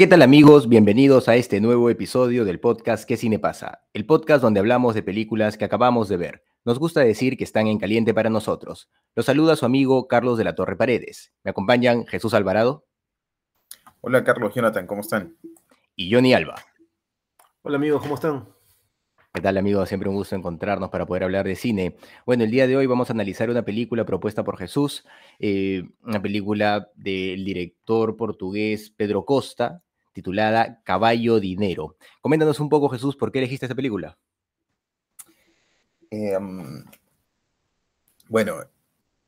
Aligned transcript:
¿Qué 0.00 0.06
tal 0.06 0.22
amigos? 0.22 0.66
Bienvenidos 0.66 1.28
a 1.28 1.36
este 1.36 1.60
nuevo 1.60 1.90
episodio 1.90 2.46
del 2.46 2.58
podcast 2.58 3.06
¿Qué 3.06 3.18
cine 3.18 3.38
pasa? 3.38 3.82
El 3.92 4.06
podcast 4.06 4.40
donde 4.40 4.58
hablamos 4.58 4.94
de 4.94 5.02
películas 5.02 5.58
que 5.58 5.66
acabamos 5.66 6.08
de 6.08 6.16
ver. 6.16 6.42
Nos 6.64 6.78
gusta 6.78 7.00
decir 7.00 7.36
que 7.36 7.44
están 7.44 7.66
en 7.66 7.78
caliente 7.78 8.14
para 8.14 8.30
nosotros. 8.30 8.88
Los 9.14 9.26
saluda 9.26 9.56
su 9.56 9.66
amigo 9.66 10.08
Carlos 10.08 10.38
de 10.38 10.44
la 10.44 10.54
Torre 10.54 10.74
Paredes. 10.74 11.34
Me 11.44 11.50
acompañan 11.50 12.06
Jesús 12.06 12.32
Alvarado. 12.32 12.86
Hola 14.00 14.24
Carlos, 14.24 14.54
Jonathan, 14.54 14.86
¿cómo 14.86 15.02
están? 15.02 15.36
Y 15.94 16.10
Johnny 16.10 16.32
Alba. 16.32 16.54
Hola 17.60 17.76
amigos, 17.76 18.00
¿cómo 18.00 18.14
están? 18.14 18.48
¿Qué 19.34 19.42
tal 19.42 19.58
amigos? 19.58 19.86
Siempre 19.90 20.08
un 20.08 20.16
gusto 20.16 20.34
encontrarnos 20.34 20.88
para 20.88 21.04
poder 21.04 21.24
hablar 21.24 21.44
de 21.44 21.56
cine. 21.56 21.98
Bueno, 22.24 22.44
el 22.44 22.50
día 22.50 22.66
de 22.66 22.74
hoy 22.74 22.86
vamos 22.86 23.10
a 23.10 23.12
analizar 23.12 23.50
una 23.50 23.66
película 23.66 24.06
propuesta 24.06 24.44
por 24.44 24.56
Jesús, 24.56 25.04
eh, 25.38 25.82
una 26.02 26.22
película 26.22 26.88
del 26.94 27.44
director 27.44 28.16
portugués 28.16 28.94
Pedro 28.96 29.26
Costa, 29.26 29.82
titulada 30.12 30.82
Caballo 30.84 31.40
Dinero. 31.40 31.96
Coméntanos 32.20 32.60
un 32.60 32.68
poco, 32.68 32.88
Jesús, 32.88 33.16
¿por 33.16 33.30
qué 33.30 33.38
elegiste 33.38 33.66
esta 33.66 33.74
película? 33.74 34.18
Eh, 36.10 36.36
um, 36.36 36.84
bueno, 38.28 38.56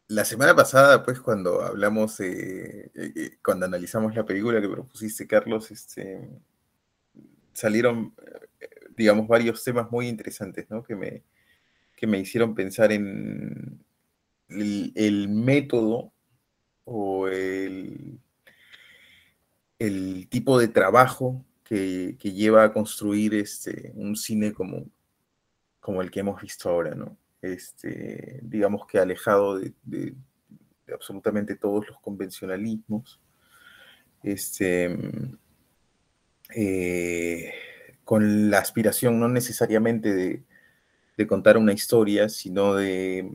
la 0.09 0.25
semana 0.25 0.55
pasada, 0.55 1.03
pues, 1.05 1.21
cuando 1.21 1.63
hablamos, 1.63 2.19
eh, 2.21 2.91
eh, 2.95 3.39
cuando 3.45 3.67
analizamos 3.67 4.15
la 4.15 4.25
película 4.25 4.61
que 4.61 4.69
propusiste, 4.69 5.27
Carlos, 5.27 5.71
este, 5.71 6.29
salieron, 7.53 8.15
digamos, 8.97 9.29
varios 9.29 9.63
temas 9.63 9.91
muy 9.91 10.09
interesantes, 10.09 10.69
¿no? 10.71 10.83
Que 10.83 10.97
me, 10.97 11.23
que 11.97 12.07
me 12.07 12.19
hicieron 12.19 12.55
pensar 12.55 12.93
en 12.93 13.85
el 14.49 15.29
método 15.29 16.13
o 16.85 17.29
el 17.29 18.19
el 19.87 20.29
tipo 20.29 20.59
de 20.59 20.69
trabajo 20.69 21.45
que, 21.65 22.17
lleva 22.23 22.65
a 22.65 22.73
construir 22.73 23.35
este, 23.35 23.93
un 23.95 24.15
cine 24.15 24.53
como, 24.53 24.87
como 25.81 26.03
el 26.03 26.11
que 26.11 26.21
hemos 26.21 26.41
visto 26.41 26.69
ahora, 26.69 26.95
¿no? 26.95 27.17
Este, 27.41 28.39
digamos 28.43 28.87
que 28.87 28.99
alejado 28.99 29.59
de, 29.59 30.15
absolutamente 30.93 31.57
todos 31.57 31.89
los 31.89 31.99
convencionalismos, 32.01 33.21
este, 34.23 34.97
eh, 36.55 37.53
con 38.05 38.51
la 38.51 38.59
aspiración 38.59 39.19
no 39.19 39.29
necesariamente 39.29 40.15
de, 40.15 40.45
contar 41.27 41.57
una 41.57 41.73
historia, 41.73 42.29
sino 42.29 42.75
de, 42.75 43.31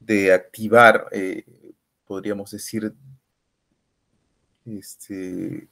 de, 0.00 0.32
activar, 0.32 1.08
eh, 1.12 1.44
podríamos 2.06 2.50
decir, 2.50 2.94
este, 4.64 5.68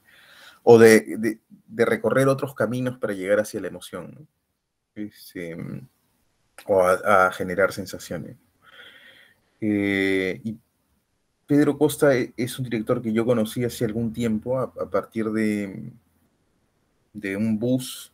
o 0.63 0.77
de, 0.77 1.39
recorrer 1.69 2.27
otros 2.27 2.55
caminos 2.55 2.97
para 2.97 3.13
llegar 3.13 3.39
hacia 3.39 3.61
la 3.61 3.67
emoción, 3.67 4.27
este, 4.95 5.57
o 6.67 6.81
a, 6.81 7.31
generar 7.31 7.71
sensaciones. 7.71 8.37
Eh, 9.61 10.41
y 10.43 10.57
Pedro 11.45 11.77
Costa 11.77 12.13
es 12.15 12.59
un 12.59 12.65
director 12.65 13.01
que 13.01 13.13
yo 13.13 13.25
conocí 13.25 13.63
hace 13.63 13.85
algún 13.85 14.13
tiempo 14.13 14.59
a, 14.59 14.89
partir 14.89 15.29
de, 15.31 15.91
de 17.13 17.37
un 17.37 17.59
bus, 17.59 18.13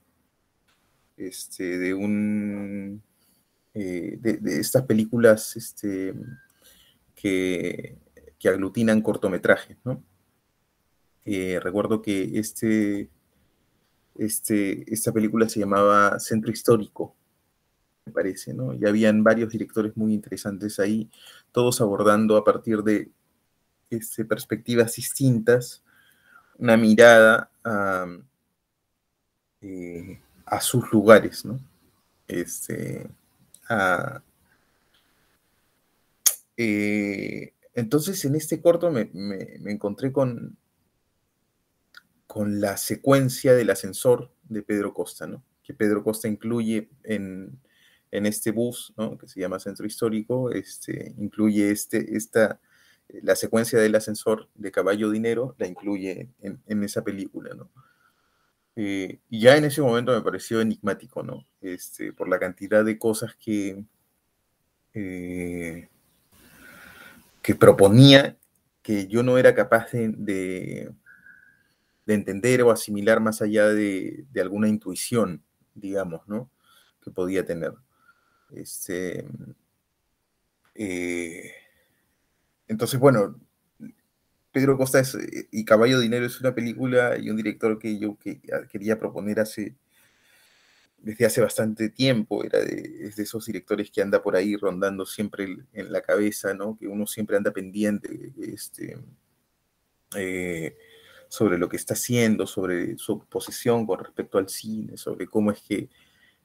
este, 1.17 1.77
de 1.77 1.93
un 1.93 3.01
eh, 3.73 4.17
de, 4.19 4.59
estas 4.59 4.83
películas 4.83 5.55
este, 5.55 6.13
que, 7.13 7.97
que 8.39 8.49
aglutinan 8.49 9.01
cortometrajes, 9.01 9.77
¿no? 9.83 10.03
Recuerdo 11.25 12.01
que 12.01 12.39
este, 12.39 13.09
este, 14.19 14.91
esta 14.93 15.13
película 15.13 15.47
se 15.47 15.61
llamaba 15.61 16.19
Centro 16.19 16.51
Histórico, 16.51 17.15
me 18.05 18.11
parece, 18.11 18.53
¿no? 18.53 18.73
Y 18.73 18.85
habían 18.85 19.23
varios 19.23 19.49
directores 19.49 19.95
muy 19.95 20.13
interesantes 20.13 20.77
ahí, 20.79 21.09
todos 21.53 21.79
abordando 21.79 22.35
a 22.35 22.43
partir 22.43 22.83
de 22.83 23.09
este, 23.89 24.25
perspectivas 24.25 24.95
distintas, 24.95 25.83
una 26.57 26.75
mirada 26.75 27.49
a, 27.63 28.07
eh, 29.61 30.19
sus 30.59 30.91
lugares, 30.91 31.45
¿no? 31.45 31.57
Este, 32.27 33.09
eh, 36.57 37.53
entonces, 37.73 38.25
en 38.25 38.35
este 38.35 38.61
corto 38.61 38.91
me 38.91 39.09
encontré 39.65 40.11
con, 40.11 40.58
con 42.29 42.61
la 42.61 42.77
secuencia 42.77 43.55
del 43.55 43.71
ascensor 43.71 44.31
de 44.43 44.61
Pedro 44.61 44.93
Costa, 44.93 45.25
¿no? 45.25 45.43
Que 45.63 45.73
Pedro 45.73 46.03
Costa 46.03 46.27
incluye 46.27 46.87
en, 47.01 47.59
este 48.11 48.51
bus, 48.51 48.93
¿no? 48.97 49.17
Que 49.17 49.27
se 49.27 49.39
llama 49.39 49.59
Centro 49.59 49.87
Histórico, 49.87 50.51
este, 50.51 51.15
incluye 51.17 51.71
este, 51.71 52.15
esta, 52.15 52.59
la 53.23 53.35
secuencia 53.35 53.79
del 53.79 53.95
ascensor 53.95 54.47
de 54.53 54.71
Caballo 54.71 55.09
Dinero, 55.09 55.55
la 55.57 55.65
incluye 55.65 56.29
en, 56.43 56.83
esa 56.83 57.03
película, 57.03 57.55
¿no? 57.55 57.71
Eh, 58.75 59.21
y 59.27 59.39
ya 59.39 59.57
en 59.57 59.65
ese 59.65 59.81
momento 59.81 60.13
me 60.13 60.21
pareció 60.21 60.61
enigmático, 60.61 61.23
¿no? 61.23 61.47
Este, 61.61 62.13
por 62.13 62.29
la 62.29 62.37
cantidad 62.37 62.85
de 62.85 62.99
cosas 62.99 63.33
que, 63.43 63.83
eh, 64.93 65.89
que 67.41 67.55
proponía 67.55 68.37
que 68.83 69.07
yo 69.07 69.23
no 69.23 69.39
era 69.39 69.55
capaz 69.55 69.91
de 69.93 70.09
de 70.09 70.93
entender 72.13 72.61
o 72.61 72.71
asimilar 72.71 73.19
más 73.19 73.41
allá 73.41 73.67
de, 73.67 74.25
alguna 74.39 74.67
intuición, 74.67 75.43
digamos, 75.73 76.27
¿no? 76.27 76.49
Que 77.01 77.11
podía 77.11 77.45
tener. 77.45 77.73
Este, 78.51 79.25
eh, 80.75 81.51
entonces, 82.67 82.99
bueno, 82.99 83.39
Pedro 84.51 84.77
Costa 84.77 85.01
y 85.51 85.65
Caballo 85.65 85.99
Dinero 85.99 86.25
es 86.25 86.39
una 86.39 86.55
película 86.55 87.17
y 87.17 87.29
un 87.29 87.37
director 87.37 87.77
que 87.77 87.99
yo 87.99 88.17
quería 88.71 88.97
proponer 88.97 89.39
hace, 89.39 89.75
desde 90.97 91.25
hace 91.25 91.41
bastante 91.41 91.89
tiempo, 91.89 92.43
era 92.43 92.59
de, 92.59 93.07
es 93.07 93.15
de 93.15 93.23
esos 93.23 93.45
directores 93.45 93.91
que 93.91 94.01
anda 94.01 94.21
por 94.23 94.35
ahí 94.35 94.55
rondando 94.55 95.05
siempre 95.05 95.57
en 95.73 95.91
la 95.91 96.01
cabeza, 96.01 96.53
¿no? 96.53 96.77
Que 96.77 96.87
uno 96.87 97.05
siempre 97.05 97.37
anda 97.37 97.51
pendiente, 97.51 98.33
este, 98.41 98.97
eh, 100.15 100.75
sobre 101.29 101.57
lo 101.57 101.69
que 101.69 101.77
está 101.77 101.93
haciendo, 101.93 102.45
sobre 102.45 102.97
su 102.97 103.23
posición 103.25 103.85
con 103.85 103.99
respecto 103.99 104.37
al 104.37 104.49
cine, 104.49 104.97
sobre 104.97 105.27
cómo 105.27 105.51
es 105.51 105.61
que 105.61 105.87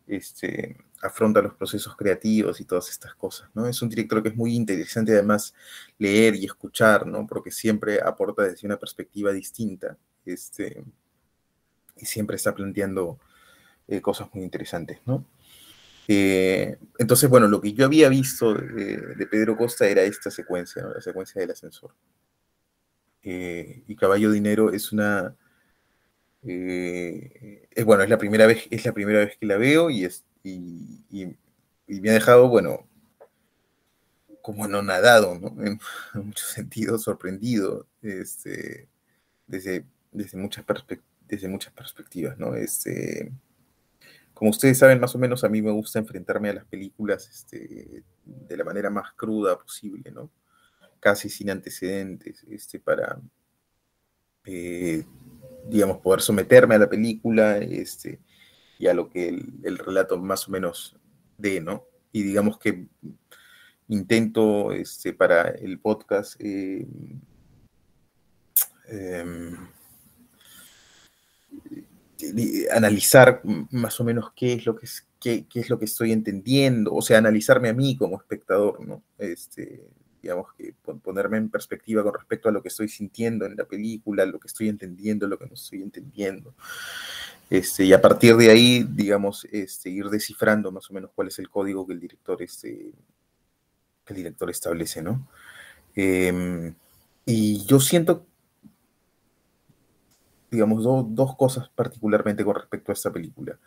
este, 0.06 0.76
afronta 1.02 1.40
los 1.42 1.54
procesos 1.54 1.96
creativos 1.96 2.60
y 2.60 2.64
todas 2.64 2.88
estas 2.90 3.14
cosas, 3.14 3.48
¿no? 3.54 3.66
Es 3.66 3.80
un 3.82 3.88
director 3.88 4.22
que 4.22 4.28
es 4.28 4.36
muy 4.36 4.54
interesante 4.54 5.12
además 5.12 5.54
leer 5.98 6.36
y 6.36 6.44
escuchar, 6.44 7.06
¿no? 7.06 7.26
Porque 7.26 7.50
siempre 7.50 8.00
aporta 8.00 8.42
desde 8.42 8.66
una 8.66 8.76
perspectiva 8.76 9.32
distinta, 9.32 9.96
este, 10.26 10.84
y 11.96 12.06
siempre 12.06 12.36
está 12.36 12.54
planteando 12.54 13.18
eh, 13.88 14.00
cosas 14.00 14.28
muy 14.34 14.44
interesantes, 14.44 15.00
¿no? 15.06 15.24
Eh, 16.06 16.76
entonces, 16.98 17.30
bueno, 17.30 17.48
lo 17.48 17.60
que 17.60 17.72
yo 17.72 17.86
había 17.86 18.08
visto 18.08 18.54
de, 18.54 19.26
Pedro 19.30 19.56
Costa 19.56 19.86
era 19.86 20.02
esta 20.02 20.30
secuencia. 20.30 20.82
La 20.82 21.00
secuencia 21.00 21.40
del 21.40 21.50
ascensor. 21.50 21.94
Eh, 23.24 23.82
y 23.88 23.96
Caballo 23.96 24.30
Dinero 24.30 24.72
es 24.72 24.92
una... 24.92 25.34
Eh, 26.46 27.68
es, 27.70 27.84
bueno, 27.84 28.02
es 28.02 28.10
la, 28.10 28.18
primera 28.18 28.46
vez, 28.46 28.66
es 28.70 28.84
la 28.84 28.92
primera 28.92 29.20
vez 29.20 29.38
que 29.38 29.46
la 29.46 29.56
veo 29.56 29.88
y, 29.88 30.04
es, 30.04 30.24
y, 30.42 31.02
me 31.88 32.10
ha 32.10 32.12
dejado, 32.12 32.48
bueno, 32.48 32.86
como 34.42 34.68
no 34.68 34.82
nadado, 34.82 35.38
¿no? 35.38 35.56
En, 35.64 35.80
muchos 36.14 36.48
sentidos, 36.48 37.02
sorprendido, 37.02 37.86
este, 38.02 38.88
desde, 39.46 39.86
desde, 40.12 40.36
muchas 40.36 40.64
desde 41.26 41.48
muchas 41.48 41.72
perspectivas, 41.72 42.38
¿no? 42.38 42.54
Este, 42.54 43.32
como 44.34 44.50
ustedes 44.50 44.78
saben, 44.78 45.00
más 45.00 45.14
o 45.14 45.18
menos 45.18 45.44
a 45.44 45.48
mí 45.48 45.62
me 45.62 45.70
gusta 45.70 45.98
enfrentarme 45.98 46.50
a 46.50 46.54
las 46.54 46.64
películas 46.66 47.26
este, 47.30 48.02
de 48.26 48.56
la 48.56 48.64
manera 48.64 48.90
más 48.90 49.12
cruda 49.14 49.58
posible, 49.58 50.10
¿no? 50.10 50.30
Casi 51.04 51.28
sin 51.28 51.50
antecedentes 51.50 52.42
este, 52.50 52.80
para, 52.80 53.20
eh, 54.46 55.04
digamos, 55.68 55.98
poder 55.98 56.22
someterme 56.22 56.76
a 56.76 56.78
la 56.78 56.88
película 56.88 57.58
este, 57.58 58.20
y 58.78 58.86
a 58.86 58.94
lo 58.94 59.10
que 59.10 59.28
el, 59.28 59.78
relato 59.78 60.16
más 60.16 60.48
o 60.48 60.50
menos 60.50 60.96
dé, 61.36 61.60
¿no? 61.60 61.84
Y 62.10 62.22
digamos 62.22 62.58
que 62.58 62.86
intento 63.88 64.72
este, 64.72 65.12
para 65.12 65.50
el 65.50 65.78
podcast 65.78 66.40
eh, 66.40 66.86
em, 68.88 69.58
analizar 72.72 73.42
más 73.70 74.00
o 74.00 74.04
menos 74.04 74.32
qué 74.34 74.54
es 74.54 74.64
lo 74.64 74.74
que 74.74 74.86
es, 74.86 75.06
qué, 75.20 75.46
es 75.52 75.68
lo 75.68 75.78
que 75.78 75.84
estoy 75.84 76.12
entendiendo, 76.12 76.94
o 76.94 77.02
sea, 77.02 77.18
analizarme 77.18 77.68
a 77.68 77.74
mí 77.74 77.94
como 77.94 78.16
espectador, 78.16 78.80
¿no? 78.80 79.02
Este, 79.18 79.86
digamos 80.24 80.54
que 80.54 80.74
ponerme 81.02 81.36
en 81.36 81.50
perspectiva 81.50 82.02
con 82.02 82.14
respecto 82.14 82.48
a 82.48 82.52
lo 82.52 82.62
que 82.62 82.68
estoy 82.68 82.88
sintiendo 82.88 83.44
en 83.44 83.56
la 83.56 83.66
película, 83.66 84.24
lo 84.24 84.40
que 84.40 84.48
estoy 84.48 84.70
entendiendo, 84.70 85.26
lo 85.26 85.38
que 85.38 85.44
no 85.44 85.52
estoy 85.52 85.82
entendiendo. 85.82 86.54
Este, 87.50 87.84
y 87.84 87.92
a 87.92 88.00
partir 88.00 88.34
de 88.36 88.50
ahí, 88.50 88.86
digamos, 88.88 89.46
este, 89.52 89.90
ir 89.90 90.08
descifrando 90.08 90.72
más 90.72 90.90
o 90.90 90.94
menos 90.94 91.10
cuál 91.14 91.28
es 91.28 91.38
el 91.38 91.50
código 91.50 91.86
que 91.86 91.92
el 91.92 92.00
director, 92.00 92.40
este, 92.40 92.90
que 94.02 94.12
el 94.14 94.16
director 94.16 94.48
establece, 94.48 95.02
¿no? 95.02 95.28
Em, 95.94 96.74
y 97.26 97.66
yo 97.66 97.78
siento 97.80 98.26
digamos, 100.50 100.84
dos 100.84 101.36
cosas 101.36 101.68
particularmente 101.74 102.44
con 102.44 102.54
respecto 102.54 102.92
a 102.92 102.94
esta 102.94 103.12
película. 103.12 103.58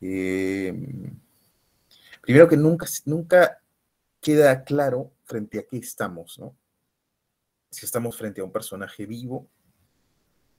Em, 0.00 1.18
primero 2.20 2.48
que 2.48 2.56
nunca, 2.56 2.86
nunca 3.06 3.62
queda 4.20 4.64
claro 4.64 5.13
frente 5.24 5.58
a 5.58 5.62
qué 5.62 5.78
estamos, 5.78 6.38
¿no? 6.38 6.56
Si 7.70 7.84
estamos 7.84 8.16
frente 8.16 8.40
a 8.40 8.44
un 8.44 8.52
personaje 8.52 9.04
vivo, 9.06 9.48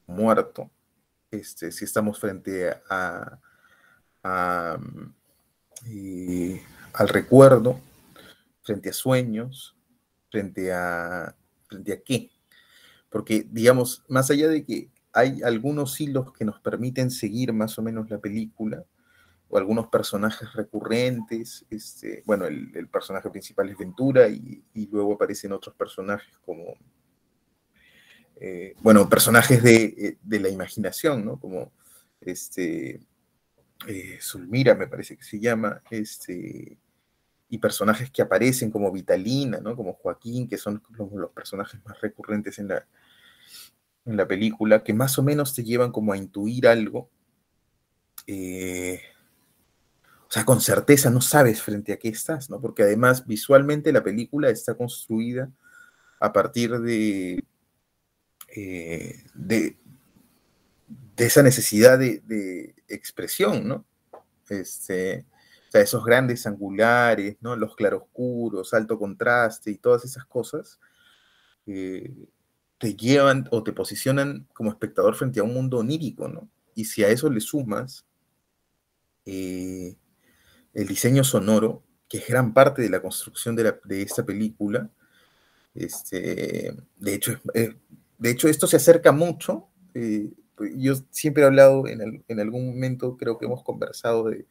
muerto, 0.07 0.69
este, 1.31 1.71
si 1.71 1.85
estamos 1.85 2.19
frente 2.19 2.69
a, 2.89 3.39
eh, 5.87 6.61
al 6.93 7.07
recuerdo, 7.09 7.79
frente 8.63 8.89
a 8.89 8.93
sueños, 8.93 9.75
frente 10.29 10.73
a, 10.73 11.35
frente 11.67 11.93
a 11.93 12.01
qué. 12.01 12.31
Porque, 13.09 13.47
digamos, 13.49 14.03
más 14.09 14.29
allá 14.29 14.47
de 14.49 14.65
que 14.65 14.89
hay 15.13 15.41
algunos 15.43 15.99
hilos 16.01 16.33
que 16.33 16.43
nos 16.43 16.59
permiten 16.59 17.09
seguir 17.09 17.53
más 17.53 17.77
o 17.79 17.81
menos 17.81 18.09
la 18.09 18.19
película, 18.19 18.83
algunos 19.57 19.87
personajes 19.87 20.51
recurrentes. 20.53 21.65
Este, 21.69 22.23
bueno, 22.25 22.45
el, 22.45 22.87
personaje 22.89 23.29
principal 23.29 23.69
es 23.69 23.77
Ventura 23.77 24.27
y, 24.27 24.63
luego 24.91 25.13
aparecen 25.13 25.51
otros 25.51 25.75
personajes 25.75 26.37
como, 26.45 26.75
eh, 28.37 28.75
bueno, 28.81 29.07
personajes 29.09 29.63
eh, 29.65 30.17
de, 30.21 30.39
la 30.39 30.49
imaginación, 30.49 31.25
¿no? 31.25 31.39
Como 31.39 31.71
este, 32.21 33.01
eh, 33.87 34.17
Zulmira, 34.21 34.75
me 34.75 34.87
parece 34.87 35.17
que 35.17 35.23
se 35.23 35.39
llama, 35.39 35.81
este, 35.89 36.77
y 37.49 37.57
personajes 37.57 38.09
que 38.11 38.21
aparecen 38.21 38.71
como 38.71 38.91
Vitalina, 38.91 39.59
¿no? 39.59 39.75
Como 39.75 39.93
Joaquín, 39.93 40.47
que 40.47 40.57
son 40.57 40.81
los 40.97 41.31
personajes 41.31 41.79
más 41.85 41.99
recurrentes 42.01 42.59
en 42.59 42.69
la, 42.69 42.85
en 44.05 44.17
la 44.17 44.27
película 44.27 44.83
que 44.83 44.93
más 44.93 45.17
o 45.17 45.23
menos 45.23 45.53
te 45.53 45.63
llevan 45.63 45.91
como 45.91 46.13
a 46.13 46.17
intuir 46.17 46.67
algo. 46.67 47.09
Eh, 48.27 49.01
o 50.27 50.31
sea, 50.31 50.45
con 50.45 50.59
certeza 50.61 51.09
no 51.09 51.21
sabes 51.21 51.61
frente 51.61 51.93
a 51.93 51.97
qué 51.97 52.09
estás, 52.09 52.49
¿no? 52.49 52.59
Porque 52.59 52.83
además 52.83 53.25
visualmente 53.25 53.93
la 53.93 54.03
película 54.03 54.49
está 54.49 54.75
construida 54.75 55.51
a 56.19 56.33
partir 56.33 56.79
de, 56.79 57.43
eh, 58.55 59.23
de, 59.33 59.77
esa 61.17 61.43
necesidad 61.43 61.99
de, 61.99 62.75
expresión, 62.87 63.67
¿no? 63.67 63.85
Este, 64.49 65.25
o 65.67 65.71
sea, 65.71 65.81
esos 65.81 66.03
grandes 66.03 66.45
angulares, 66.47 67.37
¿no? 67.41 67.55
Los 67.55 67.75
claroscuros, 67.75 68.73
alto 68.73 68.97
contraste 68.97 69.71
y 69.71 69.77
todas 69.77 70.05
esas 70.05 70.25
cosas. 70.25 70.79
Eh, 71.67 72.11
te 72.77 72.95
llevan 72.95 73.47
o 73.51 73.63
te 73.63 73.73
posicionan 73.73 74.47
como 74.53 74.69
espectador 74.69 75.15
frente 75.15 75.39
a 75.39 75.43
un 75.43 75.53
mundo 75.53 75.77
onírico, 75.79 76.27
¿no? 76.27 76.49
Y 76.75 76.85
si 76.85 77.03
a 77.03 77.09
eso 77.09 77.29
le 77.29 77.39
sumas 77.39 78.05
eh, 79.25 79.95
el 80.75 80.87
diseño 80.87 81.23
sonoro, 81.23 81.81
que 82.07 82.19
es 82.19 82.27
gran 82.27 82.53
parte 82.53 82.83
de 82.83 82.89
la 82.89 83.01
construcción 83.01 83.55
de, 83.55 83.73
esta 84.01 84.23
película, 84.23 84.89
este, 85.73 86.75
de, 86.97 87.13
hecho, 87.13 87.39
eh, 87.55 87.75
de 88.19 88.29
hecho, 88.29 88.47
esto 88.47 88.67
se 88.67 88.77
acerca 88.77 89.11
mucho. 89.11 89.67
Eh, 89.95 90.31
pues, 90.55 90.73
yo 90.77 90.93
siempre 91.09 91.43
he 91.43 91.45
hablado, 91.47 91.87
en, 91.87 92.39
algún 92.39 92.67
momento 92.67 93.17
creo 93.17 93.37
que 93.37 93.45
hemos 93.45 93.63
conversado 93.63 94.29
de, 94.29 94.45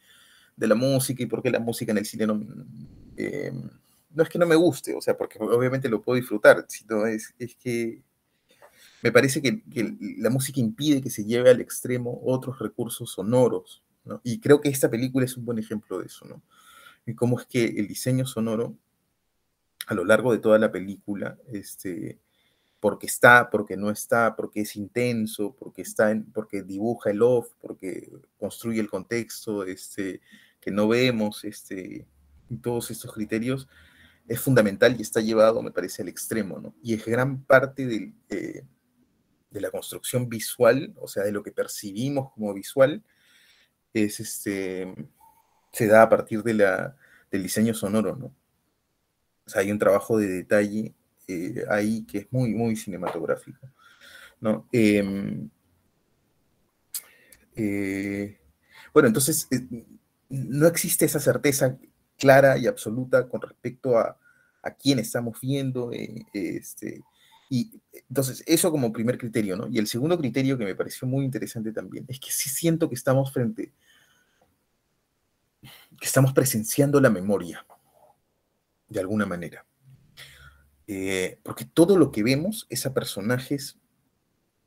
la 0.57 0.75
música 0.75 1.23
y 1.23 1.27
por 1.27 1.43
qué 1.43 1.51
la 1.51 1.61
música 1.61 1.93
en 1.93 1.99
el 1.99 2.07
cine 2.07 2.27
no, 2.27 2.35
no 2.35 4.23
es 4.23 4.29
que 4.29 4.39
no 4.39 4.47
me 4.47 4.55
guste, 4.55 4.95
o 4.95 5.01
sea, 5.01 5.17
porque 5.17 5.39
obviamente 5.41 5.89
lo 5.89 6.03
puedo 6.03 6.17
disfrutar, 6.17 6.65
sino 6.69 7.07
es, 7.07 7.35
es 7.39 7.55
que 7.57 8.03
me 9.03 9.13
parece 9.13 9.43
que, 9.43 9.63
la 10.19 10.31
música 10.31 10.61
impide 10.61 11.03
que 11.03 11.11
se 11.11 11.25
lleve 11.25 11.51
al 11.51 11.61
extremo 11.61 12.21
otros 12.25 12.59
recursos 12.59 13.11
sonoros, 13.13 13.83
¿no? 14.05 14.21
Y 14.23 14.41
creo 14.41 14.61
que 14.61 14.69
esta 14.69 14.91
película 14.91 15.25
es 15.25 15.37
un 15.37 15.45
buen 15.45 15.59
ejemplo 15.59 15.99
de 15.99 16.07
eso, 16.07 16.27
¿no? 16.27 16.43
Y 17.07 17.15
cómo 17.15 17.39
es 17.39 17.47
que 17.47 17.65
el 17.65 17.87
diseño 17.87 18.27
sonoro, 18.27 18.77
a 19.87 19.95
lo 19.95 20.05
largo 20.05 20.33
de 20.33 20.39
toda 20.39 20.59
la 20.59 20.73
película, 20.73 21.39
este, 21.53 22.19
porque 22.81 23.07
está, 23.07 23.51
porque 23.51 23.77
no 23.77 23.91
está, 23.91 24.37
porque 24.37 24.61
es 24.61 24.77
intenso, 24.77 25.55
porque 25.59 25.83
está, 25.83 26.11
en, 26.11 26.25
porque 26.33 26.63
dibuja 26.63 27.11
el 27.11 27.23
off, 27.23 27.49
porque 27.61 28.11
construye 28.39 28.81
el 28.81 28.91
contexto, 28.91 29.65
este, 29.65 30.21
que 30.61 30.71
no 30.71 30.89
vemos, 30.89 31.45
este, 31.45 32.07
todos 32.63 32.91
estos 32.91 33.13
criterios, 33.13 33.69
es 34.27 34.41
fundamental 34.41 34.97
y 34.99 35.03
está 35.03 35.21
llevado, 35.21 35.63
me 35.63 35.71
parece, 35.71 36.03
al 36.03 36.09
extremo, 36.09 36.59
¿no? 36.59 36.75
Y 36.83 36.95
es 36.95 37.05
gran 37.05 37.43
parte 37.45 37.87
del, 37.87 38.15
eh, 38.31 38.65
de 39.51 39.61
la 39.61 39.71
construcción 39.71 40.29
visual, 40.29 40.93
o 41.01 41.07
sea, 41.09 41.23
de 41.23 41.33
lo 41.33 41.43
que 41.43 41.53
percibimos 41.53 42.33
como 42.33 42.53
visual, 42.53 43.03
es 43.95 44.21
este, 44.21 44.93
se 45.73 45.87
da 45.87 46.03
a 46.03 46.09
partir 46.09 46.43
de 46.43 46.55
la, 46.55 46.97
del 47.31 47.43
diseño 47.45 47.75
sonoro, 47.75 48.17
¿no? 48.17 48.27
O 49.47 49.51
sea, 49.51 49.63
hay 49.63 49.71
un 49.71 49.79
trabajo 49.79 50.19
de 50.19 50.29
detalle 50.29 50.95
eh, 51.29 51.65
ahí 51.71 52.05
que 52.05 52.19
es 52.19 52.33
muy, 52.33 52.55
muy 52.55 52.77
cinematográfico, 52.77 53.69
¿no? 54.41 54.69
Em, 54.73 55.49
eh, 57.57 58.39
bueno, 58.93 59.09
entonces, 59.09 59.47
eh, 59.51 59.85
no 60.29 60.67
existe 60.67 61.05
esa 61.05 61.21
certeza 61.21 61.79
clara 62.19 62.59
y 62.59 62.67
absoluta 62.67 63.29
con 63.29 63.41
respecto 63.41 63.99
a, 63.99 64.19
a 64.63 64.71
quién 64.75 64.99
estamos 64.99 65.41
viendo, 65.41 65.91
este, 66.33 67.03
y 67.55 67.81
entonces, 68.09 68.43
eso 68.47 68.73
como 68.73 68.93
primer 68.93 69.17
criterio, 69.17 69.57
¿no? 69.57 69.69
Y 69.69 69.79
el 69.79 69.87
segundo 69.87 70.19
criterio 70.19 70.59
que 70.59 70.65
me 70.65 70.75
pareció 70.75 71.07
muy 71.07 71.25
interesante 71.25 71.71
también 71.71 72.05
es 72.09 72.19
que 72.19 72.33
sí 72.33 72.49
siento 72.49 72.89
que 72.89 72.97
estamos 72.97 73.33
frente, 73.33 73.73
que 75.63 76.05
estamos 76.05 76.33
presenciando 76.33 77.01
la 77.01 77.11
memoria, 77.11 77.65
de 78.89 78.99
alguna 78.99 79.25
manera. 79.25 79.65
Eh, 80.89 81.39
porque 81.45 81.65
todo 81.65 81.97
lo 81.97 82.11
que 82.11 82.25
vemos 82.25 82.67
es 82.71 82.87
a 82.87 82.93
personajes, 82.93 83.79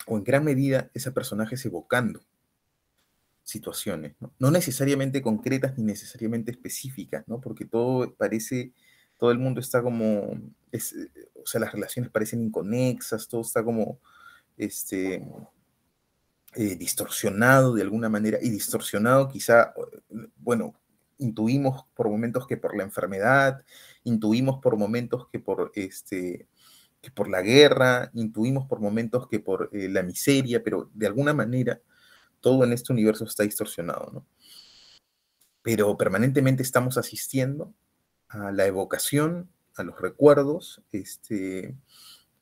o 0.05 0.17
en 0.17 0.23
gran 0.23 0.45
medida 0.45 0.89
es 0.93 1.07
a 1.07 1.13
personajes 1.13 1.65
evocando 1.65 2.21
situaciones, 3.43 4.15
¿no? 4.21 4.33
no 4.39 4.49
necesariamente 4.49 5.21
concretas 5.21 5.77
ni 5.77 5.83
necesariamente 5.83 6.51
específicas, 6.51 7.27
¿no? 7.27 7.41
Porque 7.41 7.65
todo 7.65 8.13
parece 8.15 8.71
todo 9.17 9.31
el 9.31 9.39
mundo 9.39 9.59
está 9.59 9.81
como, 9.81 10.39
o 11.47 11.49
sea, 11.49 11.61
las 11.61 11.71
relaciones 11.71 12.11
parecen 12.11 12.41
inconexas, 12.41 13.29
todo 13.29 13.39
está 13.39 13.63
como, 13.63 14.01
este, 14.57 15.25
eh, 16.55 16.75
distorsionado 16.75 17.73
de 17.73 17.83
alguna 17.83 18.09
manera, 18.09 18.37
y 18.41 18.49
distorsionado 18.49 19.29
quizá, 19.29 19.73
bueno, 20.35 20.73
intuimos 21.19 21.85
por 21.95 22.09
momentos 22.09 22.45
que 22.47 22.57
por 22.57 22.75
la 22.75 22.83
enfermedad, 22.83 23.63
intuimos 24.03 24.59
por 24.61 24.75
momentos 24.75 25.29
que 25.31 25.39
por, 25.39 25.71
este, 25.75 26.49
que 27.01 27.11
por 27.11 27.29
la 27.29 27.41
guerra, 27.41 28.11
intuimos 28.13 28.67
por 28.67 28.81
momentos 28.81 29.29
que 29.29 29.39
por 29.39 29.69
eh, 29.71 29.87
la 29.87 30.03
miseria, 30.03 30.61
pero 30.61 30.89
de 30.93 31.07
alguna 31.07 31.33
manera 31.33 31.79
todo 32.41 32.65
en 32.65 32.73
este 32.73 32.91
universo 32.91 33.23
está 33.23 33.43
distorsionado, 33.43 34.11
¿no? 34.11 34.25
Pero 35.61 35.95
permanentemente 35.95 36.61
estamos 36.61 36.97
asistiendo 36.97 37.73
a 38.27 38.51
la 38.51 38.65
evocación, 38.65 39.49
a 39.79 39.83
los 39.83 39.99
recuerdos, 39.99 40.81
este, 40.91 41.75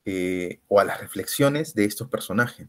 eh, 0.04 0.60
o 0.68 0.80
a 0.80 0.84
las 0.84 1.00
reflexiones 1.00 1.74
de 1.74 1.84
estos 1.84 2.08
personajes. 2.08 2.68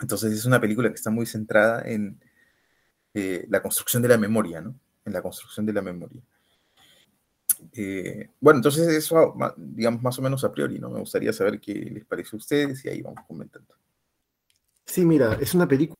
Entonces 0.00 0.32
es 0.32 0.44
una 0.44 0.60
película 0.60 0.88
que 0.88 0.94
está 0.94 1.10
muy 1.10 1.26
centrada 1.26 1.82
en 1.84 2.20
eh, 3.14 3.46
la 3.48 3.62
construcción 3.62 4.02
de 4.02 4.08
la 4.08 4.18
memoria, 4.18 4.60
¿no? 4.60 4.78
En 5.04 5.12
la 5.12 5.22
construcción 5.22 5.66
de 5.66 5.72
la 5.72 5.82
memoria. 5.82 6.22
Eh, 7.72 8.30
bueno, 8.40 8.58
entonces 8.58 8.88
eso, 8.88 9.34
digamos, 9.56 10.02
más 10.02 10.18
o 10.18 10.22
menos 10.22 10.44
a 10.44 10.52
priori, 10.52 10.78
¿no? 10.78 10.90
Me 10.90 11.00
gustaría 11.00 11.32
saber 11.32 11.60
qué 11.60 11.74
les 11.74 12.04
parece 12.04 12.36
a 12.36 12.38
ustedes 12.38 12.84
y 12.84 12.88
ahí 12.88 13.02
vamos 13.02 13.24
comentando. 13.26 13.74
Sí, 14.86 15.04
mira, 15.04 15.38
es 15.40 15.54
una 15.54 15.68
película 15.68 15.96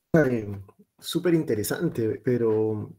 súper 0.99 1.35
interesante, 1.35 2.21
pero 2.25 2.93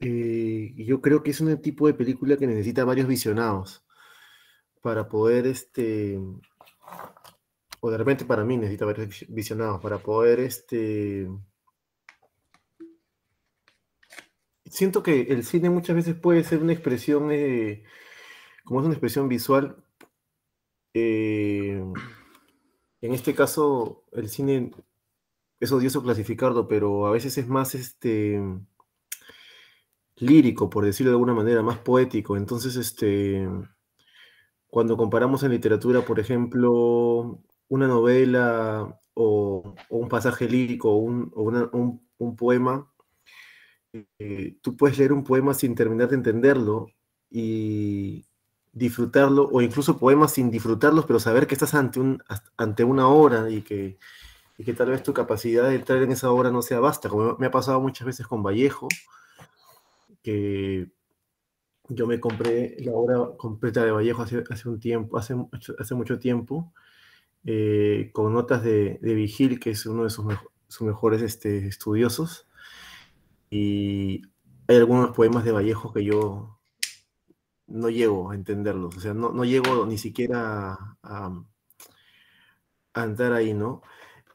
eh, 0.00 0.74
yo 0.76 1.00
creo 1.00 1.22
que 1.22 1.30
es 1.30 1.40
un 1.40 1.60
tipo 1.60 1.86
de 1.86 1.94
película 1.94 2.36
que 2.36 2.46
necesita 2.46 2.84
varios 2.84 3.08
visionados 3.08 3.84
para 4.80 5.08
poder, 5.08 5.46
este, 5.46 6.18
o 7.80 7.90
de 7.90 7.98
repente 7.98 8.24
para 8.24 8.44
mí 8.44 8.56
necesita 8.56 8.84
varios 8.84 9.26
visionados 9.28 9.80
para 9.80 9.98
poder, 9.98 10.40
este, 10.40 11.28
siento 14.66 15.02
que 15.02 15.22
el 15.22 15.44
cine 15.44 15.70
muchas 15.70 15.96
veces 15.96 16.14
puede 16.14 16.44
ser 16.44 16.62
una 16.62 16.72
expresión, 16.72 17.30
eh, 17.32 17.84
como 18.64 18.80
es 18.80 18.86
una 18.86 18.94
expresión 18.94 19.28
visual, 19.28 19.84
eh, 20.94 21.82
en 23.00 23.12
este 23.12 23.34
caso 23.34 24.04
el 24.12 24.28
cine 24.28 24.70
es 25.60 25.72
odioso 25.72 26.02
clasificarlo, 26.02 26.68
pero 26.68 27.06
a 27.06 27.10
veces 27.10 27.36
es 27.38 27.48
más 27.48 27.74
este 27.74 28.40
lírico, 30.20 30.70
por 30.70 30.84
decirlo 30.84 31.12
de 31.12 31.16
alguna 31.16 31.34
manera, 31.34 31.62
más 31.62 31.78
poético. 31.78 32.36
Entonces, 32.36 32.76
este, 32.76 33.48
cuando 34.68 34.96
comparamos 34.96 35.42
en 35.42 35.52
literatura, 35.52 36.02
por 36.02 36.20
ejemplo, 36.20 37.40
una 37.68 37.86
novela 37.86 39.00
o, 39.14 39.74
un 39.90 40.08
pasaje 40.08 40.48
lírico 40.48 40.90
o 40.92 40.96
un, 40.98 42.36
poema, 42.36 42.90
eh, 44.18 44.56
tú 44.62 44.76
puedes 44.76 44.98
leer 44.98 45.12
un 45.12 45.24
poema 45.24 45.54
sin 45.54 45.74
terminar 45.74 46.08
de 46.08 46.16
entenderlo 46.16 46.88
y 47.30 48.24
disfrutarlo, 48.72 49.48
o 49.50 49.60
incluso 49.60 49.98
poemas 49.98 50.32
sin 50.32 50.50
disfrutarlos, 50.50 51.06
pero 51.06 51.18
saber 51.20 51.46
que 51.46 51.54
estás 51.54 51.74
ante, 51.74 52.00
un, 52.00 52.22
ante 52.56 52.84
una 52.84 53.08
obra 53.08 53.50
y 53.50 53.62
que, 53.62 53.98
y 54.56 54.64
que 54.64 54.74
tal 54.74 54.90
vez 54.90 55.02
tu 55.02 55.12
capacidad 55.12 55.68
de 55.68 55.76
entrar 55.76 56.02
en 56.02 56.12
esa 56.12 56.30
obra 56.30 56.50
no 56.50 56.62
sea 56.62 56.80
basta, 56.80 57.08
como 57.08 57.36
me 57.38 57.46
ha 57.46 57.50
pasado 57.50 57.80
muchas 57.80 58.06
veces 58.06 58.26
con 58.26 58.42
Vallejo, 58.42 58.88
yo 61.88 62.06
me 62.06 62.20
compré 62.20 62.76
la 62.80 62.92
obra 62.92 63.36
completa 63.36 63.84
de 63.84 63.90
Vallejo 63.90 64.22
hace, 64.22 64.68
un 64.68 64.78
tiempo, 64.78 65.16
hace, 65.18 65.34
mucho 65.94 66.18
tiempo, 66.18 66.72
eh, 67.44 68.10
con 68.12 68.32
notas 68.32 68.62
de, 68.62 68.98
Vigil, 69.02 69.58
que 69.58 69.70
es 69.70 69.86
uno 69.86 70.04
de 70.04 70.10
sus, 70.10 70.26
mejores 70.82 71.22
este, 71.22 71.66
estudiosos, 71.66 72.46
y 73.50 74.22
hay 74.66 74.76
algunos 74.76 75.14
poemas 75.16 75.44
de 75.44 75.52
Vallejo 75.52 75.92
que 75.92 76.04
yo 76.04 76.58
no 77.66 77.88
llego 77.90 78.30
a 78.30 78.34
entenderlos, 78.34 78.96
o 78.96 79.00
sea, 79.00 79.14
no, 79.14 79.30
no 79.32 79.44
llego 79.44 79.86
ni 79.86 79.98
siquiera 79.98 80.72
a, 81.02 81.44
a 82.94 83.02
andar 83.02 83.32
ahí, 83.32 83.54
¿no? 83.54 83.82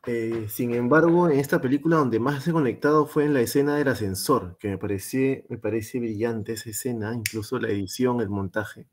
Eh, 0.05 0.47
sin 0.49 0.73
embargo, 0.73 1.29
en 1.29 1.39
esta 1.39 1.61
película 1.61 1.97
donde 1.97 2.19
más 2.19 2.45
he 2.47 2.51
conectado 2.51 3.05
fue 3.05 3.25
en 3.25 3.33
la 3.33 3.41
escena 3.41 3.77
del 3.77 3.87
ascensor, 3.87 4.57
que 4.59 4.67
me 4.67 4.77
parece, 4.77 5.45
me 5.49 5.57
parece 5.57 5.99
brillante 5.99 6.53
esa 6.53 6.69
escena, 6.69 7.13
incluso 7.13 7.57
la 7.59 7.69
edición, 7.69 8.19
el 8.19 8.29
montaje. 8.29 8.85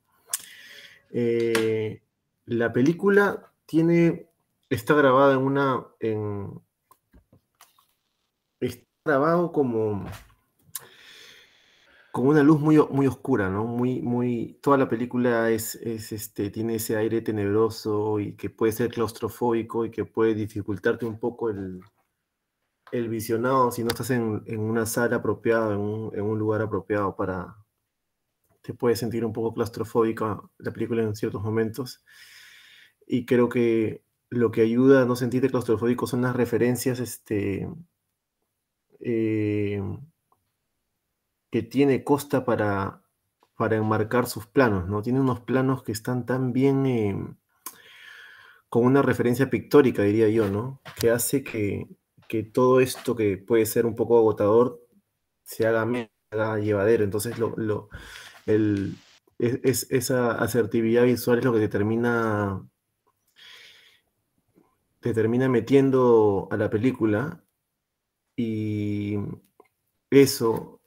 Eh, 1.11 2.01
la 2.47 2.73
película 2.73 3.53
tiene, 3.67 4.29
está 4.69 4.95
grabada 4.95 5.35
en 5.35 5.41
una, 5.41 5.85
en, 5.99 6.61
grabado 9.05 9.51
como 9.51 10.05
con 12.13 12.27
una 12.27 12.43
luz 12.43 12.61
muy, 12.61 12.77
muy 12.91 13.07
oscura, 13.07 13.49
¿no? 13.49 13.65
Muy, 13.65 14.03
muy, 14.03 14.59
toda 14.63 14.77
la 14.79 14.89
película 14.89 15.51
es, 15.51 15.77
es, 15.77 16.13
este, 16.13 16.51
tiene 16.51 16.77
ese 16.77 16.97
aire 16.97 17.21
tenebroso 17.23 18.19
y 18.21 18.35
que 18.37 18.51
puede 18.51 18.73
ser 18.73 18.91
claustrofóbico 18.91 19.85
y 19.85 19.91
que 19.91 20.05
puede 20.05 20.35
dificultarte 20.35 21.07
un 21.07 21.19
poco 21.21 21.51
el, 21.51 21.81
el 22.93 23.09
visionado 23.09 23.71
si 23.71 23.83
no 23.83 23.89
estás 23.89 24.11
en, 24.11 24.43
en 24.47 24.61
una 24.61 24.87
sala 24.87 25.17
apropiada, 25.17 25.75
en 25.75 25.81
un, 25.81 26.15
en 26.15 26.23
un, 26.23 26.39
lugar 26.39 26.63
apropiado 26.63 27.17
para... 27.17 27.57
Te 28.63 28.75
puedes 28.75 28.99
sentir 28.99 29.25
un 29.25 29.33
poco 29.33 29.55
claustrofóbica 29.55 30.41
la 30.59 30.73
película 30.73 31.03
en 31.03 31.17
ciertos 31.17 31.43
momentos. 31.43 32.05
Y 33.07 33.25
creo 33.27 33.49
que 33.49 34.05
lo 34.31 34.51
que 34.51 34.63
ayuda 34.63 35.03
a 35.03 35.05
no 35.07 35.17
sentirte 35.17 35.51
claustrofóbico 35.51 36.07
son 36.07 36.23
las 36.23 36.37
referencias 36.37 37.01
este, 37.01 37.69
eh, 39.01 39.83
que 41.51 41.63
tiene 41.63 42.05
Costa 42.05 42.45
para, 42.45 43.03
para 43.57 43.77
enmarcar 43.77 44.27
sus 44.27 44.47
planos, 44.47 44.89
¿no? 44.89 45.03
Tiene 45.03 45.21
unos 45.21 45.41
planos 45.41 45.83
que 45.83 45.93
están 45.93 46.27
tan 46.27 46.53
bien, 46.53 46.87
eh, 46.87 47.17
con 48.69 48.85
una 48.85 49.03
referencia 49.03 49.51
pictórica, 49.51 50.03
diría 50.03 50.29
yo, 50.29 50.49
¿no? 50.49 50.81
Que 50.99 51.11
hace 51.11 51.43
que, 51.43 51.89
que, 52.29 52.43
todo 52.45 52.81
esto 52.81 53.17
que 53.17 53.37
puede 53.37 53.67
ser 53.67 53.87
un 53.87 53.97
poco 53.97 54.19
agotador 54.19 54.81
se 55.43 55.67
haga, 55.67 55.87
haga 56.31 56.59
llevadero. 56.59 57.05
Entonces, 57.05 57.39
lo, 57.39 57.55
lo 57.57 57.89
el, 58.47 58.97
es, 59.39 59.87
esa 59.91 60.33
asertividad 60.33 61.05
visual 61.05 61.39
es 61.39 61.45
lo 61.45 61.53
que 61.53 61.59
determina 61.59 62.63
te 65.01 65.15
termina 65.15 65.49
metiendo 65.49 66.47
a 66.51 66.57
la 66.57 66.69
película 66.69 67.43
y 68.37 69.17
eso, 70.11 70.80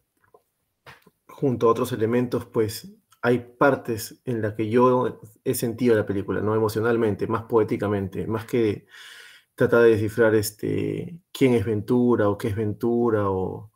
junto 1.33 1.67
a 1.67 1.71
otros 1.71 1.91
elementos, 1.91 2.45
pues 2.45 2.93
hay 3.21 3.39
partes 3.57 4.21
en 4.25 4.41
las 4.41 4.53
que 4.53 4.69
yo 4.69 5.19
he 5.43 5.55
sentido 5.55 5.95
la 5.95 6.05
película, 6.05 6.41
¿no? 6.41 6.55
Emocionalmente, 6.55 7.27
más 7.27 7.43
poéticamente, 7.43 8.27
más 8.27 8.45
que 8.45 8.85
tratar 9.55 9.83
de 9.83 9.91
descifrar 9.91 10.35
este, 10.35 11.19
quién 11.31 11.53
es 11.53 11.65
Ventura 11.65 12.29
o 12.29 12.37
qué 12.37 12.49
es 12.49 12.55
Ventura 12.55 13.29
o, 13.29 13.71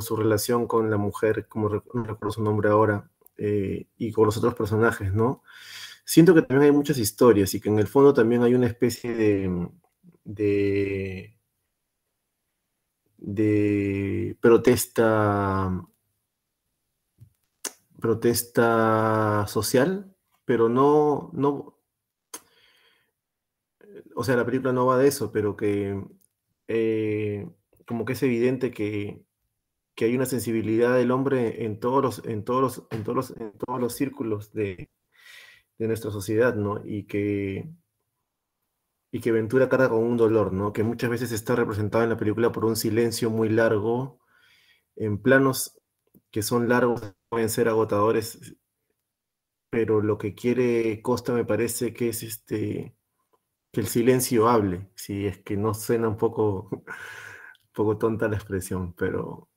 su 0.00 0.16
relación 0.16 0.66
con 0.66 0.90
la 0.90 0.96
mujer, 0.96 1.48
como 1.48 1.68
no 1.68 2.04
recuerdo 2.04 2.30
su 2.30 2.42
nombre 2.42 2.68
ahora, 2.70 3.10
eh, 3.36 3.88
y 3.96 4.12
con 4.12 4.26
los 4.26 4.36
otros 4.36 4.54
personajes, 4.54 5.12
¿no? 5.12 5.42
Siento 6.04 6.34
que 6.34 6.42
también 6.42 6.70
hay 6.70 6.76
muchas 6.76 6.98
historias 6.98 7.54
y 7.54 7.60
que 7.60 7.68
en 7.68 7.78
el 7.78 7.88
fondo 7.88 8.14
también 8.14 8.42
hay 8.42 8.54
una 8.54 8.66
especie 8.66 9.50
de 10.24 11.38
de 13.18 14.36
protesta 14.40 15.70
protesta 18.00 19.46
social, 19.48 20.14
pero 20.44 20.68
no, 20.68 21.30
no, 21.32 21.78
o 24.14 24.24
sea, 24.24 24.36
la 24.36 24.44
película 24.46 24.72
no 24.72 24.86
va 24.86 24.98
de 24.98 25.08
eso, 25.08 25.32
pero 25.32 25.56
que 25.56 26.00
eh, 26.68 27.48
como 27.86 28.04
que 28.04 28.14
es 28.14 28.22
evidente 28.22 28.70
que, 28.70 29.22
que, 29.94 30.06
hay 30.06 30.14
una 30.16 30.26
sensibilidad 30.26 30.94
del 30.96 31.10
hombre 31.10 31.64
en 31.64 31.80
todos 31.80 32.02
los, 32.02 32.24
en 32.26 32.44
todos 32.44 32.62
los, 32.62 32.86
en 32.90 33.04
todos 33.04 33.16
los, 33.16 33.40
en 33.40 33.52
todos 33.58 33.80
los 33.80 33.94
círculos 33.94 34.52
de, 34.52 34.90
de 35.78 35.86
nuestra 35.88 36.10
sociedad, 36.10 36.54
¿no? 36.54 36.82
Y 36.84 37.04
que 37.06 37.68
y 39.10 39.20
que 39.20 39.32
Ventura 39.32 39.68
carga 39.68 39.88
con 39.88 40.02
un 40.02 40.16
dolor, 40.16 40.52
¿no? 40.52 40.72
Que 40.72 40.82
muchas 40.82 41.10
veces 41.10 41.32
está 41.32 41.56
representado 41.56 42.04
en 42.04 42.10
la 42.10 42.16
película 42.16 42.52
por 42.52 42.64
un 42.64 42.76
silencio 42.76 43.30
muy 43.30 43.48
largo, 43.48 44.20
en 44.96 45.18
planos 45.22 45.77
que 46.30 46.42
son 46.42 46.68
largos, 46.68 47.14
pueden 47.28 47.50
ser 47.50 47.68
agotadores, 47.68 48.56
pero 49.70 50.00
lo 50.00 50.18
que 50.18 50.34
quiere 50.34 51.02
Costa 51.02 51.32
me 51.32 51.44
parece 51.44 51.92
que 51.92 52.10
es 52.10 52.22
este 52.22 52.94
que 53.72 53.80
el 53.80 53.86
silencio 53.86 54.48
hable, 54.48 54.90
si 54.94 55.26
es 55.26 55.38
que 55.38 55.56
no 55.56 55.74
suena 55.74 56.08
un 56.08 56.16
poco, 56.16 56.68
un 56.72 56.84
poco 57.72 57.98
tonta 57.98 58.28
la 58.28 58.36
expresión, 58.36 58.94
pero 58.94 59.48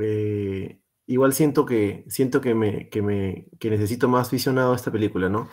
eh, 0.00 0.80
igual 1.06 1.32
siento 1.32 1.66
que 1.66 2.04
siento 2.08 2.40
que 2.40 2.54
me, 2.54 2.88
que 2.88 3.02
me 3.02 3.48
que 3.58 3.70
necesito 3.70 4.08
más 4.08 4.30
visionado 4.30 4.74
esta 4.74 4.92
película, 4.92 5.28
¿no? 5.28 5.48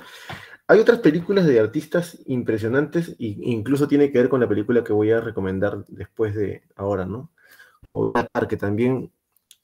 Hay 0.67 0.79
otras 0.79 0.99
películas 0.99 1.47
de 1.47 1.59
artistas 1.59 2.19
impresionantes, 2.27 3.09
e 3.19 3.35
incluso 3.41 3.88
tiene 3.88 4.11
que 4.11 4.19
ver 4.19 4.29
con 4.29 4.39
la 4.39 4.47
película 4.47 4.83
que 4.83 4.93
voy 4.93 5.11
a 5.11 5.19
recomendar 5.19 5.83
después 5.88 6.35
de 6.35 6.63
ahora, 6.75 7.05
¿no? 7.05 7.31
que 8.47 8.57
también 8.57 9.11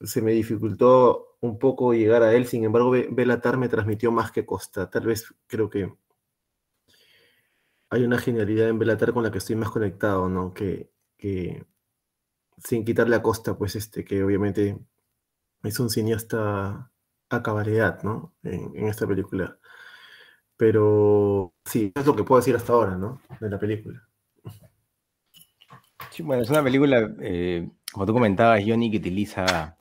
se 0.00 0.22
me 0.22 0.32
dificultó 0.32 1.36
un 1.40 1.58
poco 1.58 1.92
llegar 1.94 2.22
a 2.22 2.34
él, 2.34 2.46
sin 2.46 2.64
embargo, 2.64 2.90
Belatar 2.90 3.56
me 3.56 3.68
transmitió 3.68 4.12
más 4.12 4.32
que 4.32 4.46
Costa. 4.46 4.90
Tal 4.90 5.06
vez 5.06 5.34
creo 5.46 5.70
que 5.70 5.92
hay 7.90 8.04
una 8.04 8.18
genialidad 8.18 8.68
en 8.68 8.78
Belatar 8.78 9.12
con 9.12 9.22
la 9.22 9.30
que 9.30 9.38
estoy 9.38 9.56
más 9.56 9.70
conectado, 9.70 10.28
¿no? 10.28 10.52
Que, 10.54 10.90
sin 12.58 12.84
quitarle 12.84 13.16
a 13.16 13.22
Costa, 13.22 13.56
pues 13.56 13.76
este, 13.76 14.04
que 14.04 14.22
obviamente 14.22 14.78
es 15.62 15.80
un 15.80 15.90
cineasta 15.90 16.90
a 17.28 17.42
cabalidad, 17.42 18.02
¿no? 18.02 18.34
en 18.42 18.88
esta 18.88 19.06
película. 19.06 19.58
Pero 20.56 21.54
sí, 21.64 21.92
es 21.94 22.06
lo 22.06 22.16
que 22.16 22.24
puedo 22.24 22.40
decir 22.40 22.56
hasta 22.56 22.72
ahora, 22.72 22.96
¿no? 22.96 23.20
De 23.40 23.50
la 23.50 23.58
película. 23.58 24.08
Sí, 26.10 26.22
bueno, 26.22 26.42
es 26.42 26.50
una 26.50 26.62
película, 26.62 27.14
eh, 27.20 27.68
como 27.92 28.06
tú 28.06 28.14
comentabas, 28.14 28.62
Johnny, 28.66 28.90
que 28.90 28.96
utiliza 28.96 29.76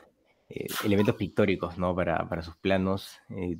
eh, 0.47 0.67
elementos 0.83 1.15
pictóricos, 1.15 1.77
¿no? 1.77 1.95
Para, 1.95 2.29
para 2.29 2.43
sus 2.43 2.55
planos. 2.57 3.19
Eh, 3.29 3.57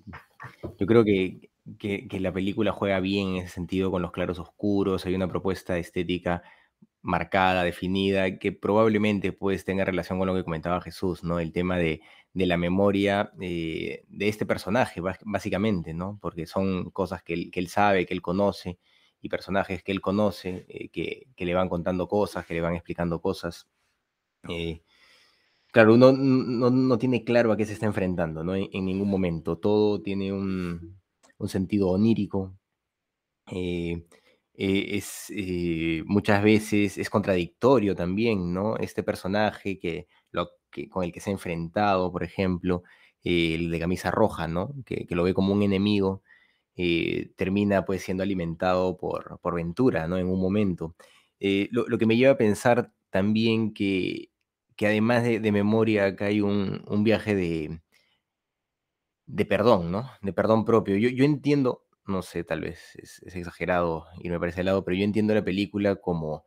yo 0.78 0.86
creo 0.86 1.04
que, 1.04 1.50
que, 1.80 2.20
la 2.20 2.32
película 2.32 2.72
juega 2.72 3.00
bien 3.00 3.30
en 3.30 3.36
ese 3.38 3.50
sentido 3.50 3.90
con 3.90 4.02
los 4.04 4.12
claros 4.12 4.38
oscuros, 4.40 5.06
hay 5.06 5.16
una 5.16 5.28
propuesta 5.28 5.78
estética 5.80 6.44
marcada, 7.02 7.64
definida, 7.64 8.38
que 8.38 8.52
probablemente 8.52 9.32
pues 9.32 9.66
tenga 9.66 9.86
relación 9.86 10.20
con 10.20 10.28
lo 10.28 10.36
que 10.36 10.44
comentaba 10.44 10.82
Jesús, 10.82 11.24
¿no? 11.24 11.40
El 11.40 11.52
tema 11.52 11.78
de, 11.78 12.02
de 12.34 12.46
la 12.46 12.58
memoria 12.58 13.32
eh, 13.42 14.04
de 14.08 14.28
este 14.28 14.46
personaje, 14.46 15.02
básicamente, 15.26 15.94
¿no? 15.94 16.20
Porque 16.22 16.46
son 16.46 16.92
cosas 16.92 17.24
que 17.24 17.34
él, 17.34 17.52
que 17.52 17.60
él, 17.60 17.68
sabe, 17.68 18.06
que 18.06 18.14
él 18.14 18.22
conoce, 18.22 18.80
y 19.22 19.30
personajes 19.30 19.84
que 19.84 19.92
él 19.92 20.02
conoce, 20.02 20.66
que, 20.94 21.28
que, 21.36 21.46
le 21.46 21.54
van 21.56 21.70
contando 21.70 22.08
cosas, 22.08 22.46
que 22.46 22.54
le 22.54 22.62
van 22.62 22.76
explicando 22.76 23.20
cosas. 23.22 23.68
Claro, 25.76 25.94
uno 25.96 26.14
no, 26.14 26.70
no, 26.70 26.98
tiene 26.98 27.26
claro 27.26 27.52
a 27.52 27.58
qué 27.58 27.66
se 27.66 27.74
está 27.74 27.86
enfrentando, 27.86 28.46
¿no? 28.46 28.56
En, 28.56 28.86
ningún 28.86 29.10
momento. 29.10 29.58
Todo 29.58 30.02
tiene 30.02 30.32
un, 30.32 31.02
un 31.38 31.50
sentido 31.50 31.90
onírico. 31.90 32.58
Eh, 33.52 34.06
eh, 34.54 34.86
es 34.98 35.26
eh, 35.36 36.04
muchas 36.06 36.44
veces 36.44 36.98
es 36.98 37.10
contradictorio 37.10 37.94
también, 37.96 38.54
¿no? 38.54 38.78
Este 38.78 39.04
personaje 39.04 39.78
que, 39.78 40.08
lo, 40.32 40.50
que, 40.72 40.88
con 40.90 41.04
el 41.04 41.12
que 41.12 41.20
se 41.20 41.30
ha 41.32 41.34
enfrentado, 41.34 42.10
por 42.12 42.24
ejemplo, 42.24 42.84
el 43.24 43.70
de 43.72 43.80
camisa 43.80 44.12
roja, 44.12 44.48
¿no? 44.48 44.74
Que, 44.86 45.06
que 45.06 45.16
lo 45.16 45.24
ve 45.24 45.34
como 45.34 45.54
un 45.54 45.64
enemigo, 45.64 46.24
termina 47.36 47.86
pues 47.86 48.04
siendo 48.04 48.24
alimentado 48.24 48.98
por, 48.98 49.40
por 49.42 49.56
Ventura, 49.56 50.08
¿no? 50.08 50.18
En 50.18 50.28
un 50.28 50.40
momento. 50.40 50.96
Lo, 51.72 51.88
lo, 51.88 51.98
que 51.98 52.06
me 52.06 52.18
lleva 52.18 52.34
a 52.34 52.38
pensar 52.38 52.94
también 53.10 53.74
que, 53.74 54.30
que 54.76 54.88
además 54.88 55.24
de, 55.24 55.52
memoria, 55.52 56.06
acá 56.06 56.26
hay 56.26 56.42
un, 56.42 57.04
viaje 57.04 57.36
de, 57.36 57.82
de 59.26 59.46
perdón, 59.46 59.92
¿no? 59.92 60.10
De 60.22 60.34
perdón 60.34 60.66
propio. 60.66 60.98
Yo, 60.98 61.10
yo 61.10 61.26
entiendo 61.26 61.86
no 62.08 62.22
sé, 62.22 62.44
tal 62.44 62.62
vez 62.62 62.96
es, 62.96 63.22
exagerado 63.36 64.06
irme 64.22 64.40
para 64.40 64.52
ese 64.52 64.64
lado, 64.64 64.84
pero 64.84 64.98
yo 64.98 65.04
entiendo 65.04 65.34
la 65.34 65.44
película 65.44 65.96
como, 65.96 66.46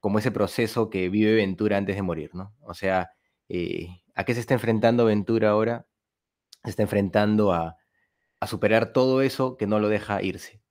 como 0.00 0.18
ese 0.18 0.30
proceso 0.30 0.90
que 0.90 1.08
vive 1.08 1.34
Ventura 1.34 1.76
antes 1.76 1.96
de 1.96 2.02
morir, 2.02 2.30
¿no? 2.34 2.54
O 2.60 2.74
sea, 2.74 3.10
eh, 3.48 3.88
¿a 4.14 4.24
qué 4.24 4.34
se 4.34 4.40
está 4.40 4.54
enfrentando 4.54 5.04
Ventura 5.04 5.50
ahora? 5.50 5.86
Se 6.64 6.70
está 6.70 6.82
enfrentando 6.82 7.52
a, 7.52 7.76
a 8.40 8.46
superar 8.46 8.92
todo 8.92 9.22
eso 9.22 9.56
que 9.56 9.66
no 9.66 9.80
lo 9.80 9.88
deja 9.88 10.22
irse. 10.22 10.62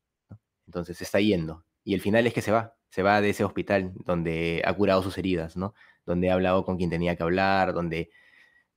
Entonces 0.67 0.97
se 0.97 1.03
está 1.03 1.19
yendo. 1.19 1.65
Y 1.83 1.93
el 1.95 2.01
final 2.01 2.27
es 2.27 2.33
que 2.33 2.41
se 2.41 2.51
va, 2.51 2.75
se 2.89 3.03
va 3.03 3.21
de 3.21 3.31
ese 3.31 3.43
hospital 3.43 3.93
donde 4.05 4.61
ha 4.65 4.73
curado 4.73 5.03
sus 5.03 5.17
heridas, 5.17 5.57
¿no? 5.57 5.73
Donde 6.05 6.29
ha 6.29 6.33
hablado 6.33 6.65
con 6.65 6.77
quien 6.77 6.89
tenía 6.89 7.15
que 7.15 7.23
hablar, 7.23 7.73
donde 7.73 8.09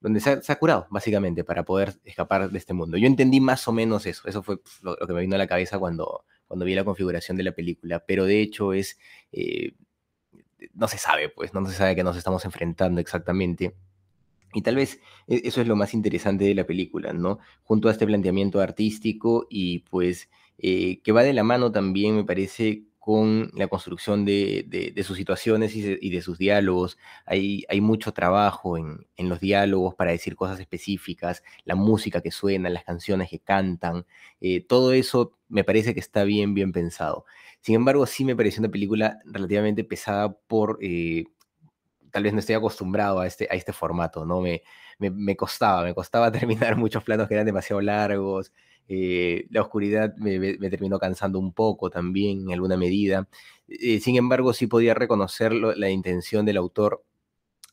donde 0.01 0.21
se 0.21 0.53
ha, 0.53 0.57
curado, 0.57 0.87
básicamente, 0.91 1.45
para 1.45 1.65
poder 1.65 1.95
escapar 2.05 2.51
de 2.51 2.59
este 2.59 2.75
mundo. 2.75 2.99
Yo 2.99 3.07
entendí 3.07 3.41
más 3.41 3.67
o 3.69 3.73
menos 3.73 4.05
eso, 4.05 4.29
eso 4.29 4.43
fue 4.43 4.59
lo, 4.83 4.99
lo 5.01 5.07
que 5.07 5.15
me 5.15 5.23
vino 5.23 5.35
a 5.35 5.39
la 5.39 5.47
cabeza 5.47 5.79
cuando, 5.79 6.27
cuando 6.47 6.67
vi 6.67 6.75
la 6.75 6.85
configuración 6.85 7.39
de 7.39 7.43
la 7.43 7.53
película, 7.53 8.05
pero 8.07 8.27
de 8.27 8.43
hecho 8.43 8.75
es, 8.75 8.99
eh, 9.33 9.73
no 10.75 10.89
se 10.89 10.99
sabe, 10.99 11.29
pues, 11.31 11.55
no 11.55 11.67
se 11.67 11.75
sabe 11.75 11.91
a 11.91 11.95
qué 11.95 12.05
nos 12.05 12.17
estamos 12.17 12.45
enfrentando 12.45 13.01
exactamente. 13.01 13.75
Y 14.53 14.63
tal 14.63 14.77
vez 14.77 15.01
e, 15.27 15.43
eso 15.45 15.61
es 15.61 15.67
lo 15.67 15.77
más 15.77 15.95
interesante 15.95 16.45
de 16.45 16.55
la 16.55 16.67
película, 16.67 17.13
¿no? 17.13 17.39
Junto 17.63 17.89
a 17.89 17.93
este 17.93 18.07
planteamiento 18.07 18.61
artístico 18.61 19.47
y 19.51 19.81
pues 19.81 20.29
eh, 20.59 21.01
que 21.03 21.13
va 21.13 21.23
de 21.23 21.33
la 21.33 21.45
mano 21.45 21.73
también, 21.73 22.17
me 22.17 22.25
parece, 22.25 22.85
con 23.05 23.51
la 23.53 23.69
construcción 23.69 24.25
de, 24.25 24.95
sus 25.07 25.19
situaciones 25.19 25.77
y 25.77 26.09
de, 26.09 26.23
sus 26.23 26.39
diálogos. 26.39 26.97
Hay, 27.27 27.67
mucho 27.83 28.15
trabajo 28.15 28.79
en, 28.79 29.07
los 29.19 29.41
diálogos 29.41 29.95
para 29.95 30.13
decir 30.13 30.35
cosas 30.37 30.59
específicas, 30.59 31.43
la 31.67 31.75
música 31.75 32.23
que 32.23 32.31
suena, 32.31 32.71
las 32.71 32.85
canciones 32.85 33.29
que 33.29 33.41
cantan, 33.41 34.07
eh, 34.41 34.65
todo 34.67 34.95
eso 34.95 35.37
me 35.51 35.65
parece 35.65 35.93
que 35.93 36.01
está 36.01 36.25
bien, 36.25 36.55
bien 36.55 36.73
pensado. 36.73 37.27
Sin 37.61 37.75
embargo, 37.75 38.07
sí 38.07 38.25
me 38.25 38.35
pareció 38.35 38.61
una 38.63 38.71
película 38.71 39.19
relativamente 39.27 39.85
pesada 39.85 40.33
por... 40.33 40.79
Eh, 40.81 41.27
tal 42.11 42.23
vez 42.23 42.33
no 42.33 42.39
estoy 42.39 42.55
acostumbrado 42.55 43.21
a 43.21 43.27
este, 43.27 43.55
este 43.55 43.75
formato, 43.75 44.25
¿no? 44.25 44.41
Me, 44.41 44.63
me, 44.99 45.11
me 45.11 45.37
costaba, 45.37 45.83
me 45.83 45.93
costaba 45.93 46.33
terminar 46.33 46.77
muchos 46.77 47.05
planos 47.05 47.29
que 47.29 47.35
eran 47.35 47.45
demasiado 47.45 47.83
largos, 47.83 48.51
eh, 48.89 49.47
la 49.51 49.63
oscuridad 49.63 50.15
me, 50.17 50.39
terminó 50.71 50.99
cansando 50.99 51.39
un 51.39 51.53
poco 51.53 51.91
también 51.91 52.43
en 52.43 52.53
alguna 52.53 52.77
medida. 52.77 53.29
Eh, 53.69 54.01
sin 54.01 54.17
embargo, 54.17 54.53
sí 54.53 54.67
podía 54.67 54.95
reconocer 54.95 55.53
la 55.53 55.91
intención 55.91 56.45
del 56.45 56.59
autor, 56.59 57.05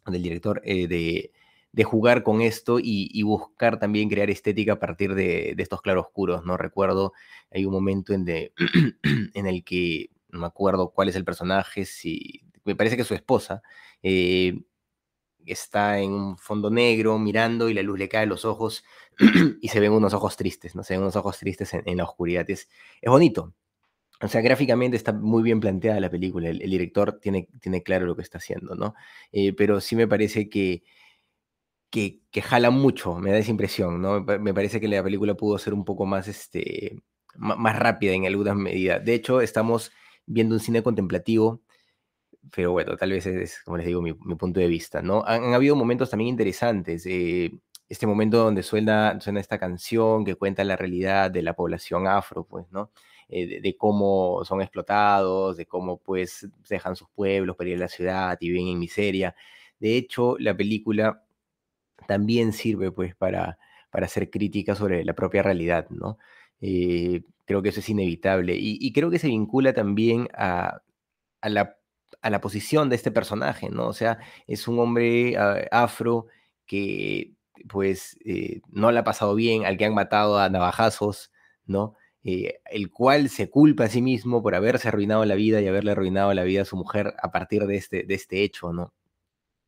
del 0.06 0.24
director, 0.24 0.62
eh, 0.64 0.88
de, 0.88 1.32
de, 1.74 1.84
jugar 1.84 2.24
con 2.24 2.42
esto 2.42 2.80
y, 2.80 3.10
y, 3.12 3.24
buscar 3.24 3.80
también 3.80 4.10
crear 4.10 4.30
estética 4.30 4.74
a 4.74 4.80
partir 4.80 5.14
de, 5.16 5.54
de, 5.56 5.64
estos 5.64 5.82
claroscuros. 5.82 6.46
¿no? 6.46 6.58
Recuerdo, 6.58 7.14
hay 7.52 7.66
un 7.66 7.74
momento 7.74 8.14
en, 8.14 8.26
en 9.34 9.48
el 9.48 9.64
que, 9.64 10.10
no 10.30 10.40
me 10.40 10.48
acuerdo 10.48 10.92
cuál 10.92 11.10
es 11.10 11.16
el 11.16 11.26
personaje, 11.26 11.86
si, 11.86 12.42
me 12.64 12.76
parece 12.76 12.96
que 12.96 13.02
es 13.02 13.08
su 13.08 13.16
esposa, 13.16 13.62
está 15.46 16.00
en 16.00 16.12
un 16.12 16.38
fondo 16.38 16.70
negro 16.70 17.18
mirando 17.20 17.70
y 17.70 17.74
la 17.74 17.82
luz 17.82 18.00
le 18.00 18.10
cae 18.10 18.24
a 18.24 18.26
los 18.26 18.46
ojos 18.46 18.84
y 19.62 19.68
se 19.68 19.80
ven 19.80 19.92
unos 19.92 20.14
ojos 20.14 20.38
tristes, 20.38 20.76
¿no? 20.76 20.84
Se 20.84 20.94
ven 20.94 21.02
unos 21.02 21.16
ojos 21.16 21.38
tristes 21.38 21.74
en, 21.74 21.84
en 21.86 21.98
la 21.98 22.04
oscuridad. 22.04 22.50
Es, 22.50 22.70
es, 23.02 23.10
bonito. 23.10 23.54
O 24.22 24.28
sea, 24.28 24.42
gráficamente 24.42 24.98
está 24.98 25.14
muy 25.14 25.44
bien 25.44 25.60
planteada 25.60 26.00
la 26.00 26.10
película. 26.10 26.50
El, 26.50 26.62
el 26.62 26.70
director 26.70 27.20
tiene, 27.20 27.48
tiene, 27.60 27.84
claro 27.84 28.06
lo 28.06 28.16
que 28.16 28.22
está 28.22 28.38
haciendo, 28.38 28.76
¿no? 28.76 28.94
Eh, 29.32 29.54
pero 29.54 29.82
sí 29.82 29.96
me 29.96 30.08
parece 30.08 30.50
que, 30.50 30.84
que, 31.90 32.22
que, 32.32 32.42
jala 32.42 32.70
mucho, 32.70 33.16
me 33.16 33.32
da 33.32 33.38
esa 33.40 33.52
impresión, 33.52 34.02
¿no? 34.02 34.22
Me 34.22 34.54
parece 34.54 34.80
que 34.80 34.88
la 34.88 35.04
película 35.04 35.36
pudo 35.36 35.58
ser 35.58 35.74
un 35.74 35.86
poco 35.86 36.06
más, 36.06 36.28
este, 36.28 37.02
más 37.36 37.78
rápida 37.78 38.14
en 38.14 38.26
algunas 38.26 38.56
medidas. 38.56 39.04
De 39.04 39.14
hecho, 39.16 39.42
estamos 39.42 39.92
viendo 40.26 40.56
un 40.56 40.62
cine 40.62 40.84
contemplativo 40.84 41.62
pero 42.50 42.72
bueno, 42.72 42.98
tal 42.98 43.12
vez 43.12 43.26
es, 43.26 43.62
como 43.64 43.78
les 43.78 43.86
digo, 43.86 44.02
mi, 44.02 44.14
punto 44.14 44.60
de 44.60 44.68
vista, 44.68 45.02
¿no? 45.02 45.24
Han, 45.26 45.54
habido 45.54 45.76
momentos 45.76 46.10
también 46.10 46.30
interesantes. 46.30 47.06
Eh, 47.06 47.52
este 47.88 48.08
momento 48.08 48.38
donde 48.38 48.64
suena, 48.64 49.20
suena 49.20 49.40
esta 49.40 49.60
canción 49.60 50.26
que 50.26 50.36
cuenta 50.36 50.64
la 50.64 50.76
realidad 50.78 51.30
de 51.30 51.42
la 51.44 51.54
población 51.54 52.08
afro, 52.08 52.46
pues, 52.46 52.66
¿no? 52.72 52.92
Eh, 53.30 53.62
de, 53.62 53.78
cómo 53.78 54.44
son 54.46 54.62
explotados, 54.62 55.58
de 55.58 55.66
cómo, 55.66 55.98
pues, 55.98 56.48
dejan 56.70 56.96
sus 56.96 57.10
pueblos 57.10 57.56
para 57.56 57.70
ir 57.70 57.78
a 57.78 57.80
la 57.82 57.88
ciudad 57.88 58.38
y 58.40 58.50
viven 58.50 58.68
en 58.70 58.80
miseria. 58.80 59.36
De 59.80 59.98
hecho, 59.98 60.38
la 60.40 60.56
película 60.56 61.24
también 62.08 62.54
sirve, 62.54 62.92
pues, 62.92 63.16
para, 63.16 63.58
para 63.92 64.06
hacer 64.08 64.30
crítica 64.30 64.76
sobre 64.76 65.06
la 65.06 65.14
propia 65.14 65.44
realidad, 65.44 65.88
¿no? 65.90 66.18
Eh, 66.62 67.24
creo 67.46 67.62
que 67.62 67.70
eso 67.70 67.82
es 67.82 67.90
inevitable. 67.90 68.56
Y, 68.56 68.78
y 68.82 68.94
creo 68.94 69.10
que 69.12 69.20
se 69.20 69.28
vincula 69.28 69.74
también 69.74 70.30
a, 70.34 70.82
a 71.42 71.50
la 71.50 71.78
a 72.22 72.30
la 72.30 72.42
posición 72.42 72.90
de 72.90 72.96
este 72.96 73.12
personaje, 73.12 73.70
¿no? 73.70 73.88
O 73.88 73.94
sea, 73.94 74.20
es 74.48 74.68
un 74.68 74.80
hombre 74.80 75.36
uh, 75.38 75.66
afro 75.72 76.28
que 76.66 77.34
pues 77.70 78.18
eh, 78.26 78.62
no 78.70 78.92
le 78.92 79.00
ha 79.00 79.04
pasado 79.04 79.36
bien, 79.36 79.66
al 79.66 79.78
que 79.78 79.86
han 79.86 79.94
matado 79.94 80.40
a 80.40 80.50
navajazos, 80.50 81.32
¿no? 81.66 81.96
Eh, 82.24 82.60
el 82.72 82.92
cual 82.92 83.30
se 83.30 83.50
culpa 83.50 83.86
a 83.86 83.90
sí 83.90 84.02
mismo 84.02 84.44
por 84.44 84.56
haberse 84.56 84.88
arruinado 84.88 85.26
la 85.26 85.36
vida 85.36 85.62
y 85.62 85.68
haberle 85.68 85.92
arruinado 85.92 86.34
la 86.34 86.44
vida 86.44 86.62
a 86.64 86.66
su 86.66 86.78
mujer 86.78 87.16
a 87.22 87.32
partir 87.32 87.66
de 87.66 87.78
este, 87.78 88.04
de 88.04 88.14
este 88.14 88.44
hecho, 88.44 88.74
¿no? 88.74 88.94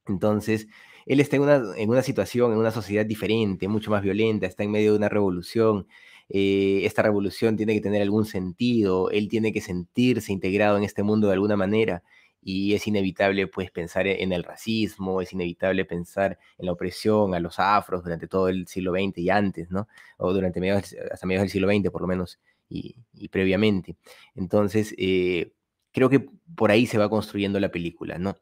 Entonces, 0.07 0.67
él 1.05 1.19
está 1.19 1.35
en 1.37 1.43
una, 1.43 1.61
en 1.77 1.89
una 1.89 2.03
situación, 2.03 2.51
en 2.51 2.57
una 2.59 2.71
sociedad 2.71 3.05
diferente, 3.05 3.67
mucho 3.67 3.91
más 3.91 4.03
violenta, 4.03 4.47
está 4.47 4.63
en 4.63 4.71
medio 4.71 4.91
de 4.91 4.97
una 4.97 5.09
revolución, 5.09 5.87
eh, 6.29 6.81
esta 6.85 7.01
revolución 7.03 7.57
tiene 7.57 7.73
que 7.73 7.81
tener 7.81 8.01
algún 8.01 8.25
sentido, 8.25 9.09
él 9.11 9.27
tiene 9.29 9.53
que 9.53 9.61
sentirse 9.61 10.31
integrado 10.31 10.77
en 10.77 10.83
este 10.83 11.03
mundo 11.03 11.27
de 11.27 11.33
alguna 11.33 11.57
manera, 11.57 12.03
y 12.43 12.73
es 12.73 12.87
inevitable 12.87 13.47
pues 13.47 13.71
pensar 13.71 14.07
en 14.07 14.33
el 14.33 14.43
racismo, 14.43 15.21
es 15.21 15.33
inevitable 15.33 15.85
pensar 15.85 16.37
en 16.57 16.65
la 16.65 16.73
opresión 16.73 17.33
a 17.33 17.39
los 17.39 17.59
afros 17.59 18.03
durante 18.03 18.27
todo 18.27 18.49
el 18.49 18.67
siglo 18.67 18.91
XX 18.93 19.17
y 19.19 19.29
antes, 19.29 19.71
¿no? 19.71 19.87
O 20.17 20.33
durante 20.33 20.59
mediados, 20.59 20.95
hasta 21.11 21.25
mediados 21.25 21.43
del 21.43 21.51
siglo 21.51 21.69
XX 21.69 21.89
por 21.89 22.01
lo 22.01 22.07
menos 22.07 22.39
y, 22.69 22.95
y 23.13 23.29
previamente. 23.29 23.95
Entonces, 24.35 24.93
eh, 24.97 25.53
creo 25.91 26.09
que 26.09 26.27
por 26.55 26.71
ahí 26.71 26.85
se 26.85 26.97
va 26.97 27.09
construyendo 27.09 27.59
la 27.59 27.71
película, 27.71 28.17
¿no? 28.17 28.37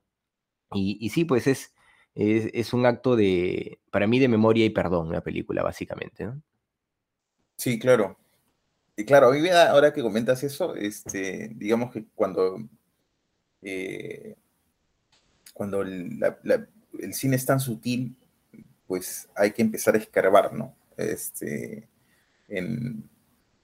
Y, 0.74 0.98
y 1.02 1.10
sí, 1.10 1.26
pues 1.26 1.48
es, 1.48 1.74
es, 2.16 2.50
es, 2.54 2.74
un 2.74 2.86
acto 2.86 3.16
de, 3.16 3.80
para 3.92 4.08
mí, 4.08 4.20
de 4.20 4.30
memoria 4.30 4.66
y 4.66 4.70
perdón, 4.70 5.12
la 5.12 5.22
película, 5.22 5.64
básicamente, 5.64 6.26
¿no? 6.26 6.42
Sí, 7.58 7.78
claro. 7.78 8.18
Y 8.96 9.06
claro, 9.06 9.32
ahora 9.70 9.94
que 9.94 10.02
comentas 10.02 10.44
eso, 10.44 10.76
este, 10.76 11.52
digamos 11.56 11.92
que 11.92 12.06
cuando 12.16 12.58
eh, 13.62 14.36
cuando 15.54 15.82
el 15.82 17.14
cine 17.14 17.36
es 17.36 17.46
tan 17.46 17.60
sutil, 17.60 18.16
pues 18.88 19.30
hay 19.36 19.52
que 19.52 19.62
empezar 19.62 19.96
a 19.96 20.00
escarbar, 20.00 20.54
¿no? 20.54 20.76
Este, 20.98 21.88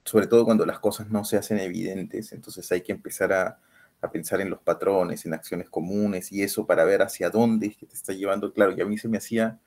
sobre 0.04 0.26
todo 0.26 0.44
cuando 0.44 0.64
las 0.64 0.78
cosas 0.78 1.10
no 1.10 1.24
se 1.24 1.36
hacen 1.36 1.58
evidentes, 1.58 2.32
entonces 2.32 2.70
hay 2.72 2.80
que 2.80 2.92
empezar 2.92 3.32
a, 3.32 3.60
pensar 4.12 4.40
en 4.40 4.48
los 4.48 4.60
patrones, 4.60 5.26
en 5.26 5.34
acciones 5.34 5.68
comunes 5.68 6.30
y 6.32 6.42
eso 6.42 6.66
para 6.66 6.84
ver 6.84 7.02
hacia 7.02 7.30
dónde 7.30 7.66
es 7.66 7.76
que 7.76 7.84
te 7.84 7.94
está 7.94 8.12
llevando. 8.12 8.52
Claro, 8.52 8.72
y 8.76 8.80
a 8.80 8.86
mí 8.86 8.96
se 8.96 9.08
me 9.08 9.18
hacía, 9.18 9.60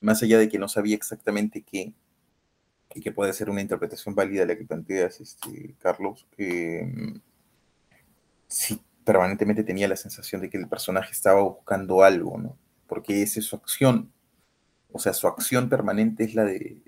más 0.00 0.22
allá 0.22 0.38
de 0.38 0.48
que 0.48 0.58
no 0.58 0.68
sabía 0.68 0.96
exactamente 0.96 1.62
qué, 1.62 1.92
y 2.94 3.00
que 3.00 3.12
puede 3.12 3.32
ser 3.32 3.50
una 3.50 3.60
interpretación 3.60 4.14
válida 4.14 4.46
la 4.46 4.56
que 4.56 4.64
planteas, 4.64 5.20
este, 5.20 5.74
Carlos, 5.80 6.26
eh, 6.38 6.90
sí 8.46 8.80
permanentemente 9.04 9.64
tenía 9.64 9.88
la 9.88 9.96
sensación 9.96 10.40
de 10.40 10.50
que 10.50 10.56
el 10.56 10.68
personaje 10.68 11.12
estaba 11.12 11.42
buscando 11.42 12.02
algo, 12.02 12.38
¿no? 12.38 12.58
Porque 12.86 13.22
esa 13.22 13.40
es 13.40 13.46
su 13.46 13.56
acción, 13.56 14.12
o 14.92 14.98
sea, 14.98 15.12
su 15.12 15.26
acción 15.26 15.68
permanente 15.68 16.24
es 16.24 16.34
la 16.34 16.44
de 16.44 16.82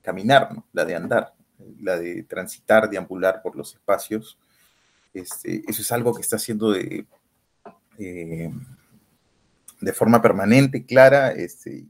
caminar, 0.00 0.54
¿no? 0.54 0.66
La 0.72 0.84
de 0.84 0.94
andar, 0.94 1.34
la 1.80 1.98
de 1.98 2.22
transitar, 2.22 2.88
deambular 2.88 3.42
por 3.42 3.56
los 3.56 3.74
espacios. 3.74 4.38
Este, 5.12 5.62
eso 5.68 5.82
es 5.82 5.92
algo 5.92 6.14
que 6.14 6.22
está 6.22 6.36
haciendo 6.36 6.70
de, 6.70 7.06
eh, 7.98 8.50
de 9.80 9.92
forma 9.92 10.22
permanente, 10.22 10.86
clara, 10.86 11.32
este, 11.32 11.86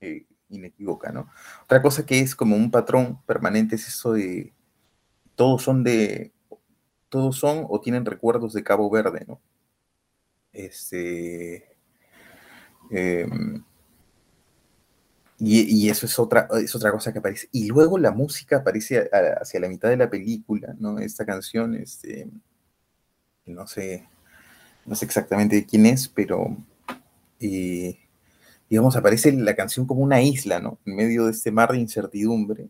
eh, 0.00 0.26
inequívoca, 0.50 1.10
¿no? 1.12 1.30
Otra 1.64 1.80
cosa 1.80 2.04
que 2.04 2.20
es 2.20 2.34
como 2.34 2.56
un 2.56 2.70
patrón 2.70 3.22
permanente 3.24 3.76
es 3.76 3.88
eso 3.88 4.12
de 4.12 4.52
todos 5.34 5.62
son 5.62 5.84
de 5.84 6.32
todos 7.08 7.36
son 7.38 7.66
o 7.68 7.80
tienen 7.80 8.04
recuerdos 8.04 8.52
de 8.52 8.64
Cabo 8.64 8.90
Verde, 8.90 9.24
¿no? 9.26 9.40
Este 10.52 11.76
em, 12.90 13.62
y, 15.40 15.88
eso 15.88 16.06
es 16.06 16.18
otra, 16.18 16.48
es 16.60 16.74
otra 16.74 16.90
cosa 16.90 17.12
que 17.12 17.20
aparece. 17.20 17.48
Y 17.52 17.68
luego 17.68 17.96
la 17.98 18.10
música 18.10 18.58
aparece 18.58 19.08
hacia 19.40 19.60
la 19.60 19.68
mitad 19.68 19.88
de 19.88 19.96
la 19.96 20.10
película, 20.10 20.74
¿no? 20.78 20.98
Esta 20.98 21.24
canción, 21.24 21.76
este, 21.76 22.28
no 23.46 23.66
sé, 23.68 24.08
no 24.84 24.96
sé 24.96 25.04
exactamente 25.04 25.56
de 25.56 25.66
quién 25.66 25.86
es, 25.86 26.08
pero 26.08 26.56
eh, 27.40 27.98
digamos, 28.68 28.96
aparece 28.96 29.30
la 29.32 29.54
canción 29.54 29.86
como 29.86 30.02
una 30.02 30.22
isla, 30.22 30.60
¿no? 30.60 30.78
En 30.84 30.96
medio 30.96 31.26
de 31.26 31.32
este 31.32 31.52
mar 31.52 31.70
de 31.72 31.78
incertidumbre, 31.78 32.68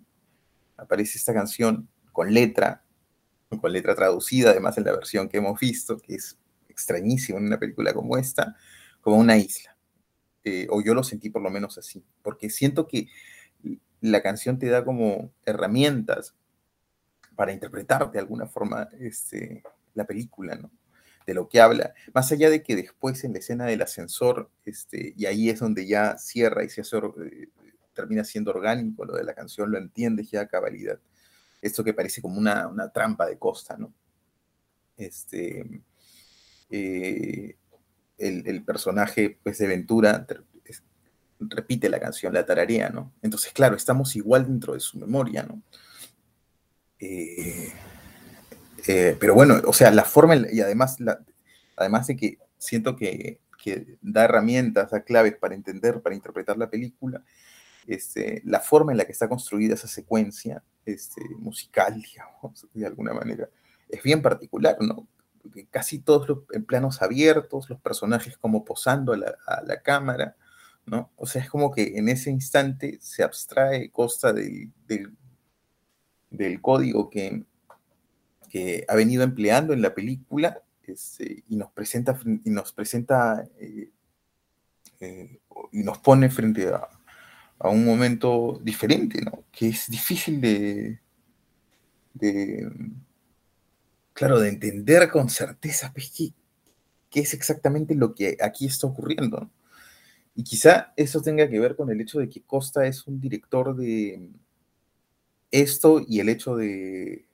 aparece 0.77 1.16
esta 1.18 1.33
canción 1.33 1.88
con 2.12 2.35
letra, 2.35 2.83
con 3.57 3.73
letra 3.73 3.95
traducida, 3.95 4.51
además 4.51 4.77
en 4.79 4.85
la 4.85 4.93
versión 4.93 5.29
que 5.29 5.39
hemos 5.39 5.59
visto, 5.59 5.99
que 5.99 6.17
es 6.17 6.39
extrañísimo 6.69 7.39
en 7.39 7.47
una 7.47 7.59
película 7.59 7.95
como 7.95 8.17
esta, 8.19 8.57
como 9.01 9.17
una 9.17 9.37
isla. 9.37 9.77
Eh, 10.45 10.67
o 10.71 10.83
yo 10.83 10.95
lo 10.95 11.03
sentí 11.03 11.31
por 11.31 11.43
lo 11.43 11.51
menos 11.51 11.79
así, 11.79 12.05
porque 12.23 12.51
siento 12.51 12.87
que 12.87 13.09
la 14.01 14.23
canción 14.23 14.59
te 14.59 14.69
da 14.69 14.85
como 14.85 15.33
herramientas 15.45 16.35
para 17.35 17.53
interpretar 17.53 18.11
de 18.11 18.19
alguna 18.19 18.47
forma 18.47 18.89
este, 19.01 19.63
la 19.95 20.07
película, 20.07 20.55
¿no? 20.55 20.71
de 21.29 21.35
lo 21.35 21.47
que 21.47 21.61
habla, 21.61 21.93
más 22.15 22.33
allá 22.33 22.49
de 22.49 22.63
que 22.63 22.75
después 22.75 23.23
en 23.23 23.35
la 23.35 23.41
escena 23.41 23.67
del 23.67 23.83
ascensor, 23.83 24.51
este, 24.65 25.13
y 25.15 25.27
ahí 25.27 25.51
es 25.51 25.61
donde 25.61 25.87
ya 25.87 26.17
cierra 26.17 26.65
y 26.65 26.71
se 26.71 26.81
hace, 26.81 26.97
eh, 26.97 27.51
termina 27.93 28.25
siendo 28.25 28.51
orgánico 28.51 29.05
lo 29.05 29.15
de 29.15 29.25
la 29.25 29.35
canción, 29.35 29.71
lo 29.71 29.77
entiendes 29.77 30.31
ya 30.31 30.41
a 30.41 30.49
cabalidad. 30.49 30.99
Esto 31.61 31.83
que 31.83 31.94
parece 31.94 32.23
como 32.23 32.38
una, 32.38 32.90
trampa 32.92 33.27
de 33.27 33.38
costa, 33.38 33.77
¿no? 33.77 33.92
Este, 34.97 35.83
eh, 36.71 37.57
el, 38.18 38.64
personaje 38.64 39.38
pues, 39.42 39.59
de 39.59 39.66
Ventura 39.66 40.27
repite 41.40 41.88
la 41.88 42.01
canción, 42.01 42.33
la 42.35 42.44
tararea, 42.44 42.90
¿no? 42.90 43.12
Entonces, 43.23 43.53
claro, 43.53 43.77
estamos 43.77 44.16
igual 44.16 44.47
dentro 44.47 44.75
de 44.75 44.81
su 44.81 44.99
memoria, 44.99 45.44
¿no? 45.44 45.62
Eh, 46.99 47.73
eh, 48.87 49.16
pero 49.18 49.35
bueno, 49.35 49.61
o 49.66 49.73
sea, 49.73 49.90
la 49.90 50.05
forma 50.05 50.37
y 50.51 50.61
además, 50.61 50.99
la, 51.01 51.21
además 51.77 52.07
de 52.09 52.16
que 52.16 52.38
siento 52.59 52.97
que, 52.97 53.40
da 54.01 54.25
herramientas, 54.25 54.90
da 54.90 55.03
claves 55.03 55.37
para 55.37 55.55
entender, 55.55 56.01
para 56.01 56.14
interpretar 56.14 56.57
la 56.57 56.71
película, 56.71 57.23
este, 57.87 58.40
la 58.44 58.61
forma 58.61 58.92
en 58.92 58.99
la 58.99 59.05
que 59.05 59.12
está 59.12 59.29
construida 59.29 59.75
esa 59.75 59.88
secuencia 59.88 60.62
este, 60.92 61.22
musical, 61.38 61.94
digamos, 62.03 62.66
de 62.72 62.87
alguna 62.87 63.12
manera, 63.12 63.48
es 63.88 64.03
bien 64.03 64.22
particular, 64.22 64.77
¿no? 64.81 65.07
Casi 65.70 65.98
todos 65.98 66.29
los 66.29 66.38
en 66.53 66.64
planos 66.64 67.01
abiertos, 67.01 67.70
los 67.70 67.81
personajes 67.81 68.37
como 68.37 68.64
posando 68.64 69.12
a 69.12 69.16
la, 69.16 69.83
cámara, 69.83 70.37
¿no? 70.85 71.11
O 71.16 71.27
sea, 71.27 71.42
es 71.42 71.48
como 71.48 71.70
que 71.70 71.96
en 71.96 72.09
ese 72.09 72.31
instante 72.31 72.98
se 73.01 73.22
abstrae 73.22 73.90
costa 73.90 74.33
del, 74.33 74.72
del 76.31 76.61
código 76.61 77.09
que, 77.09 77.44
que 78.51 78.85
ha 78.88 78.94
venido 78.94 79.22
empleando 79.22 79.72
en 79.72 79.81
la 79.81 79.94
película 79.94 80.62
este, 80.83 81.44
y 81.48 81.57
nos 81.57 81.70
presenta, 81.72 82.18
y 82.44 82.51
nos 82.51 82.72
presenta 82.72 83.46
eh, 83.59 83.90
eh, 85.01 85.40
y 85.72 85.83
nos 85.83 85.98
pone 85.98 86.29
frente 86.29 86.68
a, 86.68 86.88
un 87.61 87.85
momento 87.85 88.61
diferente, 88.62 89.21
¿no? 89.23 89.44
Que 89.53 89.68
es 89.68 89.88
difícil 89.88 90.40
de, 90.40 91.01
claro, 94.12 94.40
de 94.40 94.49
entender 94.49 95.11
con 95.11 95.29
certeza, 95.29 95.92
pues, 95.92 96.12
qué, 97.11 97.21
es 97.21 97.35
exactamente 97.35 97.94
lo 97.94 98.14
que 98.14 98.37
aquí 98.40 98.66
está 98.66 98.87
ocurriendo. 98.87 99.51
Y 100.35 100.44
quizá 100.44 100.92
eso 100.97 101.21
tenga 101.21 101.49
que 101.49 101.59
ver 101.59 101.75
con 101.77 101.90
el 101.90 102.01
hecho 102.01 102.21
de 102.21 102.29
que 102.29 102.42
Costa 102.42 102.87
es 102.87 103.07
un 103.07 103.21
director 103.21 103.75
de 103.77 104.31
esto 105.51 106.01
y 106.07 106.21
el 106.21 106.29
hecho 106.29 106.57
de 106.57 107.27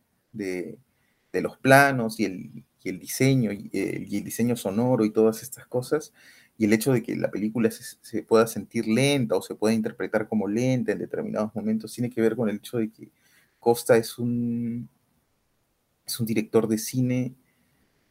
de 1.34 1.42
los 1.42 1.58
planos 1.58 2.18
y 2.20 2.24
el, 2.24 2.64
el 2.84 2.98
diseño 2.98 3.52
y 3.52 3.68
el, 3.72 4.24
diseño 4.24 4.56
sonoro 4.56 5.04
y 5.04 5.10
todas 5.10 5.42
estas 5.42 5.66
cosas, 5.66 6.14
y 6.56 6.64
el 6.66 6.72
hecho 6.72 6.92
de 6.92 7.02
que 7.02 7.16
la 7.16 7.30
película 7.30 7.70
se, 7.70 8.22
pueda 8.22 8.46
sentir 8.46 8.86
lenta 8.86 9.36
o 9.36 9.42
se 9.42 9.54
pueda 9.54 9.74
interpretar 9.74 10.28
como 10.28 10.46
lenta 10.46 10.92
en 10.92 10.98
determinados 10.98 11.54
momentos, 11.54 11.92
tiene 11.92 12.10
que 12.10 12.20
ver 12.20 12.36
con 12.36 12.48
el 12.48 12.56
hecho 12.56 12.78
de 12.78 12.90
que 12.90 13.10
Costa 13.58 13.96
es 13.96 14.18
un, 14.18 14.88
es 16.06 16.20
un 16.20 16.26
director 16.26 16.68
de 16.68 16.78
cine, 16.78 17.34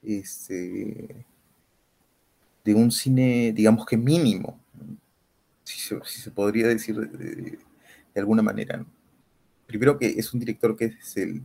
este, 0.01 1.25
de 2.65 2.73
un 2.73 2.91
cine, 2.91 3.53
digamos 3.53 3.86
que 3.86 3.95
mínimo, 3.95 4.60
si 5.63 5.79
se, 5.79 6.32
podría 6.32 6.67
decir 6.67 6.95
de, 6.97 7.60
alguna 8.15 8.41
manera. 8.41 8.86
Primero 9.65 9.97
que 9.97 10.08
es 10.08 10.34
un 10.34 10.39
director 10.41 10.75
que 10.75 10.86
es 10.86 11.17
el, 11.17 11.41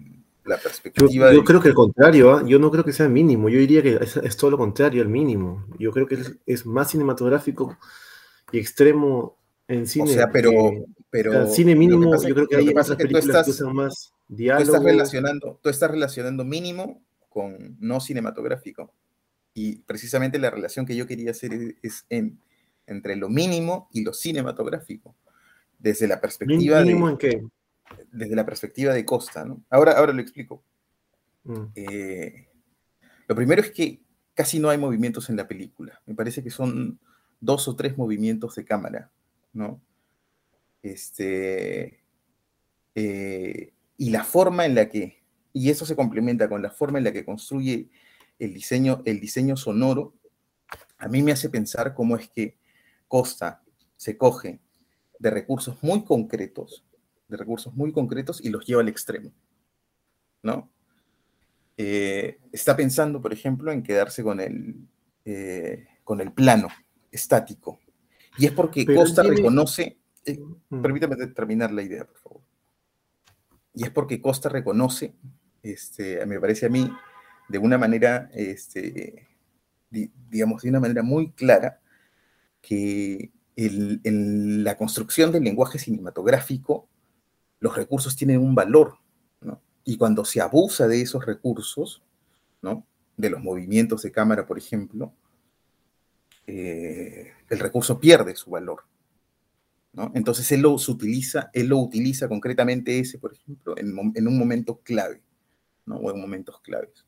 perspectiva. 0.56 1.32
Yo, 1.32 1.44
creo 1.44 1.60
que 1.60 1.68
el 1.68 1.74
contrario, 1.74 2.32
¿ah? 2.32 2.42
yo 2.46 2.58
no 2.58 2.70
creo 2.70 2.84
que 2.84 2.92
sea 2.92 3.08
mínimo, 3.08 3.48
yo 3.48 3.58
diría 3.58 3.82
que 3.82 3.98
es, 4.00 4.36
todo 4.36 4.50
lo 4.52 4.58
contrario 4.58 5.02
al 5.02 5.08
mínimo. 5.08 5.66
Yo 5.78 5.92
creo 5.92 6.06
que 6.06 6.18
es, 6.46 6.66
más 6.66 6.90
cinematográfico 6.90 7.76
y 8.52 8.58
extremo 8.58 9.36
en 9.66 9.86
cine. 9.86 10.10
O 10.10 10.14
sea, 10.14 10.30
pero. 10.30 10.52
pero 11.10 11.46
cine 11.48 11.74
mínimo, 11.74 12.16
yo 12.22 12.34
creo 12.34 12.48
que 12.48 12.56
hay 12.56 12.68
otras 12.68 12.94
películas 12.96 13.44
que 13.44 13.50
usan 13.50 13.74
más 13.74 14.12
diálogo. 14.28 14.64
Tú 14.64 14.76
estás, 14.76 14.84
relacionando, 14.84 15.60
tú 15.62 15.68
estás 15.68 15.90
relacionando 15.90 16.44
mínimo 16.44 17.02
con 17.28 17.76
no 17.80 18.00
cinematográfico. 18.00 18.92
Y 19.54 19.80
precisamente 19.80 20.38
la 20.38 20.50
relación 20.50 20.86
que 20.86 20.94
yo 20.94 21.06
quería 21.06 21.32
hacer 21.32 21.76
es, 21.82 22.06
en, 22.08 22.38
entre 22.86 23.16
lo 23.16 23.28
mínimo 23.28 23.88
y 23.92 24.02
lo 24.04 24.12
cinematográfico. 24.12 25.14
Desde 25.78 26.08
la 26.08 26.20
perspectiva. 26.20 26.80
¿Mínimo 26.80 27.08
en 27.08 27.16
qué? 27.16 27.42
Desde 28.12 28.36
la 28.36 28.46
perspectiva 28.46 28.92
de 28.92 29.04
Costa, 29.04 29.44
¿no? 29.44 29.62
Ahora, 29.70 29.92
ahora 29.92 30.12
lo 30.12 30.20
explico. 30.20 30.62
Mm. 31.44 31.64
Eh, 31.74 32.48
lo 33.26 33.34
primero 33.34 33.60
es 33.60 33.70
que 33.70 34.00
casi 34.34 34.58
no 34.58 34.70
hay 34.70 34.78
movimientos 34.78 35.28
en 35.30 35.36
la 35.36 35.48
película. 35.48 36.00
Me 36.06 36.14
parece 36.14 36.42
que 36.42 36.50
son 36.50 36.98
dos 37.40 37.68
o 37.68 37.76
tres 37.76 37.96
movimientos 37.96 38.54
de 38.54 38.64
cámara, 38.64 39.10
¿no? 39.52 39.80
Este, 40.82 42.00
eh, 42.94 43.72
y 43.96 44.10
la 44.10 44.24
forma 44.24 44.64
en 44.64 44.74
la 44.74 44.88
que, 44.88 45.22
y 45.52 45.70
eso 45.70 45.84
se 45.86 45.96
complementa 45.96 46.48
con 46.48 46.62
la 46.62 46.70
forma 46.70 46.98
en 46.98 47.04
la 47.04 47.12
que 47.12 47.24
construye 47.24 47.90
el 48.38 48.54
diseño, 48.54 49.02
el 49.04 49.20
diseño 49.20 49.56
sonoro, 49.56 50.14
a 50.98 51.08
mí 51.08 51.22
me 51.22 51.32
hace 51.32 51.48
pensar 51.48 51.94
cómo 51.94 52.16
es 52.16 52.28
que 52.28 52.56
Costa 53.06 53.62
se 53.96 54.16
coge 54.16 54.60
de 55.18 55.30
recursos 55.30 55.82
muy 55.82 56.04
concretos 56.04 56.84
de 57.28 57.36
recursos 57.36 57.74
muy 57.74 57.92
concretos 57.92 58.42
y 58.42 58.48
los 58.48 58.66
lleva 58.66 58.80
al 58.80 58.88
extremo, 58.88 59.32
¿no? 60.42 60.70
Eh, 61.76 62.40
está 62.50 62.76
pensando, 62.76 63.20
por 63.20 63.32
ejemplo, 63.32 63.70
en 63.70 63.82
quedarse 63.82 64.24
con 64.24 64.40
el, 64.40 64.88
eh, 65.24 65.86
con 66.02 66.20
el 66.20 66.32
plano 66.32 66.68
estático. 67.12 67.78
Y 68.36 68.46
es 68.46 68.52
porque 68.52 68.84
Costa 68.84 69.22
reconoce, 69.22 69.98
eh, 70.24 70.38
mm. 70.70 70.82
permítame 70.82 71.16
terminar 71.28 71.72
la 71.72 71.82
idea, 71.82 72.04
por 72.04 72.18
favor. 72.18 72.42
Y 73.74 73.84
es 73.84 73.90
porque 73.90 74.20
Costa 74.20 74.48
reconoce, 74.48 75.14
este, 75.62 76.24
me 76.26 76.40
parece 76.40 76.66
a 76.66 76.70
mí, 76.70 76.90
de 77.48 77.58
una 77.58 77.78
manera, 77.78 78.28
este, 78.32 79.28
digamos, 79.90 80.62
de 80.62 80.70
una 80.70 80.80
manera 80.80 81.02
muy 81.02 81.30
clara, 81.32 81.80
que 82.60 83.30
en 83.54 84.64
la 84.64 84.76
construcción 84.76 85.32
del 85.32 85.44
lenguaje 85.44 85.78
cinematográfico 85.78 86.88
los 87.60 87.76
recursos 87.76 88.16
tienen 88.16 88.40
un 88.40 88.54
valor, 88.54 88.98
¿no? 89.40 89.60
Y 89.84 89.96
cuando 89.96 90.24
se 90.24 90.40
abusa 90.40 90.86
de 90.86 91.00
esos 91.00 91.24
recursos, 91.24 92.02
¿no? 92.62 92.86
De 93.16 93.30
los 93.30 93.42
movimientos 93.42 94.02
de 94.02 94.12
cámara, 94.12 94.46
por 94.46 94.58
ejemplo, 94.58 95.12
eh, 96.46 97.32
el 97.50 97.58
recurso 97.58 98.00
pierde 98.00 98.34
su 98.34 98.50
valor. 98.50 98.84
¿no? 99.92 100.10
Entonces 100.14 100.50
él 100.52 100.62
lo 100.62 100.72
utiliza, 100.72 101.50
él 101.52 101.68
lo 101.68 101.78
utiliza 101.78 102.28
concretamente 102.28 102.98
ese, 102.98 103.18
por 103.18 103.34
ejemplo, 103.34 103.76
en, 103.76 104.26
un 104.26 104.38
momento 104.38 104.80
clave, 104.82 105.22
¿no? 105.84 105.96
o 105.96 106.10
en 106.10 106.20
momentos 106.20 106.60
claves. 106.60 107.04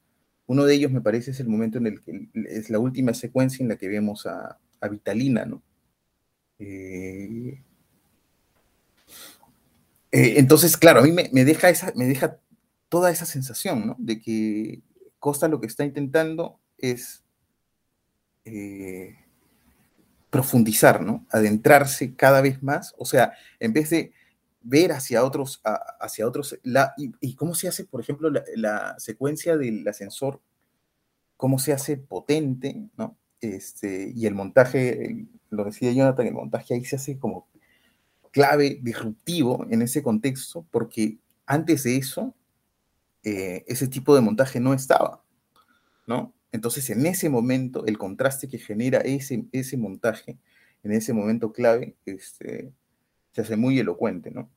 Uno 0.46 0.64
de 0.64 0.74
ellos, 0.74 0.90
me 0.90 1.00
parece, 1.00 1.30
es 1.30 1.40
el 1.40 1.48
momento 1.48 1.78
en 1.78 1.86
el 1.86 2.00
que 2.00 2.28
es 2.34 2.70
la 2.70 2.78
última 2.78 3.14
secuencia 3.14 3.62
en 3.62 3.68
la 3.68 3.76
que 3.76 3.88
vemos 3.88 4.26
a, 4.26 4.58
a 4.80 4.88
Vitalina, 4.88 5.44
¿no? 5.44 5.62
Eh, 6.58 7.62
eh, 10.12 10.34
entonces, 10.38 10.76
claro, 10.76 11.00
a 11.00 11.02
mí 11.02 11.12
me, 11.12 11.44
deja 11.44 11.70
esa, 11.70 11.92
me 11.94 12.06
deja 12.06 12.38
toda 12.88 13.10
esa 13.10 13.26
sensación, 13.26 13.86
¿no? 13.86 13.96
De 13.98 14.20
que 14.20 14.82
Costa 15.18 15.48
lo 15.48 15.60
que 15.60 15.66
está 15.66 15.84
intentando 15.84 16.58
es 16.78 17.22
eh, 18.44 19.16
profundizar, 20.30 21.02
¿no? 21.02 21.26
Adentrarse 21.30 22.14
cada 22.16 22.40
vez 22.40 22.62
más, 22.62 22.94
o 22.98 23.04
sea, 23.04 23.34
en 23.60 23.72
vez 23.72 23.90
de 23.90 24.12
ver 24.62 24.92
hacia 24.92 25.24
otros, 25.24 25.60
hacia 26.00 26.26
otros, 26.26 26.58
la, 26.62 26.94
y, 26.96 27.34
cómo 27.34 27.54
se 27.54 27.68
hace, 27.68 27.84
por 27.84 28.00
ejemplo, 28.00 28.30
la, 28.56 28.94
secuencia 28.98 29.56
del 29.56 29.86
ascensor, 29.86 30.40
cómo 31.36 31.58
se 31.58 31.72
hace 31.72 31.96
potente, 31.96 32.88
¿no? 32.96 33.16
Este, 33.40 34.12
y 34.14 34.26
el 34.26 34.34
montaje, 34.34 35.26
lo 35.50 35.64
decía 35.64 35.92
Jonathan, 35.92 36.26
el 36.26 36.34
montaje 36.34 36.74
ahí 36.74 36.84
se 36.84 36.96
hace 36.96 37.18
como 37.18 37.48
clave, 38.30 38.78
disruptivo 38.82 39.66
en 39.70 39.82
ese 39.82 40.02
contexto, 40.02 40.66
porque 40.70 41.18
antes 41.46 41.82
de 41.82 41.96
eso, 41.96 42.34
eh, 43.22 43.64
ese 43.66 43.88
tipo 43.88 44.14
de 44.14 44.20
montaje 44.20 44.60
no 44.60 44.72
estaba, 44.72 45.22
¿no? 46.06 46.34
Entonces, 46.52 46.90
en 46.90 47.06
ese 47.06 47.28
momento, 47.28 47.86
el 47.86 47.98
contraste 47.98 48.48
que 48.48 48.58
genera 48.58 48.98
ese, 48.98 49.44
ese 49.52 49.76
montaje, 49.76 50.38
en 50.82 50.92
ese 50.92 51.12
momento 51.12 51.52
clave, 51.52 51.96
este, 52.06 52.72
se 53.32 53.40
hace 53.40 53.56
muy 53.56 53.78
elocuente, 53.78 54.30
¿no? 54.30 54.50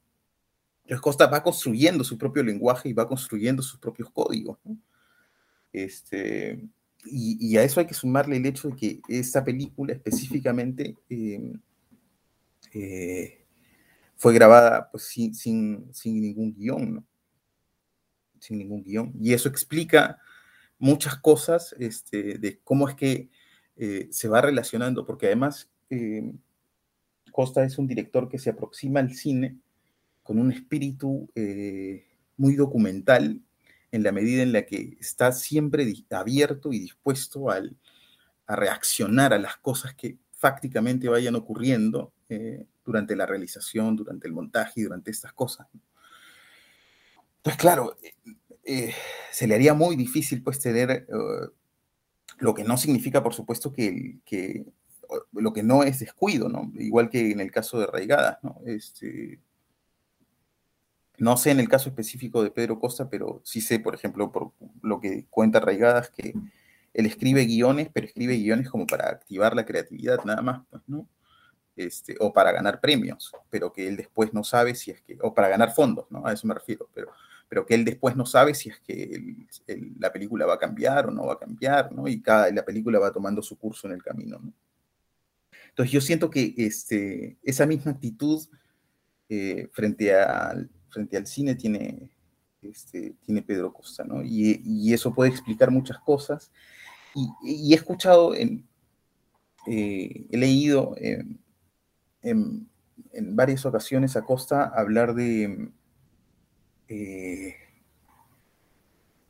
Entonces, 0.84 1.02
Costa 1.02 1.28
va 1.28 1.44
construyendo 1.44 2.04
su 2.04 2.18
propio 2.18 2.44
lenguaje 2.44 2.90
y 2.90 2.94
va 2.94 3.08
construyendo 3.08 3.62
sus 3.62 3.80
propios 3.80 4.10
códigos. 4.10 4.58
Este, 5.72 6.68
y, 7.06 7.58
a 7.58 7.64
eso 7.64 7.80
hay 7.80 7.86
que 7.86 7.94
sumarle 7.94 8.38
el 8.38 8.46
hecho 8.46 8.70
de 8.70 8.76
que 8.76 9.02
esta 9.08 9.44
película 9.44 9.94
específicamente 9.94 10.96
em, 11.10 11.60
eh, 12.74 13.43
fue 14.16 14.34
grabada 14.34 14.90
pues, 14.92 15.04
sin, 15.06 15.34
sin, 15.34 15.92
ningún 16.04 16.54
guion, 16.54 16.94
¿no? 16.96 17.06
Sin 18.40 18.58
ningún 18.58 18.84
guion. 18.84 19.14
Y 19.20 19.34
eso 19.34 19.50
explica 19.50 20.20
muchas 20.80 21.18
cosas 21.18 21.76
este, 21.80 22.38
de 22.38 22.60
cómo 22.64 22.88
es 22.90 22.96
que 22.96 23.30
eh, 23.76 24.08
se 24.12 24.28
va 24.28 24.42
relacionando, 24.42 25.06
porque 25.06 25.28
además 25.28 25.70
eh, 25.90 26.34
Costa 27.32 27.64
es 27.64 27.78
un 27.78 27.88
director 27.88 28.30
que 28.30 28.40
se 28.40 28.52
aproxima 28.52 29.00
al 29.00 29.14
cine 29.14 29.58
con 30.22 30.40
un 30.40 30.52
espíritu 30.52 31.30
eh, 31.36 32.06
muy 32.38 32.56
documental 32.56 33.42
en 33.92 34.04
la 34.04 34.12
medida 34.12 34.44
en 34.44 34.54
la 34.54 34.66
que 34.66 34.98
está 35.00 35.32
siempre 35.32 35.94
abierto 36.10 36.74
y 36.74 36.80
dispuesto 36.80 37.50
a 37.50 37.62
reaccionar 38.48 39.34
a 39.34 39.40
las 39.40 39.58
cosas 39.58 39.94
que 39.94 40.18
fácticamente 40.44 41.08
vayan 41.08 41.36
ocurriendo 41.36 42.12
durante 42.84 43.16
la 43.16 43.26
realización, 43.26 43.96
durante 43.96 44.28
el 44.28 44.34
montaje 44.34 44.82
y 44.82 44.84
durante 44.84 45.10
estas 45.10 45.32
cosas. 45.32 45.68
Entonces, 47.38 47.62
claro, 47.62 47.96
eh, 48.04 48.14
eh, 48.66 48.94
se 49.32 49.48
le 49.48 49.56
haría 49.56 49.74
muy 49.74 49.96
difícil 49.96 50.44
pues 50.44 50.60
tener, 50.60 50.92
eh, 50.92 51.48
lo 52.40 52.54
que 52.54 52.66
no 52.66 52.76
significa, 52.76 53.24
por 53.24 53.34
supuesto, 53.34 53.72
que, 53.72 54.18
que, 54.26 54.66
lo 55.32 55.54
que 55.54 55.64
no 55.64 55.84
es 55.84 56.00
descuido, 56.00 56.50
¿no? 56.50 56.74
Igual 56.76 57.10
que 57.10 57.32
en 57.32 57.40
el 57.40 57.52
caso 57.52 57.80
de 57.80 57.86
Raigadas, 57.86 58.38
¿no? 58.44 58.60
Este, 58.66 59.40
no 61.20 61.38
sé 61.38 61.52
en 61.52 61.62
el 61.62 61.70
caso 61.70 61.88
específico 61.88 62.44
de 62.44 62.52
Pedro 62.52 62.80
Costa, 62.80 63.10
pero 63.10 63.40
sí 63.46 63.62
sé, 63.62 63.80
por 63.80 63.96
ejemplo, 63.96 64.30
por 64.30 64.52
lo 64.82 65.00
que 65.00 65.26
cuenta 65.30 65.62
Raigadas, 65.62 66.10
que 66.10 66.34
él 66.94 67.06
escribe 67.06 67.46
guiones, 67.46 67.90
pero 67.94 68.08
escribe 68.08 68.36
guiones 68.38 68.70
como 68.70 68.86
para 68.86 69.10
activar 69.10 69.56
la 69.56 69.66
creatividad, 69.66 70.24
nada 70.26 70.42
más, 70.42 70.62
pues, 70.70 70.84
¿no? 70.88 71.08
Este, 71.76 72.16
o 72.20 72.32
para 72.32 72.52
ganar 72.52 72.80
premios, 72.80 73.32
pero 73.50 73.74
que 73.74 73.88
él 73.88 73.98
después 73.98 74.32
no 74.34 74.44
sabe 74.44 74.76
si 74.76 74.92
es 74.92 75.02
que, 75.02 75.18
o 75.22 75.34
para 75.34 75.50
ganar 75.50 75.74
fondos, 75.74 76.06
¿no? 76.12 76.26
A 76.26 76.34
eso 76.34 76.46
me 76.46 76.54
refiero, 76.54 76.88
pero, 76.94 77.12
pero 77.50 77.66
que 77.66 77.74
él 77.74 77.84
después 77.84 78.16
no 78.16 78.26
sabe 78.26 78.54
si 78.54 78.70
es 78.70 78.80
que 78.80 79.48
la 80.00 80.12
película 80.14 80.46
va 80.46 80.54
a 80.54 80.60
cambiar 80.60 81.08
o 81.08 81.12
no 81.12 81.26
va 81.26 81.34
a 81.34 81.40
cambiar, 81.40 81.92
¿no? 81.92 82.08
Y 82.08 82.22
cada, 82.22 82.52
la 82.52 82.64
película 82.64 83.00
va 83.00 83.12
tomando 83.12 83.42
su 83.42 83.58
curso 83.58 83.88
en 83.88 83.94
el 83.94 84.04
camino, 84.04 84.40
¿no? 84.40 84.54
Entonces 85.70 85.92
yo 85.92 86.02
siento 86.02 86.30
que 86.30 86.54
este, 86.56 87.38
esa 87.42 87.66
misma 87.66 87.94
actitud 87.94 88.40
eh, 89.28 89.68
frente, 89.72 90.14
al, 90.16 90.70
frente 90.90 91.18
al 91.18 91.26
cine 91.26 91.56
tiene, 91.56 92.12
este, 92.62 93.16
tiene 93.26 93.42
Pedro 93.42 93.74
Costa, 93.74 94.04
¿no? 94.04 94.22
Y, 94.24 94.94
eso 94.94 95.16
puede 95.16 95.32
explicar 95.32 95.72
muchas 95.72 95.98
cosas. 95.98 96.52
Y, 97.16 97.74
he 97.74 97.76
escuchado, 97.76 98.36
en, 98.36 98.68
eh, 99.68 100.28
he 100.32 100.38
leído 100.38 100.96
en, 100.98 101.40
varias 103.36 103.66
ocasiones 103.66 104.16
a 104.16 104.24
Costa 104.24 104.72
hablar 104.76 105.14
de, 105.14 105.70
eh, 106.88 107.56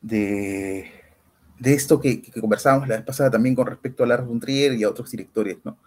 de, 0.00 0.90
esto 1.60 2.00
que, 2.00 2.22
conversábamos 2.40 2.88
la 2.88 2.96
vez 2.96 3.04
pasada 3.04 3.30
también 3.30 3.54
con 3.54 3.66
respecto 3.66 4.04
a 4.04 4.06
Lars 4.06 4.26
von 4.26 4.40
Trier 4.40 4.74
y 4.74 4.84
a 4.84 4.90
otros 4.90 5.10
directores, 5.10 5.58
¿no? 5.64 5.78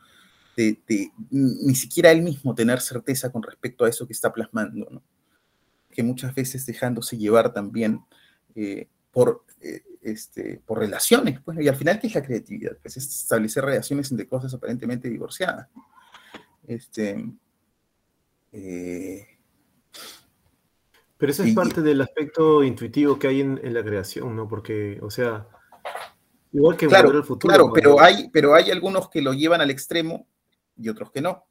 De, 0.56 0.80
ni 1.30 1.76
siquiera 1.76 2.12
él 2.12 2.24
mismo 2.24 2.56
tener 2.56 2.82
certeza 2.82 3.32
con 3.32 3.44
respecto 3.44 3.86
a 3.86 3.90
eso 3.90 4.08
que 4.08 4.14
está 4.14 4.34
plasmando, 4.34 4.88
¿no? 4.90 5.04
que 5.98 6.04
muchas 6.04 6.36
veces 6.36 6.64
dejándose 6.68 7.18
llevar 7.18 7.54
también 7.54 8.02
eh, 8.54 8.88
por, 9.12 9.46
eh, 9.62 9.84
este, 10.02 10.62
por 10.66 10.80
relaciones, 10.80 11.42
pues, 11.42 11.60
y 11.60 11.68
al 11.68 11.76
final, 11.76 12.00
¿qué 12.00 12.08
es 12.08 12.16
la 12.16 12.24
creatividad? 12.24 12.78
Pues 12.82 12.98
es 12.98 13.06
establecer 13.06 13.64
relaciones 13.66 14.12
entre 14.12 14.28
cosas 14.28 14.54
aparentemente 14.54 15.10
divorciadas. 15.10 15.68
Este, 16.68 17.26
eh, 18.52 19.28
pero 21.18 21.32
eso 21.32 21.44
es 21.44 21.54
parte 21.56 21.82
del 21.82 22.02
aspecto 22.02 22.64
intuitivo 22.64 23.18
que 23.18 23.28
hay 23.28 23.42
en, 23.42 23.74
la 23.74 23.84
creación, 23.84 24.36
¿no? 24.36 24.48
Porque, 24.48 25.00
o 25.02 25.10
sea, 25.10 25.48
igual 26.54 26.78
que 26.78 26.88
claro, 26.88 27.12
el 27.12 27.24
futuro. 27.24 27.52
Claro, 27.52 27.72
pero 27.74 28.00
hay, 28.00 28.30
pero 28.32 28.54
hay 28.54 28.70
algunos 28.70 29.10
que 29.10 29.22
lo 29.22 29.34
llevan 29.34 29.62
al 29.62 29.72
extremo 29.72 30.28
y 30.78 30.90
otros 30.90 31.12
que 31.12 31.22
no, 31.22 31.46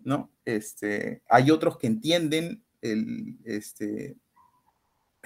¿no? 0.00 0.30
Este, 0.44 1.22
hay 1.28 1.50
otros 1.50 1.78
que 1.78 1.88
entienden 1.88 2.62
el, 2.80 3.38
este, 3.44 4.16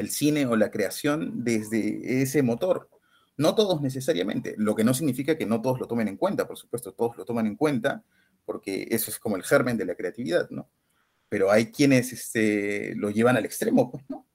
el 0.01 0.11
cine 0.11 0.47
o 0.47 0.57
la 0.57 0.71
creación 0.71 1.45
desde 1.45 2.23
ese 2.23 2.43
motor. 2.43 2.89
No 3.37 3.55
todos 3.55 3.81
necesariamente, 3.81 4.55
lo 4.59 4.75
que 4.75 4.85
no 4.85 4.93
significa 4.93 5.37
que 5.37 5.47
no 5.47 5.63
todos 5.63 5.79
lo 5.81 5.87
tomen 5.87 6.09
en 6.09 6.17
cuenta, 6.17 6.47
por 6.47 6.59
supuesto, 6.59 6.93
todos 6.93 7.17
lo 7.17 7.25
toman 7.25 7.47
en 7.47 7.57
cuenta, 7.57 8.03
porque 8.45 8.89
eso 8.91 9.11
es 9.11 9.19
como 9.19 9.37
el 9.37 9.45
germen 9.45 9.77
de 9.77 9.87
la 9.87 9.95
creatividad, 9.95 10.51
¿no? 10.51 10.69
Pero 11.29 11.51
hay 11.51 11.71
quienes 11.71 12.13
este, 12.13 12.95
lo 12.97 13.11
llevan 13.11 13.37
al 13.37 13.45
extremo, 13.45 13.91
pues, 13.91 14.05
¿no? 14.09 14.27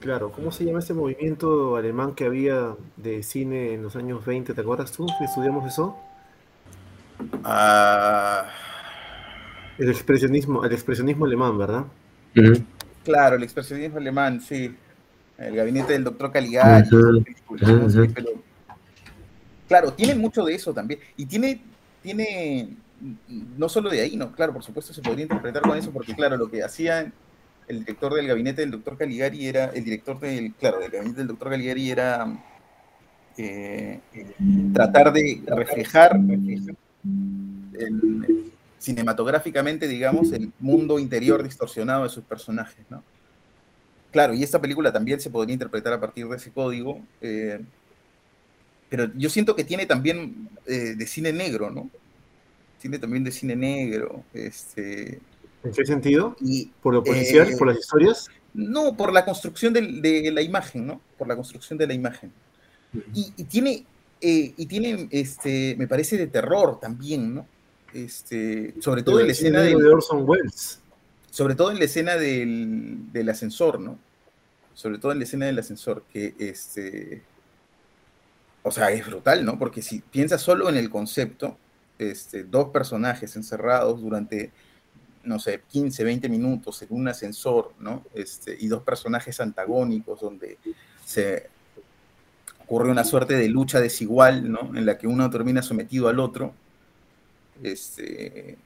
Claro, 0.00 0.30
¿cómo 0.30 0.52
se 0.52 0.64
llama 0.64 0.80
ese 0.80 0.92
movimiento 0.92 1.76
alemán 1.76 2.14
que 2.14 2.26
había 2.26 2.76
de 2.98 3.22
cine 3.22 3.72
en 3.72 3.82
los 3.82 3.96
años 3.96 4.24
20? 4.26 4.52
¿Te 4.52 4.60
acuerdas 4.60 4.92
tú 4.92 5.06
que 5.18 5.24
estudiamos 5.24 5.66
eso? 5.66 5.96
Ah. 7.42 8.46
El 9.78 9.88
expresionismo, 9.88 10.64
el 10.64 10.72
expresionismo 10.72 11.24
alemán, 11.24 11.56
¿verdad? 11.58 11.84
Claro, 13.04 13.36
el 13.36 13.42
expresionismo 13.42 13.98
alemán, 13.98 14.40
sí. 14.40 14.74
El 15.38 15.56
gabinete 15.56 15.92
del 15.92 16.04
doctor 16.04 16.32
Caligari. 16.32 16.88
Claro, 19.68 19.92
tiene 19.92 20.14
mucho 20.14 20.44
de 20.44 20.54
eso 20.54 20.72
también. 20.72 21.00
Y 21.16 21.26
tiene, 21.26 21.60
tiene 22.02 22.68
no 23.56 23.68
solo 23.68 23.90
de 23.90 24.00
ahí, 24.00 24.16
no, 24.16 24.32
claro, 24.32 24.52
por 24.52 24.62
supuesto 24.62 24.94
se 24.94 25.02
podría 25.02 25.24
interpretar 25.24 25.62
con 25.62 25.76
eso, 25.76 25.90
porque 25.90 26.14
claro, 26.14 26.36
lo 26.36 26.50
que 26.50 26.62
hacía 26.62 27.12
el 27.68 27.80
director 27.80 28.14
del 28.14 28.26
gabinete 28.26 28.62
del 28.62 28.70
doctor 28.70 28.96
Caligari 28.96 29.46
era, 29.46 29.66
el 29.66 29.84
director 29.84 30.18
del, 30.20 30.54
claro, 30.54 30.80
del 30.80 30.90
gabinete 30.90 31.18
del 31.18 31.28
doctor 31.28 31.50
Caligari 31.50 31.90
era 31.90 32.26
eh, 33.36 34.00
tratar 34.72 35.12
de 35.12 35.42
reflejar 35.46 36.18
cinematográficamente, 38.84 39.88
digamos, 39.88 40.32
el 40.32 40.52
mundo 40.60 40.98
interior 40.98 41.42
distorsionado 41.42 42.04
de 42.04 42.10
sus 42.10 42.24
personajes, 42.24 42.84
¿no? 42.90 43.02
Claro, 44.12 44.34
y 44.34 44.42
esta 44.42 44.60
película 44.60 44.92
también 44.92 45.20
se 45.20 45.30
podría 45.30 45.54
interpretar 45.54 45.92
a 45.92 46.00
partir 46.00 46.28
de 46.28 46.36
ese 46.36 46.52
código, 46.52 47.00
eh, 47.20 47.60
pero 48.88 49.10
yo 49.16 49.28
siento 49.28 49.56
que 49.56 49.64
tiene 49.64 49.86
también 49.86 50.48
eh, 50.66 50.94
de 50.96 51.06
cine 51.06 51.32
negro, 51.32 51.70
¿no? 51.70 51.90
cine 52.84 52.98
también 52.98 53.24
de 53.24 53.32
cine 53.32 53.56
negro. 53.56 54.22
Este, 54.34 55.18
¿En 55.64 55.72
qué 55.72 55.86
sentido? 55.86 56.36
¿Por 56.82 56.92
lo 56.92 57.02
policial? 57.02 57.48
¿Por 57.58 57.68
las 57.68 57.78
historias? 57.78 58.26
No, 58.52 58.94
por 58.94 59.10
la 59.10 59.24
construcción 59.24 59.72
de, 59.72 60.30
la 60.30 60.42
imagen, 60.42 60.86
¿no? 60.86 61.00
Por 61.16 61.26
la 61.26 61.34
construcción 61.34 61.78
de 61.78 61.86
la 61.86 61.94
imagen. 61.94 62.30
y, 63.14 63.44
tiene, 63.44 63.86
eh, 64.20 64.52
y 64.54 64.66
tiene 64.66 65.08
este, 65.10 65.74
me 65.78 65.88
parece, 65.88 66.18
de 66.18 66.26
terror 66.26 66.78
también, 66.78 67.34
¿no? 67.34 67.46
Este, 67.94 68.74
sobre 68.80 69.02
todo 69.02 69.20
en 69.20 69.26
la 69.26 69.32
escena 69.32 69.60
de 69.60 69.74
Orson 69.74 70.28
Welles. 70.28 70.80
Sobre 71.30 71.54
todo 71.54 71.70
en 71.70 71.78
la 71.78 71.84
escena 71.84 72.16
del, 72.16 73.12
del, 73.12 73.28
ascensor, 73.28 73.80
¿no? 73.80 73.98
Sobre 74.74 74.98
todo 74.98 75.12
en 75.12 75.18
la 75.18 75.24
escena 75.24 75.46
del 75.46 75.58
ascensor, 75.58 76.04
que 76.12 76.34
este. 76.38 77.22
O 78.62 78.70
sea, 78.70 78.90
es 78.90 79.06
brutal, 79.06 79.44
¿no? 79.44 79.58
Porque 79.58 79.82
si 79.82 80.00
piensas 80.00 80.42
solo 80.42 80.68
en 80.68 80.76
el 80.76 80.90
concepto, 80.90 81.56
este, 81.98 82.44
dos 82.44 82.70
personajes 82.70 83.36
encerrados 83.36 84.00
durante, 84.00 84.52
no 85.22 85.38
sé, 85.38 85.62
15, 85.68 86.02
20 86.04 86.28
minutos 86.28 86.82
en 86.82 86.88
un 86.90 87.08
ascensor, 87.08 87.72
¿no? 87.78 88.04
Este, 88.14 88.56
y 88.58 88.68
dos 88.68 88.82
personajes 88.82 89.40
antagónicos 89.40 90.20
donde 90.20 90.58
se 91.04 91.48
ocurre 92.60 92.90
una 92.90 93.04
suerte 93.04 93.34
de 93.34 93.48
lucha 93.48 93.80
desigual, 93.80 94.50
¿no? 94.50 94.72
En 94.74 94.86
la 94.86 94.98
que 94.98 95.06
uno 95.06 95.28
termina 95.30 95.62
sometido 95.62 96.08
al 96.08 96.18
otro. 96.18 96.54
Este, 97.62 98.56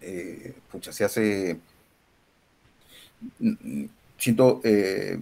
eh, 0.00 0.54
se 0.90 1.04
hace, 1.04 1.58
siento, 4.18 4.60
eh, 4.64 5.18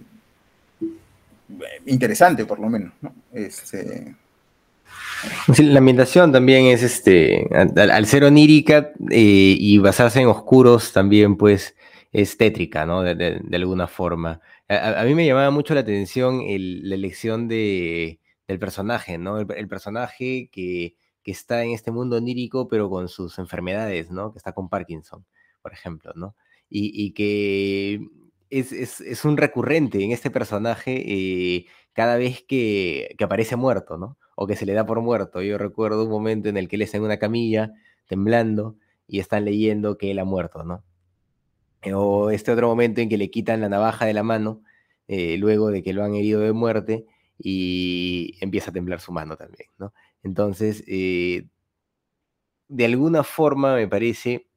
interesante 1.85 2.45
por 2.45 2.59
lo 2.59 2.69
menos, 2.69 2.93
¿no? 3.01 3.13
Este, 3.33 4.15
la 5.59 5.79
ambientación 5.79 6.31
también 6.31 6.65
es, 6.65 6.83
este, 6.83 7.47
al, 7.53 8.05
ser 8.05 8.23
onírica 8.23 8.91
eh, 9.09 9.55
y 9.59 9.77
basarse 9.77 10.21
en 10.21 10.27
oscuros 10.27 10.93
también, 10.93 11.37
pues, 11.37 11.75
es 12.11 12.37
tétrica, 12.37 12.85
¿no? 12.85 13.03
De, 13.03 13.41
alguna 13.53 13.87
forma. 13.87 14.41
A, 14.67 15.03
mí 15.05 15.15
me 15.15 15.25
llamaba 15.25 15.51
mucho 15.51 15.73
la 15.73 15.81
atención 15.81 16.41
la 16.47 16.95
elección 16.95 17.47
de, 17.47 18.19
del 18.47 18.59
personaje, 18.59 19.17
¿no? 19.17 19.39
El, 19.39 19.67
personaje 19.67 20.49
que, 20.51 20.95
que, 21.23 21.31
está 21.31 21.63
en 21.63 21.71
este 21.71 21.91
mundo 21.91 22.17
onírico, 22.17 22.67
pero 22.67 22.89
con 22.89 23.09
sus 23.09 23.39
enfermedades, 23.39 24.11
¿no? 24.11 24.31
Que 24.31 24.37
está 24.37 24.53
con 24.53 24.69
Parkinson, 24.69 25.25
por 25.61 25.73
ejemplo, 25.73 26.11
¿no? 26.15 26.35
Y, 26.69 26.91
y 27.05 27.11
que 27.13 28.01
es, 28.49 28.71
es, 28.71 29.01
es, 29.01 29.25
un 29.25 29.37
recurrente 29.37 30.03
en 30.03 30.11
este 30.11 30.31
personaje 30.31 31.03
eh, 31.05 31.65
cada 31.93 32.17
vez 32.17 32.43
que, 32.47 33.15
que 33.17 33.23
aparece 33.23 33.55
muerto, 33.55 33.97
¿no? 33.97 34.17
o 34.35 34.47
que 34.47 34.55
se 34.55 34.65
le 34.65 34.73
da 34.73 34.87
por 34.87 35.01
muerto. 35.01 35.43
Yo 35.43 35.59
recuerdo 35.59 36.03
un 36.05 36.09
momento 36.09 36.49
en 36.49 36.57
el 36.57 36.67
que 36.67 36.75
él 36.75 36.81
está 36.81 36.97
en 36.97 37.03
una 37.03 37.19
camilla, 37.19 37.73
temblando, 38.07 38.75
y 39.07 39.19
están 39.19 39.45
leyendo 39.45 39.99
que 39.99 40.09
él 40.09 40.17
ha 40.17 40.25
muerto, 40.25 40.63
¿no? 40.63 40.83
O 41.93 42.31
este 42.31 42.51
otro 42.51 42.67
momento 42.67 43.01
en 43.01 43.09
que 43.09 43.19
le 43.19 43.29
quitan 43.29 43.61
la 43.61 43.69
navaja 43.69 44.05
de 44.05 44.13
la 44.13 44.23
mano, 44.23 44.63
eh, 45.07 45.37
luego 45.37 45.69
de 45.69 45.83
que 45.83 45.93
lo 45.93 46.03
han 46.03 46.15
herido 46.15 46.41
de 46.41 46.53
muerte, 46.53 47.05
y 47.37 48.35
empieza 48.41 48.71
a 48.71 48.73
temblar 48.73 48.99
su 48.99 49.11
mano 49.11 49.37
también, 49.37 49.69
¿no? 49.77 49.93
Entonces, 50.23 50.83
eh, 50.87 51.47
de 52.67 52.85
alguna 52.85 53.23
forma 53.23 53.75
me 53.75 53.87
parece 53.87 54.47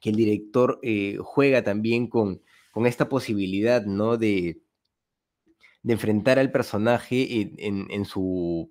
que 0.00 0.10
el 0.10 0.16
director 0.16 0.78
eh, 0.82 1.18
juega 1.20 1.62
también 1.62 2.08
con, 2.08 2.42
esta 2.84 3.08
posibilidad, 3.08 3.86
¿no? 3.86 4.18
De, 4.18 4.60
de 5.82 5.92
enfrentar 5.94 6.38
al 6.38 6.52
personaje 6.52 7.54
en, 7.58 8.04
su, 8.04 8.70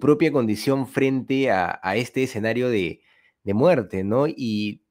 propia 0.00 0.32
condición 0.32 0.86
frente 0.86 1.50
a, 1.50 1.78
este 1.96 2.22
escenario 2.22 2.70
de, 2.70 3.02
muerte, 3.44 4.02
¿no? 4.02 4.26
Y, 4.28 4.82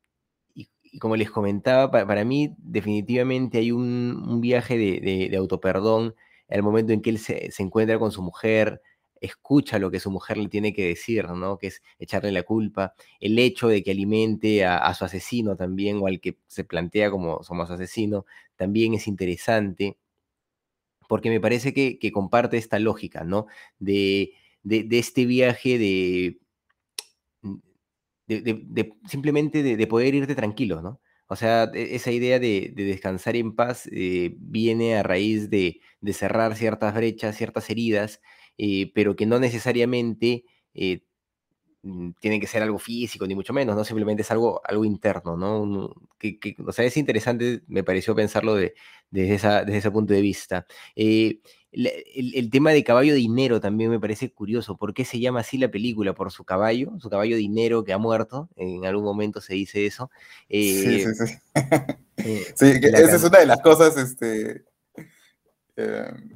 como 0.99 1.15
les 1.15 1.31
comentaba, 1.31 1.89
para, 1.89 2.23
mí 2.25 2.53
definitivamente 2.59 3.57
hay 3.57 3.71
un, 3.71 4.39
viaje 4.39 4.77
de, 4.77 5.29
de, 5.29 5.37
autoperdón 5.37 6.13
el 6.47 6.63
momento 6.63 6.93
en 6.93 7.01
que 7.01 7.09
él 7.09 7.17
se, 7.17 7.49
encuentra 7.59 7.97
con 7.97 8.11
su 8.11 8.21
mujer, 8.21 8.81
escucha 9.25 9.79
lo 9.79 9.89
que 9.91 9.99
su 9.99 10.11
mujer 10.11 10.37
le 10.37 10.49
tiene 10.49 10.73
que 10.73 10.87
decir, 10.87 11.29
¿no? 11.29 11.57
Que 11.57 11.67
es 11.67 11.81
echarle 11.99 12.31
la 12.31 12.43
culpa, 12.43 12.93
el 13.19 13.39
hecho 13.39 13.67
de 13.67 13.83
que 13.83 13.91
alimente 13.91 14.65
a, 14.65 14.93
su 14.93 15.05
asesino 15.05 15.55
también, 15.55 15.97
o 16.01 16.07
al 16.07 16.19
que 16.19 16.37
se 16.47 16.63
plantea 16.63 17.09
como 17.11 17.43
somos 17.43 17.69
asesino, 17.71 18.25
también 18.55 18.93
es 18.93 19.07
interesante, 19.07 19.97
porque 21.07 21.29
me 21.29 21.39
parece 21.39 21.73
que, 21.73 22.11
comparte 22.11 22.57
esta 22.57 22.79
lógica, 22.79 23.23
¿no? 23.23 23.47
De 23.79 24.33
de, 24.63 24.97
este 24.97 25.25
viaje 25.25 25.77
mm, 27.41 27.55
de, 28.27 28.61
de, 28.65 28.93
simplemente 29.07 29.61
de, 29.63 29.87
poder 29.87 30.15
irte 30.15 30.35
tranquilo, 30.35 30.81
¿no? 30.81 31.01
O 31.27 31.35
sea, 31.35 31.69
e, 31.73 31.95
esa 31.95 32.11
idea 32.11 32.39
de, 32.39 32.71
descansar 32.75 33.35
en 33.35 33.55
paz 33.55 33.87
eh, 33.91 34.33
viene 34.37 34.95
a 34.97 35.03
raíz 35.03 35.49
de, 35.49 35.79
cerrar 36.13 36.55
ciertas 36.55 36.93
brechas, 36.95 37.37
ciertas 37.37 37.69
heridas, 37.69 38.21
eh, 38.57 38.91
pero 38.93 39.15
que 39.15 39.25
no 39.25 39.39
necesariamente 39.39 40.45
eh, 40.73 41.03
mm, 41.83 42.11
tiene 42.19 42.39
que 42.39 42.47
ser 42.47 42.63
algo 42.63 42.79
físico, 42.79 43.27
ni 43.27 43.35
mucho 43.35 43.53
menos, 43.53 43.75
¿no? 43.75 43.83
Simplemente 43.83 44.21
es 44.23 44.31
algo, 44.31 44.61
algo 44.65 44.85
interno, 44.85 45.37
¿no? 45.37 45.93
que, 46.19 46.55
o 46.65 46.71
sea, 46.71 46.85
es 46.85 46.97
interesante, 46.97 47.63
me 47.67 47.83
pareció 47.83 48.15
pensarlo 48.15 48.55
desde, 48.55 48.75
desde 49.09 49.77
ese 49.77 49.91
punto 49.91 50.13
de 50.13 50.21
vista 50.21 50.65
el, 51.73 52.49
tema 52.51 52.71
de 52.71 52.83
caballo 52.83 53.15
dinero 53.15 53.59
también 53.59 53.89
me 53.89 53.99
parece 53.99 54.31
curioso. 54.31 54.77
¿Por 54.77 54.93
qué 54.93 55.05
se 55.05 55.19
llama 55.19 55.41
así 55.41 55.57
la 55.57 55.71
película? 55.71 56.13
¿Por 56.13 56.31
su 56.31 56.43
caballo? 56.43 56.93
Su 56.99 57.09
caballo 57.09 57.35
dinero 57.35 57.83
que 57.83 57.93
ha 57.93 57.97
muerto. 57.97 58.49
En 58.55 58.85
algún 58.85 59.03
momento 59.03 59.41
se 59.41 59.55
dice 59.55 59.85
eso. 59.85 60.09
sí, 60.49 61.03
sí, 61.03 61.13
sí. 61.15 61.35
Eh, 62.15 62.45
sí, 62.55 62.67
esa 62.67 63.15
es 63.15 63.23
una 63.23 63.39
de 63.39 63.47
las 63.47 63.59
cosas, 63.59 63.97
este, 63.97 64.63
em, 65.75 66.29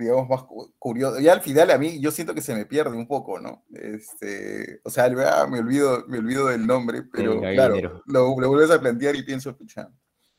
digamos, 0.00 0.28
más 0.28 0.44
curiosas. 0.78 1.22
Ya 1.22 1.32
al 1.32 1.42
final 1.42 1.70
a 1.70 1.78
mí 1.78 2.00
yo 2.00 2.10
siento 2.10 2.34
que 2.34 2.42
se 2.42 2.54
me 2.54 2.66
pierde 2.66 2.96
un 2.96 3.06
poco, 3.06 3.38
¿no? 3.38 3.64
Este, 3.72 4.80
o 4.84 4.90
sea, 4.90 5.08
me 5.46 5.58
olvido, 5.58 6.04
me 6.08 6.18
olvido 6.18 6.48
del 6.48 6.66
nombre, 6.66 7.02
pero 7.02 7.40
claro, 7.40 8.02
lo, 8.06 8.34
vuelves 8.34 8.70
a 8.70 8.80
plantear 8.80 9.16
y 9.16 9.22
pienso, 9.22 9.50
escucha. 9.50 9.90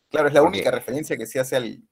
Claro, 0.09 0.27
es 0.27 0.33
la 0.33 0.43
única 0.43 0.71
referencia 0.71 1.15
que 1.15 1.25
se 1.25 1.39
hace 1.39 1.55
al, 1.55 1.83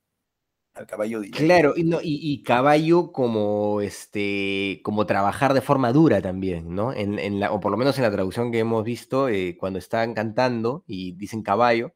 caballo 0.88 1.21
Claro, 1.32 1.73
y, 1.75 1.84
y, 2.03 2.43
caballo 2.43 3.12
como 3.12 3.82
este 3.82 4.79
como 4.84 5.05
trabajar 5.05 5.53
de 5.53 5.62
forma 5.62 5.91
dura 5.91 6.21
también, 6.21 6.73
¿no? 6.73 6.93
En, 6.93 7.39
la, 7.39 7.51
o 7.51 7.60
por 7.60 7.71
lo 7.71 7.77
menos 7.77 7.97
en 7.97 8.03
la 8.03 8.12
traducción 8.12 8.51
que 8.51 8.60
hemos 8.60 8.84
visto, 8.84 9.27
eh, 9.29 9.58
cuando 9.60 9.79
están 9.79 10.13
cantando 10.13 10.84
y 10.88 11.13
dicen 11.13 11.43
caballo, 11.43 11.95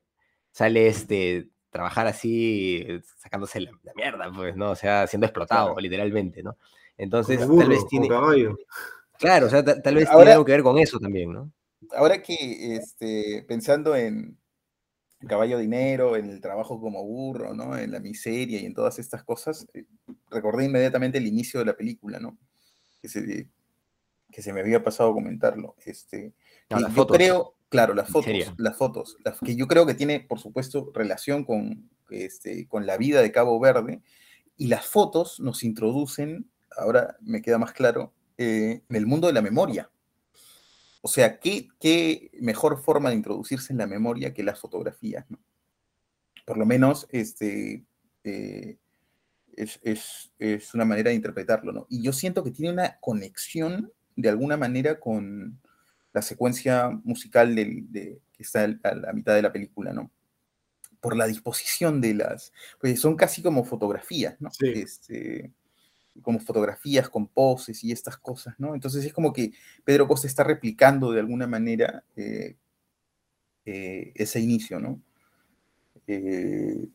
sale 0.51 0.88
este 0.88 1.52
trabajar 1.73 2.07
así, 2.07 2.86
sacándose 3.17 3.59
la, 3.59 3.71
mierda, 3.95 4.31
pues, 4.33 4.55
¿no? 4.55 4.71
O 4.71 4.75
sea, 4.75 5.07
siendo 5.07 5.25
explotado, 5.25 5.75
literalmente, 5.79 6.43
¿no? 6.43 6.55
Entonces, 6.97 7.39
tal 7.39 7.67
vez 7.67 7.86
tiene. 7.88 8.07
Claro, 9.17 9.47
o 9.47 9.49
sea, 9.49 9.63
tal, 9.63 9.95
vez 9.95 10.09
tiene 10.09 10.31
algo 10.31 10.45
que 10.45 10.51
ver 10.51 10.63
con 10.63 10.77
eso 10.77 10.99
también, 10.99 11.33
¿no? 11.33 11.51
Ahora 11.95 12.21
que 12.21 12.75
este, 12.75 13.43
pensando 13.47 13.95
en, 13.95 14.38
caballo 15.27 15.57
dinero, 15.57 16.15
en 16.15 16.29
el 16.29 16.41
trabajo 16.41 16.79
como 16.79 17.03
burro, 17.03 17.53
¿no? 17.53 17.75
En 17.77 17.91
la 17.91 17.99
miseria 17.99 18.62
y 18.62 18.65
en 18.65 18.73
todas 18.73 18.99
estas 18.99 19.23
cosas, 19.23 19.65
eh, 19.73 19.86
recordé 20.29 20.65
inmediatamente 20.65 21.17
el 21.17 21.27
inicio 21.27 21.59
de 21.59 21.65
la 21.65 21.75
película, 21.75 22.19
¿no? 22.19 22.38
Que 23.01 23.09
se, 23.09 23.49
que 24.31 24.41
se 24.41 24.53
me 24.53 24.59
había 24.59 24.83
pasado 24.83 25.13
comentarlo. 25.13 25.75
Este, 25.86 26.33
yo 26.95 27.07
creo, 27.07 27.55
claro, 27.69 27.93
las 27.93 28.09
fotos, 28.09 28.33
las 28.57 28.77
fotos, 28.77 29.17
las, 29.23 29.39
que 29.39 29.55
yo 29.55 29.67
creo 29.67 29.86
que 29.86 29.93
tiene, 29.93 30.19
por 30.19 30.39
supuesto, 30.39 30.91
relación 30.93 31.43
con, 31.43 31.89
este, 32.09 32.67
con 32.67 32.86
la 32.86 32.97
vida 32.97 33.21
de 33.21 33.31
Cabo 33.31 33.59
Verde, 33.59 34.01
y 34.57 34.67
las 34.67 34.86
fotos 34.86 35.39
nos 35.39 35.63
introducen, 35.63 36.49
ahora 36.77 37.17
me 37.21 37.41
queda 37.41 37.57
más 37.57 37.73
claro, 37.73 38.13
eh, 38.38 38.83
en 38.88 38.95
el 38.95 39.05
mundo 39.05 39.27
de 39.27 39.33
la 39.33 39.41
memoria. 39.41 39.89
O 41.01 41.07
sea, 41.07 41.39
¿qué, 41.39 42.31
mejor 42.39 42.81
forma 42.81 43.09
de 43.09 43.15
introducirse 43.15 43.73
en 43.73 43.79
la 43.79 43.88
memoria 43.88 44.33
que 44.33 44.43
las 44.43 44.59
fotografías? 44.59 45.25
¿no? 45.29 45.38
Por 46.45 46.57
lo 46.57 46.65
menos 46.65 47.07
este, 47.12 47.83
eh, 48.23 48.77
es, 49.55 50.31
una 50.73 50.86
manera 50.86 51.09
de 51.09 51.15
interpretarlo. 51.15 51.73
¿no? 51.73 51.88
Y 51.89 52.01
yo 52.01 52.13
siento 52.13 52.43
que 52.43 52.51
tiene 52.51 52.71
una 52.71 52.99
conexión 53.01 53.91
de 54.15 54.29
alguna 54.29 54.55
manera 54.57 54.99
con 54.99 55.59
la 56.13 56.21
secuencia 56.21 56.89
musical 57.04 57.56
de, 57.56 58.21
que 58.31 58.44
está 58.44 58.63
a 58.63 58.96
la 58.96 59.13
mitad 59.13 59.35
de 59.35 59.42
la 59.42 59.52
película, 59.52 59.94
¿no? 59.94 60.12
Por 61.02 61.17
la 61.17 61.27
disposición 61.27 62.00
de 62.00 62.13
las, 62.13 62.54
pues 62.79 63.00
son 63.02 63.15
casi 63.15 63.42
como 63.42 63.65
fotografías, 63.65 64.40
¿no? 64.40 64.50
Sí. 64.52 64.67
Este, 64.73 65.52
como 66.21 66.40
fotografías 66.40 67.10
con 67.10 67.27
poses 67.27 67.83
y 67.83 67.92
estas 67.92 68.17
cosas, 68.17 68.54
¿no? 68.60 68.75
Entonces 68.75 69.04
es 69.04 69.13
como 69.13 69.33
que 69.33 69.52
Pedro 69.83 70.08
Costa 70.08 70.27
está 70.27 70.44
replicando 70.44 71.12
de 71.12 71.19
alguna 71.19 71.48
manera 71.48 72.04
eh, 72.15 72.56
eh, 73.65 74.12
ese 74.15 74.40
inicio, 74.40 74.79
¿no? 74.79 75.02
Eh, 76.06 76.87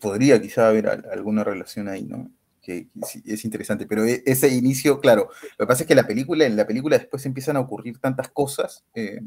podría 0.00 0.40
quizá 0.42 0.68
haber 0.68 0.88
alguna 0.88 1.44
relación 1.44 1.88
ahí, 1.88 2.04
¿no? 2.04 2.30
Que, 2.62 2.88
es 3.26 3.44
interesante, 3.44 3.86
pero 3.86 4.04
e, 4.04 4.22
ese 4.24 4.48
inicio, 4.48 5.00
claro, 5.00 5.28
lo 5.58 5.64
que 5.64 5.68
pasa 5.68 5.82
es 5.82 5.88
que 5.88 5.96
la 5.96 6.06
película, 6.06 6.46
en 6.46 6.56
la 6.56 6.66
película 6.66 6.96
después 6.96 7.26
empiezan 7.26 7.56
a 7.56 7.60
ocurrir 7.60 7.98
tantas 7.98 8.28
cosas 8.28 8.84
que 8.94 9.20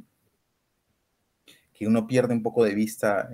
uno 1.82 2.08
pierde 2.08 2.34
un 2.34 2.42
poco 2.42 2.64
de 2.64 2.74
vista 2.74 3.30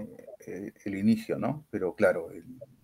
el 0.47 0.95
inicio, 0.95 1.37
¿no? 1.37 1.65
Pero 1.69 1.95
claro, 1.95 2.29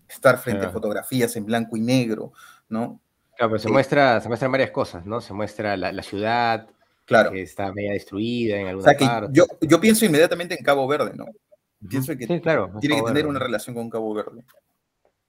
estar 0.08 0.38
frente 0.38 0.66
a 0.66 0.70
fotografías 0.70 1.34
en 1.36 1.44
blanco 1.44 1.76
y 1.76 1.80
negro, 1.80 2.32
¿no? 2.68 3.00
Claro, 3.36 3.52
pero 3.52 3.58
se, 3.58 3.68
muestra, 3.68 4.20
se 4.20 4.28
muestran 4.28 4.50
varias 4.50 4.70
cosas, 4.70 5.04
¿no? 5.06 5.20
Se 5.20 5.32
muestra 5.32 5.76
la, 5.76 6.02
ciudad, 6.02 6.68
Claro. 7.04 7.30
que 7.30 7.42
está 7.42 7.72
media 7.72 7.92
destruida 7.92 8.56
en 8.56 8.66
O 8.66 8.68
alguna 8.70 8.84
sea, 8.84 8.96
que 8.96 9.04
parte. 9.04 9.32
yo, 9.32 9.46
yo 9.60 9.80
pienso 9.80 10.04
inmediatamente 10.04 10.56
en 10.58 10.64
Cabo 10.64 10.86
Verde, 10.86 11.12
¿no? 11.14 11.24
Ujú. 11.24 11.88
Pienso 11.88 12.16
que 12.16 12.26
Sí, 12.26 12.40
claro. 12.40 12.72
tiene 12.80 12.96
que 12.96 13.00
Cabo 13.00 13.08
tener 13.08 13.22
Verde, 13.22 13.30
una 13.30 13.38
relación 13.38 13.74
con 13.74 13.88
Cabo 13.88 14.12
Verde. 14.12 14.44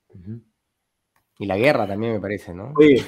Ujú. 0.09 0.41
Y 1.39 1.45
la 1.45 1.57
guerra 1.57 1.87
también 1.87 2.13
me 2.13 2.19
parece, 2.19 2.53
¿no? 2.53 2.73
Oye, 2.75 3.01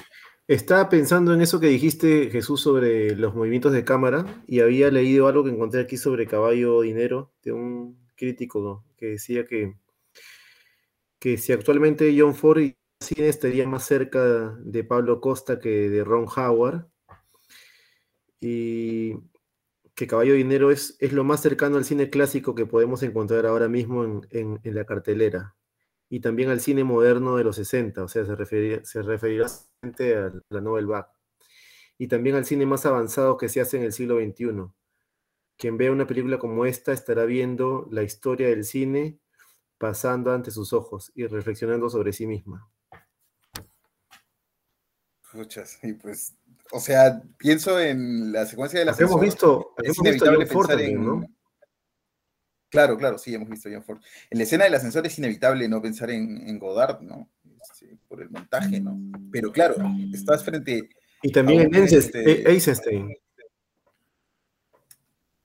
estaba 0.48 0.88
pensando 0.88 1.34
en 1.34 1.42
eso 1.42 1.60
que 1.60 1.68
dijiste, 1.68 2.30
Jesús, 2.32 2.62
sobre 2.62 3.14
los 3.16 3.36
movimientos 3.36 3.74
de 3.74 3.84
cámara, 3.84 4.42
y 4.48 4.62
había 4.62 4.90
leído 4.90 5.28
algo 5.28 5.44
que 5.44 5.50
encontré 5.52 5.82
aquí 5.82 5.98
sobre 5.98 6.26
Caballo 6.28 6.80
Dinero, 6.82 7.34
de 7.44 7.52
un 7.52 8.00
crítico 8.16 8.86
que 8.98 9.08
decía 9.08 9.46
que, 9.46 9.76
que 11.20 11.38
si 11.38 11.52
actualmente 11.52 12.16
John 12.18 12.34
Ford 12.34 12.60
y 12.62 12.78
cine 13.02 13.28
estaría 13.28 13.68
más 13.68 13.84
cerca 13.86 14.56
de 14.64 14.84
Pablo 14.86 15.20
Costa 15.20 15.60
que 15.60 15.90
de 15.90 16.04
Ron 16.06 16.26
Howard, 16.34 16.88
y 18.40 19.14
que 19.94 20.08
Caballo 20.08 20.34
Dinero 20.36 20.72
es, 20.72 20.96
es 21.00 21.12
lo 21.12 21.24
más 21.26 21.42
cercano 21.42 21.76
al 21.78 21.86
cine 21.86 22.10
clásico 22.10 22.56
que 22.56 22.66
podemos 22.66 23.04
encontrar 23.04 23.46
ahora 23.46 23.68
mismo 23.68 24.04
en- 24.32 24.60
en 24.64 24.76
la 24.76 24.86
cartelera 24.86 25.56
y 26.12 26.20
también 26.20 26.50
al 26.50 26.60
cine 26.60 26.84
moderno 26.84 27.38
de 27.38 27.46
los 27.46 27.56
60, 27.56 28.04
o 28.04 28.08
sea, 28.10 28.26
se 28.26 28.36
referirá, 28.36 28.84
se 28.84 29.02
referirá 29.02 29.46
a 29.46 30.32
la 30.50 30.60
Nouvelle 30.60 30.86
Vague, 30.86 31.08
y 31.98 32.10
también 32.10 32.36
al 32.36 32.46
cine 32.46 32.66
más 32.66 32.86
avanzado 32.86 33.38
que 33.38 33.48
se 33.48 33.62
hace 33.62 33.78
en 33.78 33.84
el 33.84 33.94
siglo 33.94 34.20
XXI. 34.20 34.74
Quien 35.58 35.78
vea 35.78 35.90
una 35.90 36.06
película 36.06 36.38
como 36.38 36.66
esta 36.66 36.92
estará 36.92 37.24
viendo 37.24 37.88
la 37.92 38.04
historia 38.04 38.50
del 38.50 38.66
cine 38.66 39.20
pasando 39.78 40.34
ante 40.34 40.52
sus 40.52 40.74
ojos 40.74 41.14
y 41.16 41.28
reflexionando 41.28 41.90
sobre 41.90 42.12
sí 42.12 42.28
misma. 42.28 42.70
Pucha, 45.32 45.66
sí, 45.66 45.94
pues. 45.94 46.36
O 46.74 46.82
sea, 46.82 47.22
pienso 47.38 47.80
en 47.80 48.34
la 48.34 48.46
secuencia 48.46 48.80
de 48.80 48.86
la 48.86 48.96
hemos 49.00 49.22
visto, 49.22 49.76
hemos 49.78 49.98
visto 49.98 50.30
a 50.30 50.36
John 50.36 50.48
Ford 50.48 50.68
pensar 50.68 50.78
también, 50.78 50.98
en. 50.98 51.06
¿no? 51.06 51.26
Claro, 52.72 52.98
claro, 52.98 53.20
sí, 53.20 53.36
hemos 53.36 53.50
visto 53.50 53.70
a 53.70 53.74
John 53.74 53.84
Ford. 53.84 54.00
En 54.32 54.40
la 54.40 54.46
escena 54.46 54.64
del 54.64 54.74
ascensor 54.74 55.06
es 55.06 55.18
inevitable 55.20 55.68
no 55.68 55.82
pensar 55.82 56.10
en, 56.10 56.48
en 56.48 56.58
Godard, 56.58 57.02
¿no? 57.02 57.30
Este, 57.62 57.98
por 58.08 58.22
el 58.22 58.32
montaje, 58.32 58.80
¿no? 58.80 58.98
Pero 59.32 59.52
claro, 59.52 59.76
estás 60.14 60.44
frente. 60.44 60.90
Y 61.22 61.32
también 61.32 61.62
en 61.62 61.76
Eisenstein. 61.76 62.30
este, 62.30 62.50
Eisenstein. 62.50 63.18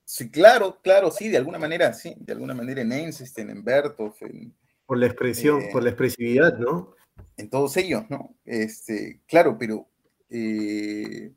Sí, 0.04 0.30
claro, 0.30 0.80
claro, 0.80 1.10
sí, 1.10 1.28
de 1.28 1.36
alguna 1.36 1.58
manera, 1.58 1.92
sí, 1.92 2.14
de 2.16 2.32
alguna 2.32 2.54
manera 2.54 2.80
en 2.80 2.92
Einstein, 2.92 3.50
en 3.50 3.62
Bertov, 3.62 4.14
en, 4.20 4.54
Por 4.86 4.96
la 4.96 5.06
expresión, 5.06 5.60
eh, 5.62 5.68
por 5.72 5.82
la 5.82 5.90
expresividad, 5.90 6.56
¿no? 6.58 6.96
en 7.36 7.50
todos 7.50 7.76
ellos, 7.76 8.04
¿no? 8.08 8.36
Este, 8.44 9.20
claro, 9.26 9.56
pero, 9.58 9.88
eh, 10.30 11.32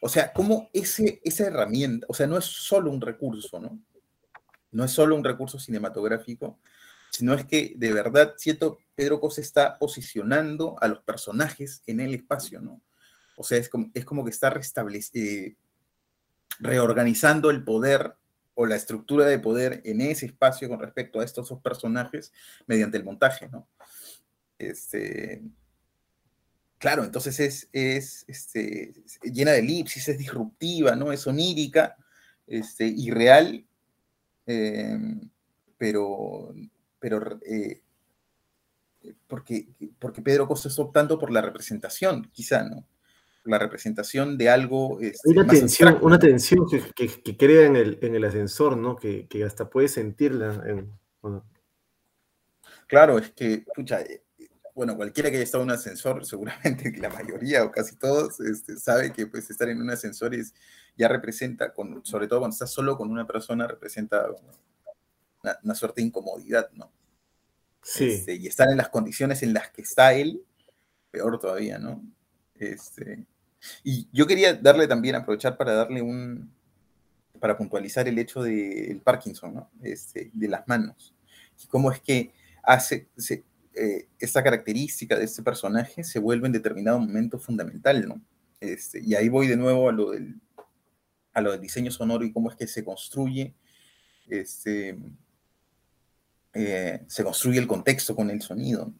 o 0.00 0.08
sea, 0.08 0.32
cómo 0.32 0.68
ese, 0.72 1.20
esa 1.24 1.46
herramienta, 1.46 2.06
o 2.08 2.14
sea, 2.14 2.26
no 2.26 2.36
es 2.36 2.44
solo 2.44 2.90
un 2.90 3.00
recurso, 3.00 3.60
¿no? 3.60 3.78
No 4.72 4.84
es 4.84 4.90
solo 4.90 5.16
un 5.16 5.24
recurso 5.24 5.58
cinematográfico, 5.58 6.58
sino 7.10 7.34
es 7.34 7.44
que 7.46 7.74
de 7.76 7.92
verdad 7.92 8.34
siento 8.36 8.78
Pedro 8.94 9.20
Cosa 9.20 9.40
está 9.40 9.78
posicionando 9.78 10.76
a 10.80 10.88
los 10.88 11.00
personajes 11.00 11.82
en 11.86 12.00
el 12.00 12.14
espacio, 12.14 12.60
¿no? 12.60 12.82
O 13.36 13.44
sea, 13.44 13.58
es 13.58 13.68
como, 13.68 13.90
es 13.94 14.04
como 14.04 14.24
que 14.24 14.30
está 14.30 14.50
restableciendo, 14.50 15.58
reorganizando 16.58 17.50
el 17.50 17.62
poder 17.64 18.14
o 18.54 18.64
la 18.64 18.76
estructura 18.76 19.26
de 19.26 19.38
poder 19.38 19.82
en 19.84 20.00
ese 20.00 20.26
espacio 20.26 20.68
con 20.68 20.80
respecto 20.80 21.20
a 21.20 21.24
estos 21.24 21.50
dos 21.50 21.60
personajes 21.60 22.32
mediante 22.66 22.96
el 22.96 23.04
montaje, 23.04 23.48
¿no? 23.50 23.68
Este, 24.58 25.42
claro, 26.78 27.04
entonces 27.04 27.38
es, 27.40 27.68
es 27.72 28.24
este, 28.26 28.94
llena 29.22 29.52
de 29.52 29.58
elipsis, 29.58 30.08
es 30.08 30.16
disruptiva, 30.16 30.96
¿no? 30.96 31.12
Es 31.12 31.26
onírica, 31.26 31.96
este, 32.46 32.86
irreal, 32.86 33.66
eh, 34.46 34.98
pero, 35.78 36.54
pero 36.98 37.38
eh, 37.44 37.82
porque, 39.26 39.68
porque 39.98 40.22
Pedro 40.22 40.46
Costa 40.48 40.68
está 40.68 40.82
optando 40.82 41.18
por 41.18 41.30
la 41.30 41.40
representación, 41.42 42.28
quizá, 42.32 42.64
¿no? 42.64 42.86
La 43.44 43.58
representación 43.58 44.36
de 44.36 44.48
algo. 44.50 44.98
Este, 45.00 45.28
Hay 45.30 45.36
una 45.36 45.44
más 45.46 45.58
tensión, 45.60 45.88
abstracto, 45.88 46.06
una 46.06 46.18
tensión 46.18 46.66
que, 46.68 46.82
que- 46.94 47.22
que 47.22 47.36
crea 47.36 47.66
en 47.66 47.76
el, 47.76 47.98
en 48.02 48.14
el 48.16 48.24
ascensor, 48.24 48.76
¿no? 48.76 48.96
Que, 48.96 49.28
que 49.28 49.44
hasta 49.44 49.70
puedes 49.70 49.92
sentirla. 49.92 50.62
en- 50.66 50.90
bueno, 51.22 51.44
Claro, 52.88 53.18
es 53.18 53.30
que, 53.32 53.64
pucha, 53.74 54.00
eh, 54.02 54.22
bueno, 54.76 54.94
cualquiera 54.94 55.30
que 55.30 55.36
haya 55.36 55.44
estado 55.44 55.64
en 55.64 55.70
un 55.70 55.74
ascensor, 55.74 56.24
seguramente 56.26 56.92
la 56.98 57.08
mayoría 57.08 57.64
o 57.64 57.70
casi 57.70 57.96
todos 57.96 58.38
este, 58.40 58.76
sabe 58.76 59.10
que 59.10 59.26
pues 59.26 59.48
estar 59.48 59.70
en 59.70 59.80
un 59.80 59.88
ascensor 59.88 60.34
es, 60.34 60.54
ya 60.98 61.08
representa, 61.08 61.72
con, 61.72 62.04
sobre 62.04 62.28
todo 62.28 62.40
cuando 62.40 62.52
estás 62.52 62.70
solo 62.70 62.98
con 62.98 63.10
una 63.10 63.26
persona, 63.26 63.66
representa 63.66 64.26
una, 65.42 65.58
una 65.62 65.74
suerte 65.74 66.02
de 66.02 66.08
incomodidad, 66.08 66.70
¿no? 66.74 66.92
sí. 67.82 68.10
Este, 68.10 68.34
y 68.34 68.46
estar 68.46 68.68
en 68.68 68.76
las 68.76 68.90
condiciones 68.90 69.42
en 69.42 69.54
las 69.54 69.70
que 69.70 69.80
está 69.80 70.12
él, 70.12 70.44
peor 71.10 71.38
todavía, 71.38 71.78
¿no? 71.78 72.04
Este, 72.56 73.24
y 73.82 74.08
yo 74.12 74.26
quería 74.26 74.52
darle 74.52 74.86
también, 74.86 75.14
aprovechar 75.14 75.56
para 75.56 75.72
darle 75.72 76.02
un, 76.02 76.52
para 77.40 77.56
puntualizar 77.56 78.06
el 78.08 78.18
hecho 78.18 78.42
del 78.42 79.00
Parkinson, 79.00 79.54
¿no? 79.54 79.70
Este, 79.82 80.30
de 80.34 80.48
las 80.48 80.68
manos. 80.68 81.14
Y 81.64 81.66
cómo 81.66 81.90
es 81.90 82.00
que 82.00 82.32
hace, 82.62 83.08
se, 83.16 83.44
eh, 83.76 84.08
esta 84.18 84.42
característica 84.42 85.18
de 85.18 85.24
este 85.24 85.42
personaje 85.42 86.02
se 86.02 86.18
vuelve 86.18 86.46
en 86.46 86.52
determinado 86.52 86.98
momento 86.98 87.38
fundamental, 87.38 88.08
¿no? 88.08 88.20
Este, 88.58 89.00
y 89.04 89.14
ahí 89.14 89.28
voy 89.28 89.46
de 89.46 89.56
nuevo 89.56 89.88
a 89.88 89.92
lo 89.92 90.12
del, 90.12 90.40
a 91.34 91.42
lo 91.42 91.52
del 91.52 91.60
diseño 91.60 91.90
sonoro 91.90 92.24
y 92.24 92.32
cómo 92.32 92.50
es 92.50 92.56
que 92.56 92.66
se 92.66 92.82
construye, 92.82 93.54
este, 94.28 94.98
eh, 96.54 97.04
se 97.06 97.22
construye 97.22 97.58
el 97.58 97.66
contexto 97.66 98.16
con 98.16 98.30
el 98.30 98.40
sonido. 98.40 98.86
¿no? 98.86 98.94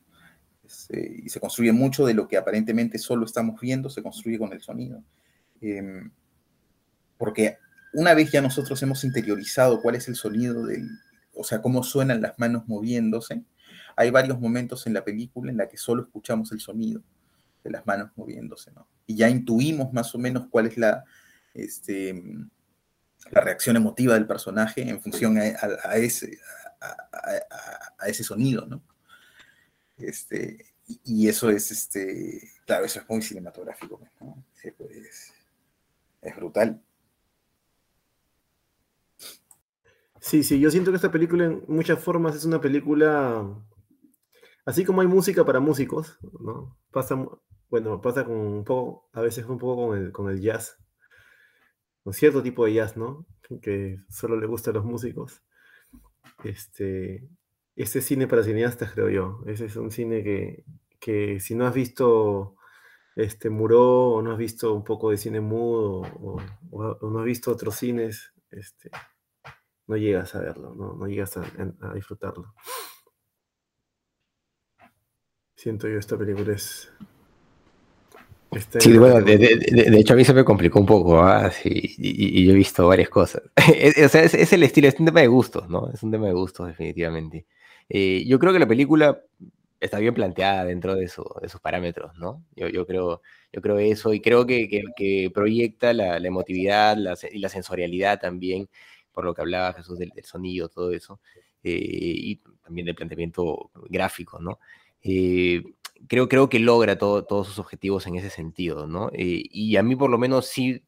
Este, 0.62 1.22
y 1.24 1.28
se 1.30 1.40
construye 1.40 1.72
mucho 1.72 2.04
de 2.04 2.12
lo 2.12 2.28
que 2.28 2.36
aparentemente 2.36 2.98
solo 2.98 3.24
estamos 3.24 3.58
viendo, 3.60 3.88
se 3.88 4.02
construye 4.02 4.38
con 4.38 4.52
el 4.52 4.60
sonido. 4.60 5.02
Em, 5.60 6.10
porque 7.16 7.56
una 7.94 8.12
vez 8.12 8.30
ya 8.30 8.42
nosotros 8.42 8.82
hemos 8.82 9.04
interiorizado 9.04 9.80
cuál 9.80 9.94
es 9.94 10.08
el 10.08 10.16
sonido 10.16 10.66
del, 10.66 10.86
o 11.34 11.44
sea, 11.44 11.62
cómo 11.62 11.82
suenan 11.82 12.20
las 12.20 12.38
manos 12.38 12.66
moviéndose, 12.66 13.42
hay 13.96 14.10
varios 14.10 14.38
momentos 14.38 14.86
en 14.86 14.94
la 14.94 15.04
película 15.04 15.50
en 15.50 15.56
la 15.56 15.68
que 15.68 15.76
solo 15.76 16.02
escuchamos 16.02 16.52
el 16.52 16.60
sonido 16.60 17.02
de 17.64 17.70
las 17.70 17.86
manos 17.86 18.10
moviéndose, 18.14 18.70
¿no? 18.72 18.86
Y 19.06 19.16
ya 19.16 19.28
intuimos 19.28 19.92
más 19.92 20.14
o 20.14 20.18
menos 20.18 20.46
cuál 20.48 20.66
es 20.66 20.76
la, 20.76 21.04
este, 21.54 22.22
la 23.30 23.40
reacción 23.40 23.76
emotiva 23.76 24.14
del 24.14 24.26
personaje 24.26 24.88
en 24.88 25.00
función 25.00 25.38
a, 25.38 25.96
ese, 25.96 26.38
a, 26.80 28.06
ese 28.06 28.22
sonido, 28.22 28.66
¿no? 28.66 28.82
Este, 29.96 30.66
y, 30.86 31.00
y 31.04 31.28
eso 31.28 31.50
es, 31.50 31.70
este, 31.70 32.52
claro, 32.66 32.84
eso 32.84 33.00
es 33.00 33.08
muy 33.08 33.22
cinematográfico, 33.22 34.00
¿no? 34.20 34.44
Eh, 34.62 34.72
pues, 34.76 35.32
es 36.20 36.36
brutal. 36.36 36.80
Sí, 40.20 40.42
sí, 40.42 40.58
yo 40.58 40.70
siento 40.72 40.90
que 40.90 40.96
esta 40.96 41.12
película 41.12 41.44
en 41.44 41.62
muchas 41.68 42.02
formas 42.02 42.34
es 42.34 42.44
una 42.44 42.60
película, 42.60 43.46
así 44.66 44.84
como 44.84 45.00
hay 45.00 45.06
música 45.06 45.44
para 45.46 45.60
músicos, 45.60 46.18
¿no? 46.40 46.76
Pasa, 46.90 47.16
bueno, 47.70 48.00
pasa 48.02 48.24
con 48.24 48.36
un 48.36 48.64
poco, 48.64 49.08
a 49.12 49.22
veces 49.22 49.46
un 49.46 49.58
poco 49.58 49.88
con 49.88 49.98
el, 49.98 50.12
con 50.12 50.28
el 50.28 50.40
jazz, 50.40 50.76
con 52.02 52.12
cierto 52.12 52.42
tipo 52.42 52.66
de 52.66 52.74
jazz, 52.74 52.96
¿no? 52.96 53.26
Que 53.62 53.98
solo 54.10 54.38
le 54.38 54.46
gusta 54.46 54.72
a 54.72 54.74
los 54.74 54.84
músicos. 54.84 55.42
Este, 56.44 57.28
este 57.76 58.02
cine 58.02 58.26
para 58.26 58.42
cineastas, 58.42 58.92
creo 58.92 59.08
yo. 59.08 59.40
Ese 59.46 59.66
es 59.66 59.76
un 59.76 59.90
cine 59.90 60.22
que, 60.22 60.64
que 61.00 61.40
si 61.40 61.54
no 61.54 61.66
has 61.66 61.74
visto 61.74 62.56
este 63.14 63.48
Muró 63.48 64.10
o 64.10 64.22
no 64.22 64.32
has 64.32 64.38
visto 64.38 64.74
un 64.74 64.84
poco 64.84 65.10
de 65.10 65.16
cine 65.16 65.40
mudo 65.40 66.02
o, 66.20 66.38
no 67.00 67.18
has 67.20 67.24
visto 67.24 67.50
otros 67.50 67.76
cines, 67.76 68.34
este, 68.50 68.90
no 69.86 69.96
llegas 69.96 70.34
a 70.34 70.40
verlo, 70.40 70.74
no, 70.74 70.94
no 70.94 71.06
llegas 71.06 71.36
a 71.38 71.94
disfrutarlo. 71.94 72.52
Siento 75.56 75.88
yo 75.88 75.98
esta 75.98 76.16
película 76.16 76.52
es... 76.54 76.92
está 78.52 78.78
en 78.78 78.82
Sí, 78.82 78.98
bueno, 78.98 79.16
de, 79.16 79.22
categoría- 79.38 79.56
de- 79.56 79.82
de- 79.84 79.90
de 79.90 79.98
hecho 79.98 80.12
a 80.12 80.16
mí 80.16 80.24
se 80.24 80.34
me 80.34 80.44
complicó 80.44 80.78
un 80.78 80.86
poco. 80.86 81.22
Sí, 81.50 81.94
y, 81.98 82.44
yo 82.46 82.52
he 82.52 82.54
visto 82.56 82.86
varias 82.86 83.08
cosas. 83.08 83.42
Es- 83.74 83.98
o 83.98 84.08
sea, 84.08 84.22
es, 84.22 84.34
es 84.34 84.52
el 84.52 84.62
estilo, 84.62 84.88
es 84.88 84.98
un 85.00 85.06
tema 85.06 85.20
de 85.20 85.26
gustos, 85.28 85.68
¿no? 85.68 85.90
Es 85.92 86.02
un 86.02 86.10
tema 86.10 86.26
de 86.26 86.32
gustos, 86.34 86.68
definitivamente. 86.68 87.46
Eh, 87.88 88.24
yo 88.26 88.38
creo 88.38 88.52
que 88.52 88.58
la 88.58 88.68
película 88.68 89.22
está 89.80 89.98
bien 89.98 90.14
planteada 90.14 90.64
dentro 90.64 90.94
de, 90.94 91.04
eso- 91.04 91.36
de 91.40 91.46
esos 91.46 91.60
parámetros, 91.60 92.16
¿no? 92.18 92.44
Yo, 92.54 92.68
yo 92.68 92.86
creo, 92.86 93.22
yo 93.52 93.60
creo 93.62 93.78
eso 93.78 94.12
y 94.12 94.20
creo 94.20 94.46
que, 94.46 94.68
que- 94.68 94.84
que 94.96 95.30
proyecta 95.32 95.92
la, 95.94 96.18
la 96.20 96.28
emotividad 96.28 96.96
la 96.98 97.16
y 97.32 97.38
la 97.38 97.48
sensorialidad 97.48 98.20
también, 98.20 98.68
por 99.12 99.24
lo 99.24 99.34
que 99.34 99.40
hablaba 99.42 99.72
Jesús 99.72 99.98
del, 99.98 100.10
del 100.10 100.24
sonido, 100.24 100.68
todo 100.68 100.92
eso, 100.92 101.20
eh, 101.62 101.78
y 101.80 102.36
también 102.62 102.84
del 102.86 102.94
planteamiento 102.94 103.70
gráfico, 103.88 104.38
¿no? 104.40 104.58
Eh, 105.02 105.62
creo, 106.08 106.28
creo 106.28 106.48
que 106.48 106.58
logra 106.58 106.98
todo- 106.98 107.24
todos 107.24 107.46
sus 107.46 107.58
objetivos 107.58 108.06
en 108.06 108.16
ese 108.16 108.30
sentido, 108.30 108.86
¿no? 108.86 109.10
Eh, 109.12 109.42
y 109.50 109.76
a 109.76 109.82
mí 109.82 109.96
por 109.96 110.10
lo 110.10 110.18
menos 110.18 110.46
sí, 110.46 110.82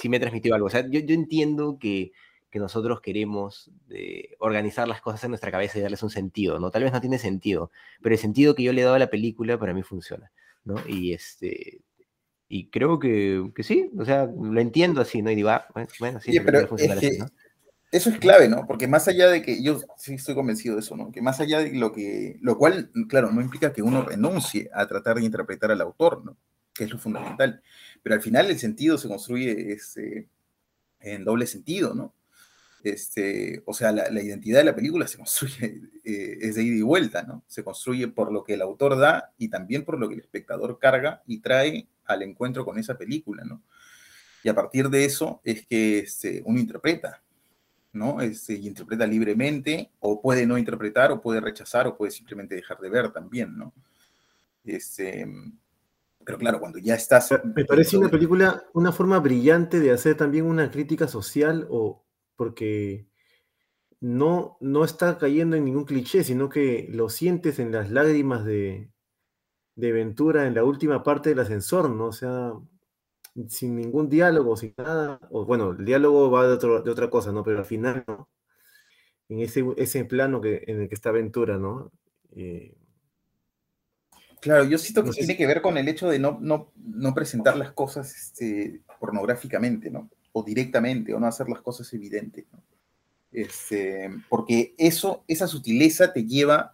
sí 0.00 0.08
me 0.08 0.20
transmitió 0.20 0.54
algo. 0.54 0.66
O 0.66 0.70
sea, 0.70 0.86
yo, 0.88 1.00
yo 1.00 1.14
entiendo 1.14 1.78
que, 1.78 2.12
que 2.50 2.58
nosotros 2.58 3.00
queremos 3.00 3.70
de 3.86 4.36
organizar 4.40 4.88
las 4.88 5.00
cosas 5.00 5.22
en 5.24 5.30
nuestra 5.30 5.50
cabeza 5.52 5.78
y 5.78 5.82
darles 5.82 6.02
un 6.02 6.10
sentido, 6.10 6.58
¿no? 6.58 6.70
Tal 6.70 6.82
vez 6.82 6.92
no 6.92 7.00
tiene 7.00 7.18
sentido, 7.18 7.70
pero 8.02 8.14
el 8.14 8.20
sentido 8.20 8.54
que 8.54 8.62
yo 8.64 8.72
le 8.72 8.80
he 8.80 8.84
dado 8.84 8.96
a 8.96 9.00
la 9.00 9.10
película 9.10 9.58
para 9.58 9.72
mí 9.74 9.82
funciona, 9.82 10.32
¿no? 10.64 10.76
Y 10.88 11.12
este... 11.12 11.80
Y 12.52 12.68
creo 12.68 12.98
que, 12.98 13.52
que 13.54 13.62
sí, 13.62 13.88
o 13.96 14.04
sea, 14.04 14.26
lo 14.26 14.60
entiendo 14.60 15.00
así, 15.00 15.22
¿no? 15.22 15.30
Y 15.30 15.36
digo, 15.36 15.50
ah, 15.50 15.68
bueno, 16.00 16.18
sí, 16.20 16.30
Oye, 16.30 16.40
pero 16.40 16.58
es 16.76 17.00
que 17.00 17.18
¿no? 17.18 17.26
Eso 17.90 18.10
es 18.10 18.18
clave, 18.18 18.48
¿no? 18.48 18.66
Porque 18.66 18.86
más 18.86 19.08
allá 19.08 19.28
de 19.28 19.42
que 19.42 19.62
yo 19.62 19.80
sí 19.96 20.14
estoy 20.14 20.34
convencido 20.34 20.76
de 20.76 20.80
eso, 20.80 20.96
¿no? 20.96 21.10
Que 21.10 21.22
más 21.22 21.40
allá 21.40 21.58
de 21.58 21.72
lo 21.72 21.92
que, 21.92 22.38
lo 22.40 22.56
cual, 22.56 22.90
claro, 23.08 23.32
no 23.32 23.40
implica 23.40 23.72
que 23.72 23.82
uno 23.82 24.02
renuncie 24.02 24.70
a 24.72 24.86
tratar 24.86 25.16
de 25.16 25.24
interpretar 25.24 25.72
al 25.72 25.80
autor, 25.80 26.24
¿no? 26.24 26.36
Que 26.72 26.84
es 26.84 26.90
lo 26.90 26.98
fundamental. 26.98 27.62
Pero 28.02 28.14
al 28.14 28.22
final 28.22 28.48
el 28.48 28.58
sentido 28.58 28.96
se 28.96 29.08
construye 29.08 29.72
este, 29.72 30.28
en 31.00 31.24
doble 31.24 31.46
sentido, 31.46 31.94
¿no? 31.94 32.14
Este, 32.82 33.62
o 33.66 33.74
sea, 33.74 33.92
la, 33.92 34.22
identidad 34.22 34.60
de 34.60 34.64
la 34.64 34.74
película 34.74 35.06
se 35.06 35.18
construye, 35.18 35.80
eh, 36.04 36.38
es 36.40 36.54
de 36.54 36.62
ida 36.62 36.76
y 36.76 36.82
vuelta, 36.82 37.22
¿no? 37.24 37.44
Se 37.48 37.64
construye 37.64 38.06
por 38.08 38.32
lo 38.32 38.44
que 38.44 38.54
el 38.54 38.62
autor 38.62 38.98
da 38.98 39.32
y 39.36 39.48
también 39.48 39.84
por 39.84 39.98
lo 39.98 40.08
que 40.08 40.14
el 40.14 40.20
espectador 40.20 40.78
carga 40.78 41.22
y 41.26 41.40
trae 41.40 41.88
al 42.06 42.22
encuentro 42.22 42.64
con 42.64 42.78
esa 42.78 42.96
película, 42.96 43.44
¿no? 43.44 43.62
Y 44.42 44.48
a 44.48 44.54
partir 44.54 44.88
de 44.88 45.04
eso 45.04 45.40
es 45.44 45.66
que 45.66 45.98
este, 45.98 46.42
uno 46.46 46.58
interpreta, 46.58 47.22
¿no? 47.92 48.20
Este, 48.20 48.54
y 48.54 48.66
interpreta 48.66 49.06
libremente, 49.06 49.90
o 50.00 50.20
puede 50.20 50.46
no 50.46 50.58
interpretar, 50.58 51.12
o 51.12 51.20
puede 51.20 51.40
rechazar, 51.40 51.86
o 51.86 51.96
puede 51.96 52.12
simplemente 52.12 52.54
dejar 52.54 52.78
de 52.78 52.90
ver 52.90 53.10
también, 53.12 53.56
¿no? 53.56 53.72
Este, 54.64 55.26
pero 56.24 56.38
claro, 56.38 56.60
cuando 56.60 56.78
ya 56.78 56.94
estás... 56.94 57.32
Me 57.54 57.64
parece 57.64 57.96
una 57.96 58.08
película, 58.08 58.64
una 58.74 58.92
forma 58.92 59.18
brillante 59.18 59.80
de 59.80 59.90
hacer 59.90 60.16
también 60.16 60.46
una 60.46 60.70
crítica 60.70 61.08
social, 61.08 61.66
o 61.70 62.04
porque 62.36 63.06
no, 64.00 64.56
no 64.60 64.84
está 64.84 65.18
cayendo 65.18 65.56
en 65.56 65.64
ningún 65.64 65.84
cliché, 65.84 66.24
sino 66.24 66.48
que 66.48 66.88
lo 66.90 67.08
sientes 67.08 67.58
en 67.58 67.72
las 67.72 67.90
lágrimas 67.90 68.44
de, 68.44 68.90
de 69.74 69.92
Ventura 69.92 70.46
en 70.46 70.54
la 70.54 70.64
última 70.64 71.02
parte 71.02 71.30
del 71.30 71.40
ascensor, 71.40 71.90
¿no? 71.90 72.06
O 72.06 72.12
sea, 72.12 72.52
sin 73.48 73.76
ningún 73.76 74.08
diálogo, 74.08 74.56
sin 74.56 74.74
nada, 74.76 75.20
o 75.30 75.44
bueno, 75.44 75.70
el 75.70 75.84
diálogo 75.84 76.30
va 76.30 76.46
de, 76.46 76.54
otro, 76.54 76.82
de 76.82 76.90
otra 76.90 77.10
cosa, 77.10 77.32
¿no? 77.32 77.42
Pero 77.42 77.58
al 77.58 77.64
final, 77.64 78.04
¿no? 78.06 78.28
En 79.28 79.40
ese, 79.40 79.64
ese 79.76 80.04
plano 80.04 80.40
que, 80.40 80.64
en 80.66 80.82
el 80.82 80.88
que 80.88 80.94
está 80.94 81.10
Ventura, 81.10 81.56
¿no? 81.56 81.92
Eh, 82.34 82.74
Claro, 84.40 84.64
yo 84.64 84.78
siento 84.78 85.02
que 85.02 85.08
no 85.08 85.14
tiene 85.14 85.36
que 85.36 85.46
ver 85.46 85.60
con 85.60 85.76
el 85.76 85.86
hecho 85.86 86.08
de 86.08 86.18
no, 86.18 86.38
no, 86.40 86.72
no 86.76 87.14
presentar 87.14 87.56
las 87.56 87.72
cosas 87.72 88.14
este, 88.16 88.80
pornográficamente, 88.98 89.90
¿no? 89.90 90.08
O 90.32 90.42
directamente, 90.42 91.12
o 91.12 91.20
no 91.20 91.26
hacer 91.26 91.48
las 91.48 91.60
cosas 91.60 91.92
evidentes, 91.92 92.46
¿no? 92.50 92.62
Este, 93.32 94.10
porque 94.28 94.74
eso, 94.78 95.24
esa 95.28 95.46
sutileza 95.46 96.12
te 96.12 96.24
lleva 96.24 96.72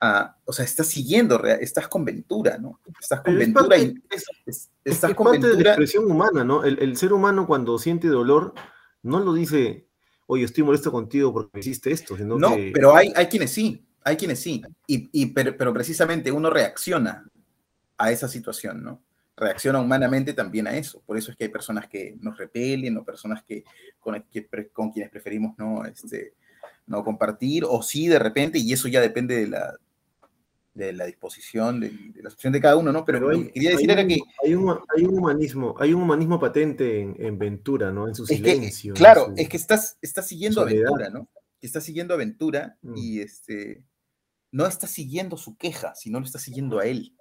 a, 0.00 0.36
o 0.44 0.52
sea, 0.52 0.64
estás 0.64 0.86
siguiendo, 0.86 1.42
estás 1.44 1.88
con 1.88 2.04
Ventura, 2.04 2.58
¿no? 2.58 2.80
Estás 3.00 3.20
con 3.20 3.34
es 3.34 3.38
Ventura 3.38 3.68
parte, 3.68 3.82
y 3.82 4.14
es, 4.14 4.24
es, 4.46 4.70
estás 4.84 5.10
es 5.10 5.16
con 5.16 5.26
parte 5.26 5.38
Ventura. 5.38 5.56
de 5.56 5.64
la 5.64 5.70
expresión 5.70 6.10
humana, 6.10 6.44
¿no? 6.44 6.64
El, 6.64 6.78
el, 6.80 6.96
ser 6.96 7.12
humano 7.12 7.46
cuando 7.46 7.78
siente 7.78 8.08
dolor 8.08 8.54
no 9.02 9.20
lo 9.20 9.34
dice, 9.34 9.88
oye, 10.26 10.44
estoy 10.44 10.64
molesto 10.64 10.92
contigo 10.92 11.32
porque 11.32 11.60
hiciste 11.60 11.90
esto, 11.90 12.16
sino 12.16 12.38
no, 12.38 12.54
que... 12.54 12.70
pero 12.72 12.94
hay, 12.94 13.12
hay 13.16 13.26
quienes 13.26 13.50
sí, 13.50 13.86
hay 14.04 14.16
quienes 14.16 14.40
sí, 14.40 14.62
y, 14.86 15.08
y 15.12 15.26
pero, 15.26 15.56
pero, 15.56 15.72
precisamente 15.72 16.30
uno 16.30 16.50
reacciona 16.50 17.28
a 17.96 18.12
esa 18.12 18.28
situación, 18.28 18.82
¿no? 18.82 19.02
Reacciona 19.36 19.80
humanamente 19.80 20.32
también 20.32 20.66
a 20.66 20.76
eso. 20.76 21.00
Por 21.06 21.16
eso 21.16 21.30
es 21.30 21.36
que 21.36 21.44
hay 21.44 21.50
personas 21.50 21.88
que 21.88 22.16
nos 22.20 22.36
repelen 22.36 22.96
o 22.96 23.04
personas 23.04 23.44
que 23.44 23.64
con, 24.00 24.20
que, 24.32 24.48
con 24.72 24.90
quienes 24.90 25.10
preferimos 25.10 25.56
no, 25.58 25.84
este, 25.84 26.34
no 26.86 27.04
compartir, 27.04 27.64
o 27.64 27.82
sí 27.82 28.08
de 28.08 28.18
repente, 28.18 28.58
y 28.58 28.72
eso 28.72 28.88
ya 28.88 29.00
depende 29.00 29.36
de 29.36 29.46
la, 29.46 29.78
de 30.78 30.92
la 30.92 31.06
disposición, 31.06 31.80
de, 31.80 31.90
de, 31.90 32.22
la 32.22 32.30
situación 32.30 32.52
de 32.52 32.60
cada 32.60 32.76
uno, 32.76 32.92
¿no? 32.92 33.04
Pero, 33.04 33.18
Pero 33.18 33.30
hay, 33.30 33.50
quería 33.50 33.70
decir 33.70 33.86
un, 33.86 33.98
era 33.98 34.06
que... 34.06 34.18
Hay 34.44 34.54
un, 34.54 34.78
hay 34.96 35.04
un, 35.04 35.18
humanismo, 35.18 35.74
hay 35.78 35.92
un 35.92 36.02
humanismo 36.02 36.38
patente 36.38 37.00
en, 37.00 37.16
en 37.18 37.38
Ventura, 37.38 37.90
¿no? 37.90 38.06
En 38.06 38.14
su 38.14 38.22
es 38.22 38.28
silencio. 38.28 38.94
Que, 38.94 38.98
claro, 38.98 39.26
su, 39.26 39.34
es 39.36 39.48
que 39.48 39.56
estás, 39.56 39.98
estás 40.00 40.28
siguiendo 40.28 40.60
a 40.60 40.64
Ventura, 40.64 41.10
¿no? 41.10 41.28
Estás 41.60 41.84
siguiendo 41.84 42.14
a 42.14 42.16
Ventura 42.16 42.78
mm. 42.82 42.96
y 42.96 43.20
este, 43.20 43.82
no 44.52 44.66
estás 44.66 44.90
siguiendo 44.90 45.36
su 45.36 45.56
queja, 45.56 45.94
sino 45.96 46.20
lo 46.20 46.26
estás 46.26 46.42
siguiendo 46.42 46.78
a 46.78 46.86
él, 46.86 47.16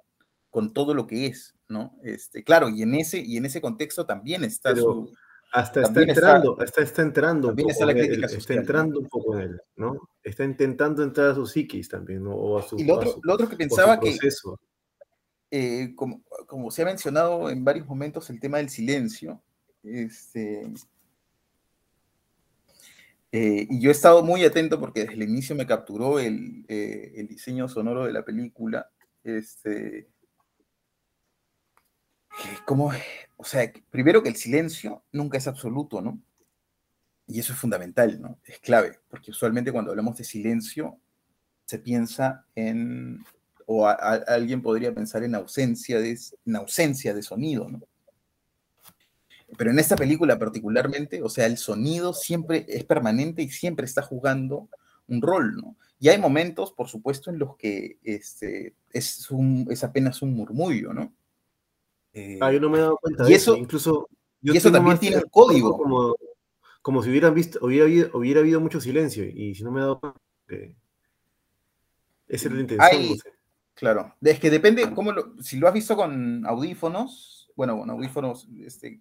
con 0.52 0.74
todo 0.74 0.94
lo 0.94 1.08
que 1.08 1.26
es, 1.26 1.56
¿no? 1.68 1.98
Este, 2.04 2.44
claro, 2.44 2.70
y 2.70 2.84
en 2.84 2.94
ese, 2.94 3.20
y 3.20 3.38
en 3.38 3.46
ese 3.46 3.60
contexto 3.60 4.06
también 4.06 4.44
está 4.44 4.70
Pero, 4.70 4.84
su... 4.84 5.14
Hasta 5.52 5.82
está 5.82 6.02
entrando, 6.02 6.52
está, 6.52 6.64
hasta 6.64 6.82
está 6.82 7.02
entrando 7.02 7.56
poco 7.56 7.70
está, 7.70 7.86
la 7.86 7.92
él, 7.94 8.24
está 8.24 8.54
entrando 8.54 9.00
un 9.00 9.08
poco 9.08 9.36
en 9.36 9.42
él, 9.42 9.62
¿no? 9.78 10.10
Está 10.22 10.44
intentando 10.44 11.04
entrar 11.04 11.30
a 11.30 11.36
su 11.36 11.46
psiquis 11.46 11.88
también, 11.88 12.24
¿no? 12.24 12.36
O 12.36 12.60
a 12.60 12.64
su, 12.64 12.78
y 12.78 12.84
lo 12.84 12.96
otro, 12.96 13.12
su, 13.12 13.20
lo 13.24 13.34
otro 13.34 13.48
que 13.48 13.56
pensaba 13.56 14.00
que, 14.00 14.18
eh, 15.52 15.94
como, 15.96 16.22
como, 16.46 16.70
se 16.70 16.82
ha 16.82 16.86
mencionado 16.86 17.50
en 17.50 17.64
varios 17.64 17.88
momentos, 17.88 18.30
el 18.30 18.40
tema 18.40 18.58
del 18.58 18.70
silencio, 18.70 19.42
este, 19.84 20.70
eh, 23.32 23.68
y 23.70 23.80
yo 23.80 23.90
he 23.90 23.94
estado 23.94 24.24
muy 24.24 24.44
atento 24.44 24.80
porque 24.80 25.02
desde 25.02 25.14
el 25.14 25.24
inicio 25.24 25.56
me 25.56 25.66
capturó 25.66 26.20
el, 26.20 26.66
eh, 26.68 27.14
el 27.16 27.28
diseño 27.28 27.70
sonoro 27.70 28.06
de 28.06 28.14
la 28.14 28.26
película, 28.26 28.90
este, 29.24 30.10
como, 32.66 32.92
o 33.38 33.44
sea, 33.44 33.72
primero 33.90 34.22
que 34.22 34.30
el 34.30 34.36
silencio 34.36 35.04
nunca 35.12 35.38
es 35.38 35.48
absoluto, 35.48 36.02
¿no? 36.02 36.20
Y 37.28 37.40
eso 37.40 37.54
es 37.54 37.60
fundamental, 37.60 38.22
¿no? 38.22 38.40
Es 38.46 38.60
clave, 38.60 39.00
porque 39.10 39.32
usualmente 39.32 39.72
cuando 39.72 39.92
hablamos 39.92 40.18
de 40.18 40.24
silencio 40.24 40.98
se 41.66 41.80
piensa 41.80 42.46
en, 42.56 43.24
o 43.66 43.86
alguien 43.88 44.62
podría 44.62 44.94
pensar 44.94 45.24
en 45.24 45.36
ausencia 45.36 46.00
de, 46.00 46.18
en 46.46 46.56
ausencia 46.56 47.14
de 47.14 47.22
sonido, 47.22 47.70
¿no? 47.70 47.82
Pero 49.58 49.72
en 49.72 49.80
esta 49.80 49.96
película 49.96 50.38
particularmente, 50.38 51.22
o 51.22 51.30
sea, 51.30 51.46
el 51.46 51.58
sonido 51.58 52.14
siempre 52.14 52.66
es 52.68 52.84
permanente 52.84 53.42
y 53.42 53.50
siempre 53.50 53.86
está 53.86 54.02
jugando 54.02 54.70
un 55.08 55.22
rol, 55.22 55.56
¿no? 55.56 55.76
Y 56.00 56.10
hay 56.10 56.20
momentos, 56.20 56.74
por 56.74 56.90
supuesto, 56.90 57.32
en 57.32 57.40
los 57.40 57.56
que 57.58 57.98
este, 58.04 58.76
es, 58.92 59.32
un, 59.32 59.68
es 59.70 59.84
apenas 59.84 60.22
un 60.22 60.34
murmullo, 60.34 60.94
¿no? 60.94 61.14
Eh, 62.18 62.40
ah, 62.42 62.52
yo 62.52 62.60
no 62.60 62.70
me 62.72 62.80
he 62.80 62.82
dado 62.82 62.98
cuenta 62.98 63.30
y 63.30 63.34
eso, 63.34 63.54
eso. 63.54 63.62
incluso 63.62 64.10
yo 64.42 64.54
y 64.54 64.58
eso 64.58 64.72
también 64.72 64.98
tiene 64.98 65.18
un 65.18 65.30
código. 65.30 65.78
Como, 65.78 66.16
como 66.82 67.04
si 67.04 67.12
hubieran 67.12 67.36
visto, 67.36 67.60
hubiera 67.62 67.86
habido, 67.86 68.10
hubiera 68.14 68.40
habido 68.40 68.60
mucho 68.60 68.82
silencio, 68.82 69.24
y 69.24 69.54
si 69.54 69.64
no 69.64 69.72
me 69.72 69.80
he 69.80 69.84
dado 69.84 70.00
cuenta, 70.00 70.20
eh, 70.50 70.76
esa 72.28 72.48
es 72.48 72.54
la 72.54 72.62
intención. 72.62 72.90
Hay, 72.92 73.10
no 73.12 73.16
sé. 73.18 73.34
Claro, 73.76 74.16
es 74.20 74.40
que 74.40 74.50
depende, 74.50 74.92
cómo 74.96 75.12
lo, 75.12 75.36
si 75.44 75.58
lo 75.58 75.68
has 75.68 75.74
visto 75.76 75.96
con 75.96 76.44
audífonos, 76.48 77.52
bueno, 77.56 77.78
con 77.78 77.92
audífonos 77.92 78.48
este, 78.66 79.00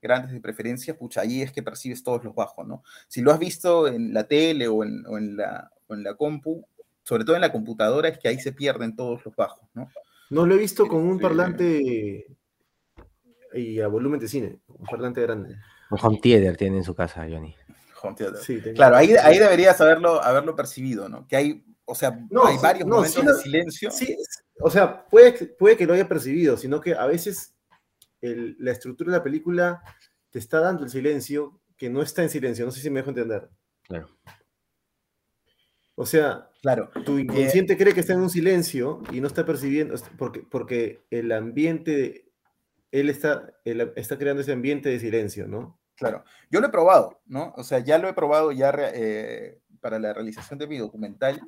grandes 0.00 0.32
de 0.32 0.40
preferencia, 0.40 0.96
pucha, 0.96 1.20
ahí 1.20 1.42
es 1.42 1.52
que 1.52 1.62
percibes 1.62 2.02
todos 2.02 2.24
los 2.24 2.34
bajos, 2.34 2.66
¿no? 2.66 2.82
Si 3.08 3.20
lo 3.20 3.30
has 3.30 3.38
visto 3.38 3.86
en 3.86 4.14
la 4.14 4.26
tele 4.26 4.66
o 4.68 4.82
en, 4.82 5.04
o 5.06 5.18
en, 5.18 5.36
la, 5.36 5.70
o 5.86 5.94
en 5.94 6.02
la 6.02 6.14
compu, 6.14 6.66
sobre 7.02 7.24
todo 7.24 7.36
en 7.36 7.42
la 7.42 7.52
computadora, 7.52 8.08
es 8.08 8.18
que 8.18 8.28
ahí 8.28 8.40
se 8.40 8.52
pierden 8.52 8.96
todos 8.96 9.22
los 9.26 9.36
bajos, 9.36 9.68
¿no? 9.74 9.90
No 10.30 10.46
lo 10.46 10.54
he 10.54 10.58
visto 10.58 10.86
con 10.86 11.06
un 11.06 11.18
parlante 11.18 12.37
y 13.54 13.80
a 13.80 13.88
volumen 13.88 14.20
de 14.20 14.28
cine, 14.28 14.58
un 14.68 14.86
parlante 14.86 15.20
grande. 15.22 15.56
Un 15.90 15.98
home 16.00 16.20
theater 16.22 16.56
tiene 16.56 16.78
en 16.78 16.84
su 16.84 16.94
casa, 16.94 17.26
Johnny. 17.28 17.54
Home 18.02 18.14
theater. 18.16 18.40
Sí, 18.40 18.60
claro, 18.74 18.96
ahí, 18.96 19.12
ahí 19.14 19.38
deberías 19.38 19.80
haberlo, 19.80 20.22
haberlo 20.22 20.54
percibido, 20.54 21.08
¿no? 21.08 21.26
Que 21.26 21.36
hay, 21.36 21.64
o 21.84 21.94
sea, 21.94 22.18
no, 22.30 22.46
hay 22.46 22.56
varios 22.58 22.86
no, 22.86 22.96
momentos 22.96 23.22
sí, 23.22 23.26
de 23.26 23.34
silencio. 23.34 23.90
Sí, 23.90 24.16
o 24.60 24.70
sea, 24.70 25.06
puede, 25.06 25.32
puede 25.32 25.76
que 25.76 25.86
lo 25.86 25.94
haya 25.94 26.08
percibido, 26.08 26.56
sino 26.56 26.80
que 26.80 26.94
a 26.94 27.06
veces 27.06 27.54
el, 28.20 28.56
la 28.58 28.72
estructura 28.72 29.12
de 29.12 29.18
la 29.18 29.24
película 29.24 29.82
te 30.30 30.38
está 30.38 30.60
dando 30.60 30.84
el 30.84 30.90
silencio 30.90 31.60
que 31.76 31.88
no 31.88 32.02
está 32.02 32.22
en 32.22 32.30
silencio. 32.30 32.64
No 32.64 32.72
sé 32.72 32.80
si 32.80 32.90
me 32.90 33.00
dejo 33.00 33.10
entender. 33.10 33.48
Claro. 33.82 34.08
O 35.94 36.06
sea, 36.06 36.48
claro. 36.62 36.90
tu 37.04 37.18
inconsciente 37.18 37.72
eh, 37.72 37.76
cree 37.76 37.92
que 37.92 38.00
está 38.00 38.12
en 38.12 38.20
un 38.20 38.30
silencio 38.30 39.02
y 39.10 39.20
no 39.20 39.26
está 39.26 39.44
percibiendo, 39.44 39.96
porque, 40.16 40.44
porque 40.48 41.02
el 41.10 41.32
ambiente, 41.32 42.27
él 42.90 43.10
está, 43.10 43.52
él 43.64 43.92
está 43.96 44.18
creando 44.18 44.42
ese 44.42 44.52
ambiente 44.52 44.88
de 44.88 45.00
silencio, 45.00 45.46
¿no? 45.46 45.78
Claro. 45.96 46.24
Yo 46.50 46.60
lo 46.60 46.68
he 46.68 46.70
probado, 46.70 47.20
¿no? 47.26 47.52
O 47.56 47.64
sea, 47.64 47.80
ya 47.80 47.98
lo 47.98 48.08
he 48.08 48.14
probado 48.14 48.52
ya 48.52 48.72
eh, 48.94 49.58
para 49.80 49.98
la 49.98 50.12
realización 50.12 50.58
de 50.58 50.66
mi 50.66 50.78
documental, 50.78 51.40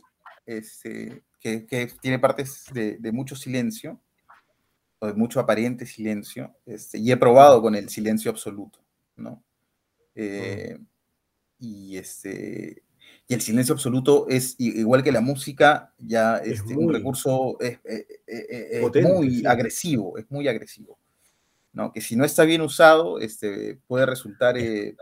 este, 0.45 1.23
que, 1.39 1.67
que 1.67 1.89
tiene 2.01 2.19
partes 2.19 2.65
de, 2.73 2.99
de 2.99 3.13
mucho 3.13 3.37
silencio 3.37 4.01
o 4.99 5.07
de 5.07 5.15
mucho 5.15 5.41
aparente 5.41 5.87
silencio, 5.87 6.55
este, 6.67 6.99
y 6.99 7.13
he 7.13 7.17
probado 7.17 7.63
con 7.63 7.75
el 7.75 7.89
silencio 7.89 8.31
absoluto, 8.31 8.81
¿no? 9.17 9.43
Eh. 10.15 10.79
Y 11.59 11.97
este 11.97 12.83
y 13.27 13.35
el 13.35 13.41
silencio 13.41 13.75
absoluto 13.75 14.27
es 14.29 14.57
igual 14.59 15.05
que 15.05 15.13
la 15.13 15.21
música, 15.21 15.95
ya 15.99 16.39
este, 16.39 16.53
es 16.53 16.65
muy, 16.65 16.85
un 16.85 16.93
recurso 16.93 17.61
es, 17.61 17.79
es, 17.85 18.07
es, 18.27 18.81
potente, 18.81 19.13
muy 19.13 19.37
sí. 19.37 19.47
agresivo, 19.47 20.19
es 20.19 20.29
muy 20.31 20.49
agresivo. 20.49 20.99
¿No? 21.73 21.93
Que 21.93 22.01
si 22.01 22.17
no 22.17 22.25
está 22.25 22.45
bien 22.45 22.61
usado, 22.61 23.19
este, 23.19 23.81
puede 23.87 24.07
resultar... 24.07 24.57
Eh, 24.59 24.97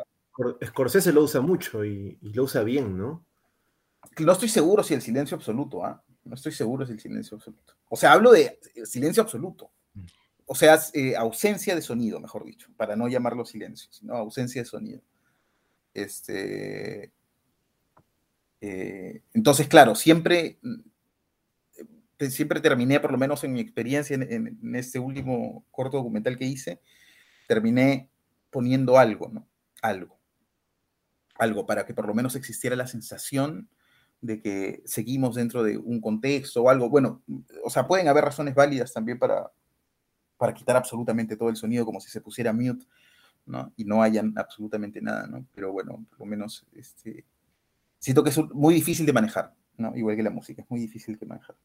Scorsese 0.64 1.12
lo 1.12 1.22
usa 1.24 1.40
mucho 1.40 1.84
y, 1.84 2.16
lo 2.20 2.44
usa 2.44 2.62
bien, 2.62 2.96
¿no? 2.96 3.24
No 4.18 4.32
estoy 4.32 4.48
seguro 4.48 4.84
si 4.84 4.94
el 4.94 5.02
silencio 5.02 5.36
absoluto, 5.36 5.84
¿ah? 5.84 6.02
No 6.24 6.34
estoy 6.34 6.52
seguro 6.52 6.86
si 6.86 6.92
el 6.92 7.00
silencio 7.00 7.36
absoluto. 7.36 7.74
O 7.88 7.96
sea, 7.96 8.12
hablo 8.12 8.30
de 8.30 8.60
silencio 8.84 9.22
absoluto. 9.22 9.70
O 10.46 10.54
sea, 10.54 10.78
eh, 10.94 11.16
ausencia 11.16 11.74
de 11.74 11.82
sonido, 11.82 12.20
mejor 12.20 12.44
dicho, 12.44 12.68
para 12.76 12.96
no 12.96 13.08
llamarlo 13.08 13.44
silencio, 13.44 13.90
sino 13.92 14.14
ausencia 14.14 14.62
de 14.62 14.66
sonido. 14.66 15.00
Este, 15.92 17.12
eh, 18.60 19.22
entonces, 19.34 19.68
claro, 19.68 19.94
siempre, 19.94 20.58
mm, 20.62 20.80
siempre 22.18 22.60
terminé, 22.60 23.00
por 23.00 23.12
lo 23.12 23.18
menos 23.18 23.44
en 23.44 23.52
mi 23.52 23.60
experiencia 23.60 24.14
en, 24.14 24.74
este 24.74 24.98
último 24.98 25.64
corto 25.70 25.98
documental 25.98 26.36
que 26.36 26.44
hice, 26.44 26.80
terminé 27.46 28.10
poniendo 28.50 28.98
algo, 28.98 29.28
¿no? 29.28 29.48
Algo. 29.82 30.18
Algo 31.38 31.66
para 31.66 31.86
que 31.86 31.94
por 31.94 32.06
lo 32.06 32.14
menos 32.14 32.34
existiera 32.34 32.74
la 32.76 32.86
sensación 32.86 33.68
de 34.20 34.40
que 34.40 34.82
seguimos 34.84 35.36
dentro 35.36 35.62
de 35.62 35.78
un 35.78 36.00
contexto 36.00 36.62
o 36.62 36.70
algo. 36.70 36.90
Bueno, 36.90 37.22
o 37.62 37.70
sea, 37.70 37.86
pueden 37.86 38.08
haber 38.08 38.24
razones 38.24 38.54
válidas 38.54 38.92
también 38.92 39.18
para, 39.18 39.52
para 40.36 40.54
quitar 40.54 40.76
absolutamente 40.76 41.36
todo 41.36 41.48
el 41.48 41.56
sonido, 41.56 41.84
como 41.84 42.00
si 42.00 42.10
se 42.10 42.20
pusiera 42.20 42.52
mute, 42.52 42.84
¿no? 43.46 43.72
Y 43.76 43.84
no 43.84 44.02
hayan 44.02 44.34
absolutamente 44.36 45.00
nada, 45.00 45.26
¿no? 45.28 45.46
Pero 45.54 45.72
bueno, 45.72 46.04
por 46.10 46.20
lo 46.20 46.26
menos 46.26 46.66
este, 46.74 47.24
siento 47.98 48.24
que 48.24 48.30
es 48.30 48.38
muy 48.52 48.74
difícil 48.74 49.06
de 49.06 49.12
manejar, 49.12 49.54
¿no? 49.76 49.96
Igual 49.96 50.16
que 50.16 50.22
la 50.24 50.30
música, 50.30 50.62
es 50.62 50.70
muy 50.70 50.80
difícil 50.80 51.16
de 51.16 51.26
manejar. 51.26 51.56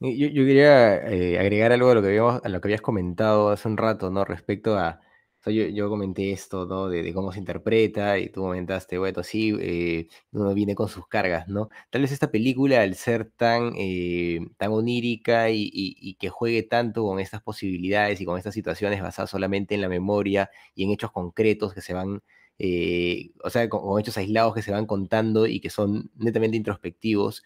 Yo, 0.00 0.10
quería 0.44 0.96
eh, 1.10 1.38
agregar 1.38 1.72
algo 1.72 1.90
a 1.90 1.94
lo, 1.94 2.02
que 2.02 2.08
habíamos, 2.08 2.44
a 2.44 2.48
lo 2.50 2.60
que 2.60 2.68
habías 2.68 2.82
comentado 2.82 3.48
hace 3.48 3.66
un 3.66 3.78
rato, 3.78 4.10
¿no? 4.10 4.26
Respecto 4.26 4.76
a, 4.76 5.00
yo, 5.46 5.88
comenté 5.88 6.32
esto, 6.32 6.66
¿no? 6.66 6.88
De, 6.88 7.14
cómo 7.14 7.32
se 7.32 7.38
interpreta 7.38 8.18
y 8.18 8.28
tú 8.28 8.42
comentaste, 8.42 8.98
bueno, 8.98 9.22
sí, 9.22 9.54
eh, 9.60 10.08
uno 10.32 10.52
viene 10.54 10.74
con 10.74 10.88
sus 10.88 11.06
cargas, 11.08 11.48
¿no? 11.48 11.70
Tal 11.90 12.02
vez 12.02 12.12
esta 12.12 12.30
película, 12.30 12.82
al 12.82 12.94
ser 12.94 13.30
tan, 13.36 13.72
eh, 13.78 14.40
tan 14.58 14.72
onírica 14.72 15.50
y, 15.50 16.16
que 16.18 16.28
juegue 16.28 16.62
tanto 16.62 17.04
con 17.04 17.18
estas 17.20 17.42
posibilidades 17.42 18.20
y 18.20 18.24
con 18.26 18.36
estas 18.38 18.54
situaciones 18.54 19.00
basadas 19.02 19.30
solamente 19.30 19.74
en 19.74 19.80
la 19.80 19.88
memoria 19.88 20.50
y 20.74 20.84
en 20.84 20.90
hechos 20.90 21.12
concretos 21.12 21.72
que 21.74 21.80
se 21.80 21.94
van, 21.94 22.22
eh, 22.58 23.30
o 23.42 23.50
sea, 23.50 23.68
con, 23.68 23.98
hechos 24.00 24.16
aislados 24.18 24.54
que 24.54 24.62
se 24.62 24.72
van 24.72 24.86
contando 24.86 25.46
y 25.46 25.60
que 25.60 25.70
son 25.70 26.10
netamente 26.16 26.56
introspectivos, 26.56 27.44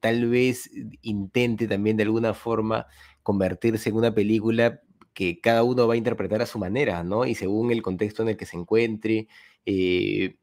tal 0.00 0.28
vez 0.28 0.70
intente 1.02 1.66
también 1.66 1.96
de 1.96 2.04
alguna 2.04 2.34
forma 2.34 2.86
convertirse 3.22 3.90
en 3.90 3.96
una 3.96 4.14
película 4.14 4.80
que 5.18 5.40
cada 5.40 5.64
uno 5.64 5.88
va 5.88 5.94
a 5.94 5.96
interpretar 5.96 6.42
a 6.42 6.46
su 6.46 6.58
manera, 6.58 7.02
¿no? 7.02 7.26
Y 7.26 7.34
según 7.34 7.72
el 7.72 7.82
contexto 7.82 8.22
en 8.22 8.28
el 8.28 8.36
que 8.36 8.46
se 8.46 8.56
encuentre, 8.56 9.26
eh, 9.66 10.36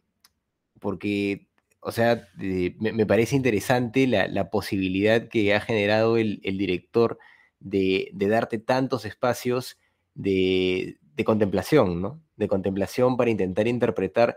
porque, 0.79 1.47
o 1.79 1.91
sea, 1.91 2.27
eh, 2.41 2.75
me, 2.79 3.05
parece 3.05 3.37
interesante 3.37 4.05
la, 4.05 4.49
posibilidad 4.49 5.29
que 5.29 5.55
ha 5.55 5.61
generado 5.61 6.17
el, 6.17 6.41
director 6.41 7.17
de, 7.59 8.11
darte 8.13 8.59
tantos 8.59 9.05
espacios 9.05 9.77
de, 10.13 10.97
contemplación, 11.25 12.01
¿no? 12.01 12.21
De 12.35 12.49
contemplación 12.49 13.15
para 13.15 13.31
intentar 13.31 13.67
interpretar 13.67 14.35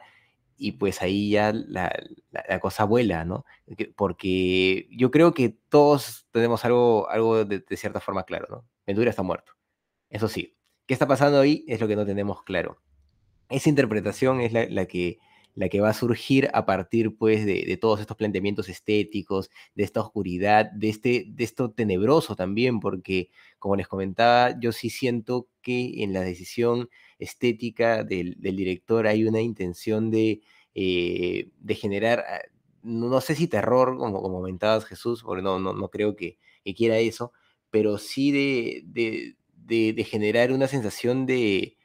y 0.58 0.72
pues 0.72 1.00
ahí 1.00 1.30
ya 1.30 1.52
la, 1.52 1.90
cosa 2.60 2.84
vuela, 2.84 3.24
¿no? 3.24 3.44
Porque 3.96 4.88
yo 4.90 5.10
creo 5.10 5.32
que 5.32 5.56
todos 5.68 6.26
tenemos 6.32 6.64
algo, 6.64 7.08
algo 7.08 7.44
de, 7.44 7.60
de 7.60 7.76
cierta 7.76 8.00
forma 8.00 8.24
claro, 8.24 8.46
¿no? 8.50 8.64
Ventura 8.86 9.10
está 9.10 9.22
muerto. 9.22 9.52
Eso 10.10 10.28
sí, 10.28 10.56
¿qué 10.86 10.94
está 10.94 11.06
pasando 11.06 11.40
ahí? 11.40 11.64
Es 11.68 11.80
lo 11.80 11.88
que 11.88 11.96
no 11.96 12.06
tenemos 12.06 12.42
claro. 12.42 12.80
Esa 13.50 13.68
interpretación 13.68 14.40
es 14.40 14.52
la, 14.52 14.86
que, 14.86 15.18
la 15.54 15.68
que 15.68 15.80
va 15.80 15.90
a 15.90 15.94
surgir 15.94 16.50
a 16.52 16.66
partir 16.66 17.16
pues, 17.16 17.46
de, 17.46 17.78
todos 17.80 18.00
estos 18.00 18.16
planteamientos 18.16 18.68
estéticos, 18.68 19.50
de 19.74 19.84
esta 19.84 20.00
oscuridad, 20.00 20.70
de, 20.72 20.88
este, 20.90 21.24
de 21.28 21.44
esto 21.44 21.70
tenebroso 21.70 22.36
también, 22.36 22.80
porque 22.80 23.30
como 23.58 23.76
les 23.76 23.88
comentaba, 23.88 24.58
yo 24.60 24.72
sí 24.72 24.90
siento 24.90 25.48
que 25.62 26.02
en 26.02 26.12
la 26.12 26.20
decisión 26.20 26.90
estética 27.18 28.04
del, 28.04 28.36
director 28.40 29.06
hay 29.06 29.26
una 29.26 29.40
intención 29.40 30.10
de, 30.10 30.42
eh, 30.74 31.50
de 31.58 31.74
generar, 31.74 32.24
ah, 32.28 32.40
no 32.82 33.20
sé 33.20 33.34
si 33.34 33.48
terror, 33.48 33.98
como, 33.98 34.22
comentabas 34.22 34.84
Jesús, 34.84 35.22
porque 35.22 35.42
no, 35.42 35.58
no, 35.58 35.72
no 35.72 35.88
creo 35.90 36.16
que, 36.16 36.38
quiera 36.76 36.98
eso, 36.98 37.32
pero 37.70 37.96
sí 37.96 38.30
de, 38.30 39.36
de, 39.68 40.04
generar 40.04 40.52
una 40.52 40.66
sensación 40.66 41.26
de, 41.26 41.76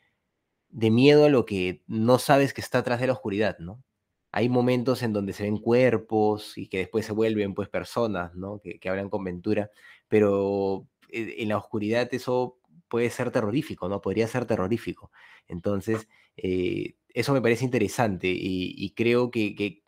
miedo 0.72 1.26
a 1.26 1.30
lo 1.30 1.46
que 1.46 1.84
no 1.88 2.18
sabes 2.20 2.54
que 2.54 2.62
está 2.62 2.80
atrás 2.80 3.00
de 3.00 3.08
la 3.08 3.14
oscuridad, 3.14 3.58
¿no? 3.60 3.84
Hay 4.32 4.50
momentos 4.50 5.04
en 5.04 5.14
donde 5.14 5.34
se 5.34 5.44
ven 5.44 5.58
cuerpos 5.58 6.58
y 6.58 6.68
que 6.68 6.80
después 6.80 7.06
se 7.06 7.14
vuelven 7.14 7.54
pues 7.54 7.70
personas, 7.70 8.34
¿no? 8.36 8.60
Que, 8.60 8.80
hablan 8.90 9.10
con 9.10 9.24
Ventura, 9.24 9.70
pero 10.08 10.88
eh, 11.10 11.36
en 11.40 11.50
la 11.50 11.58
oscuridad 11.58 12.10
eso 12.14 12.58
puede 12.88 13.10
ser 13.10 13.32
terrorífico, 13.32 13.90
¿no? 13.90 14.02
Podría 14.02 14.28
ser 14.28 14.46
terrorífico. 14.46 15.12
Entonces, 15.48 16.08
eh, 16.38 16.96
eso 17.10 17.34
me 17.34 17.42
parece 17.42 17.66
interesante 17.66 18.28
y, 18.36 18.94
creo 18.96 19.32
que, 19.32 19.56
que, 19.56 19.82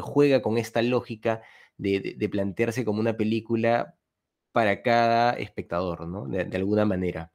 juega 0.00 0.42
con 0.42 0.58
esta 0.58 0.82
lógica 0.82 1.42
de, 1.76 2.28
plantearse 2.30 2.84
como 2.84 3.00
una 3.00 3.16
película 3.16 3.96
para 4.52 4.82
cada 4.82 5.32
espectador, 5.34 6.06
¿no? 6.08 6.26
De, 6.26 6.56
alguna 6.56 6.84
manera. 6.84 7.32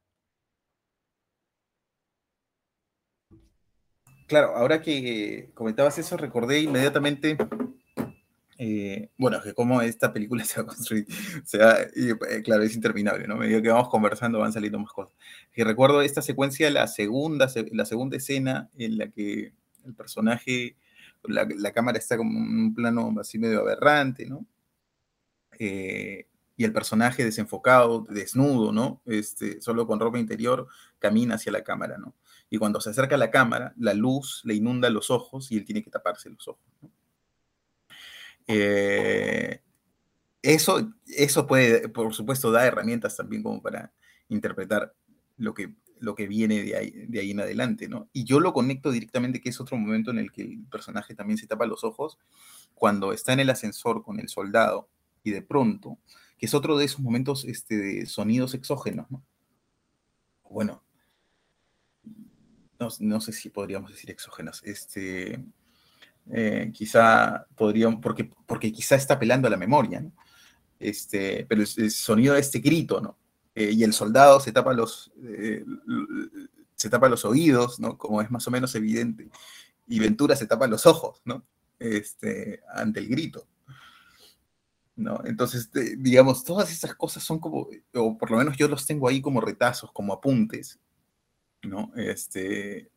Claro, 4.26 4.54
ahora 4.56 4.82
que 4.82 5.50
comentabas 5.54 5.98
eso, 5.98 6.16
recordé 6.18 6.60
inmediatamente, 6.60 7.38
eh, 8.60 9.10
bueno, 9.16 9.40
que 9.40 9.54
cómo 9.54 9.80
esta 9.82 10.12
película 10.12 10.44
se 10.44 10.60
va 10.60 10.64
a 10.64 10.66
construir, 10.66 11.06
se 11.44 11.58
eh, 11.58 12.42
claro, 12.42 12.64
es 12.64 12.74
interminable, 12.74 13.28
¿no? 13.28 13.36
Medio 13.36 13.62
que 13.62 13.68
vamos 13.68 13.88
conversando 13.88 14.40
van 14.40 14.52
saliendo 14.52 14.80
más 14.80 14.92
cosas. 14.92 15.14
Y 15.54 15.62
recuerdo 15.62 16.02
esta 16.02 16.22
secuencia, 16.22 16.68
la 16.70 16.88
segunda, 16.88 17.48
la 17.72 17.84
segunda 17.84 18.16
escena 18.16 18.68
en 18.76 18.98
la 18.98 19.08
que 19.10 19.52
el 19.84 19.94
personaje, 19.94 20.76
la, 21.22 21.46
la 21.56 21.72
cámara 21.72 21.98
está 21.98 22.16
como 22.16 22.36
en 22.36 22.58
un 22.58 22.74
plano 22.74 23.14
así 23.20 23.38
medio 23.38 23.60
aberrante, 23.60 24.26
¿no? 24.26 24.44
Eh, 25.58 26.26
y 26.56 26.64
el 26.64 26.72
personaje 26.72 27.24
desenfocado, 27.24 28.04
desnudo, 28.10 28.72
¿no? 28.72 29.00
Este, 29.06 29.60
solo 29.60 29.86
con 29.86 30.00
ropa 30.00 30.18
interior, 30.18 30.66
camina 30.98 31.36
hacia 31.36 31.52
la 31.52 31.62
cámara, 31.62 31.96
¿no? 31.96 32.16
Y 32.50 32.58
cuando 32.58 32.80
se 32.80 32.90
acerca 32.90 33.14
a 33.14 33.18
la 33.18 33.30
cámara, 33.30 33.74
la 33.76 33.94
luz 33.94 34.40
le 34.44 34.54
inunda 34.54 34.90
los 34.90 35.10
ojos 35.10 35.52
y 35.52 35.56
él 35.56 35.64
tiene 35.64 35.84
que 35.84 35.90
taparse 35.90 36.28
los 36.28 36.48
ojos. 36.48 36.64
Eh, 38.48 39.60
eso, 40.42 40.92
eso 41.06 41.46
puede, 41.46 41.88
por 41.88 42.14
supuesto, 42.14 42.50
da 42.50 42.66
herramientas 42.66 43.16
también 43.16 43.42
como 43.42 43.62
para 43.62 43.92
interpretar 44.28 44.94
lo 45.36 45.54
que, 45.54 45.74
lo 46.00 46.14
que 46.14 46.26
viene 46.26 46.64
de 46.64 46.76
ahí, 46.76 46.90
de 46.90 47.20
ahí 47.20 47.30
en 47.30 47.40
adelante, 47.40 47.88
¿no? 47.88 48.08
Y 48.12 48.24
yo 48.24 48.40
lo 48.40 48.52
conecto 48.52 48.90
directamente, 48.90 49.40
que 49.40 49.50
es 49.50 49.60
otro 49.60 49.76
momento 49.76 50.10
en 50.10 50.18
el 50.18 50.32
que 50.32 50.42
el 50.42 50.64
personaje 50.70 51.14
también 51.14 51.38
se 51.38 51.46
tapa 51.46 51.66
los 51.66 51.84
ojos, 51.84 52.18
cuando 52.74 53.12
está 53.12 53.32
en 53.32 53.40
el 53.40 53.50
ascensor 53.50 54.02
con 54.02 54.18
el 54.18 54.28
soldado 54.28 54.88
y 55.22 55.30
de 55.30 55.42
pronto 55.42 55.98
que 56.38 56.46
es 56.46 56.54
otro 56.54 56.78
de 56.78 56.84
esos 56.84 57.00
momentos 57.00 57.44
este, 57.44 57.76
de 57.76 58.06
sonidos 58.06 58.54
exógenos, 58.54 59.10
¿no? 59.10 59.24
Bueno, 60.48 60.82
no, 62.78 63.20
sé 63.20 63.32
si 63.32 63.50
podríamos 63.50 63.90
decir 63.90 64.10
exógenos, 64.10 64.62
este, 64.64 65.44
eh, 66.30 66.70
quizá 66.74 67.46
podríamos, 67.56 68.00
porque, 68.00 68.30
porque 68.46 68.72
quizá 68.72 68.96
está 68.96 69.14
apelando 69.14 69.48
a 69.48 69.50
la 69.50 69.56
memoria. 69.56 70.04
Este, 70.78 71.46
pero 71.48 71.62
el, 71.62 71.90
sonido 71.90 72.34
de 72.34 72.40
este 72.40 72.60
grito, 72.60 73.00
¿no? 73.00 73.18
Eh, 73.54 73.72
y 73.72 73.82
el 73.82 73.92
soldado 73.92 74.38
se 74.38 74.52
tapa 74.52 74.72
los, 74.72 75.10
eh, 75.24 75.64
se 76.74 76.90
tapa 76.90 77.08
los 77.08 77.24
oídos, 77.24 77.80
¿no? 77.80 77.98
Como 77.98 78.22
es 78.22 78.30
más 78.30 78.46
o 78.46 78.50
menos 78.50 78.74
evidente. 78.74 79.28
Y 79.88 79.98
Ventura 79.98 80.36
se 80.36 80.46
tapa 80.46 80.66
los 80.66 80.86
ojos, 80.86 81.20
¿no? 81.24 81.44
Este, 81.78 82.60
ante 82.72 83.00
el 83.00 83.08
grito. 83.08 83.46
¿no? 84.96 85.20
Entonces, 85.24 85.70
digamos, 85.98 86.42
todas 86.42 86.72
esas 86.72 86.92
cosas 86.96 87.22
son 87.22 87.38
como, 87.38 87.68
o 87.94 88.18
por 88.18 88.32
lo 88.32 88.36
menos 88.36 88.56
yo 88.56 88.66
los 88.66 88.84
tengo 88.84 89.08
ahí 89.08 89.20
como 89.20 89.40
retazos, 89.40 89.92
como 89.92 90.12
apuntes, 90.12 90.80
¿no? 91.62 91.92
Este, 91.94 92.90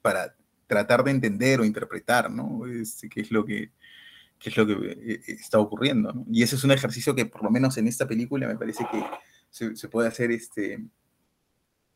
para 0.00 0.34
tratar 0.66 1.04
de 1.04 1.10
entender 1.12 1.60
o 1.60 1.64
interpretar, 1.64 2.30
¿no? 2.30 2.66
Este, 2.66 3.08
qué 3.08 3.20
es 3.20 3.30
lo 3.30 3.44
que, 3.44 3.70
es 4.44 4.56
lo 4.56 4.66
que 4.66 4.72
eh, 4.72 5.20
está 5.26 5.58
ocurriendo. 5.58 6.24
Y 6.30 6.42
ese 6.42 6.56
es 6.56 6.64
un 6.64 6.72
ejercicio 6.72 7.14
que 7.14 7.26
por 7.26 7.42
lo 7.42 7.50
menos 7.50 7.76
en 7.78 7.88
esta 7.88 8.06
película 8.06 8.46
me 8.46 8.56
parece 8.56 8.86
que 8.90 9.04
se, 9.50 9.88
puede 9.88 10.08
hacer 10.08 10.30
este, 10.30 10.84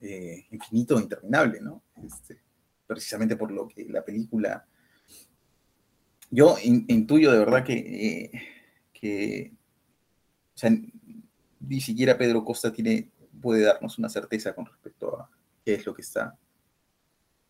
eh, 0.00 0.46
infinito 0.50 0.96
o 0.96 1.00
interminable, 1.00 1.60
¿no? 1.60 1.82
Este, 2.04 2.40
precisamente 2.86 3.36
por 3.36 3.50
lo 3.50 3.68
que 3.68 3.86
la 3.88 4.04
película 4.04 4.66
yo 6.30 6.56
intuyo 6.62 7.32
de 7.32 7.38
verdad 7.38 7.64
que, 7.64 8.30
eh, 9.02 9.52
o 10.54 10.58
sea, 10.58 10.70
ni 11.60 11.80
siquiera 11.80 12.16
Pedro 12.16 12.44
Costa 12.44 12.72
tiene 12.72 13.10
puede 13.40 13.62
darnos 13.62 13.98
una 13.98 14.08
certeza 14.08 14.54
con 14.54 14.66
respecto 14.66 15.18
a 15.18 15.30
qué 15.64 15.74
es 15.74 15.86
lo 15.86 15.94
que 15.94 16.02
está, 16.02 16.36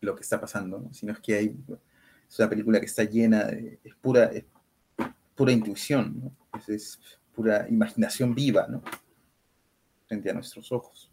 lo 0.01 0.15
que 0.15 0.21
está 0.21 0.41
pasando, 0.41 0.89
sino 0.91 1.13
es 1.13 1.19
que 1.19 1.35
hay, 1.35 1.55
es 2.27 2.39
una 2.39 2.49
película 2.49 2.79
que 2.79 2.87
está 2.87 3.03
llena 3.03 3.43
de, 3.45 3.79
es 3.83 3.95
pura, 3.95 4.25
es 4.25 4.45
pura 5.35 5.51
intuición, 5.51 6.35
es, 6.67 6.99
pura 7.33 7.67
imaginación 7.69 8.35
viva, 8.35 8.67
¿no? 8.67 8.83
frente 10.07 10.29
a 10.29 10.33
nuestros 10.33 10.71
ojos. 10.71 11.09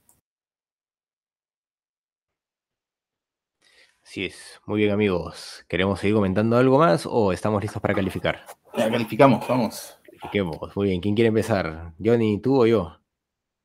Así 4.02 4.24
es. 4.24 4.60
Muy 4.66 4.80
bien, 4.80 4.90
amigos. 4.90 5.64
¿Queremos 5.68 6.00
seguir 6.00 6.16
comentando 6.16 6.56
algo 6.56 6.78
más 6.78 7.06
o 7.06 7.30
estamos 7.30 7.62
listos 7.62 7.80
para 7.80 7.94
calificar? 7.94 8.44
Ya 8.76 8.90
calificamos, 8.90 9.46
vamos. 9.46 10.00
Califiquemos. 10.02 10.74
Muy 10.74 10.88
bien. 10.88 11.00
¿Quién 11.00 11.14
quiere 11.14 11.28
empezar? 11.28 11.92
¿Johnny, 12.02 12.40
tú 12.40 12.62
o 12.62 12.66
yo? 12.66 12.98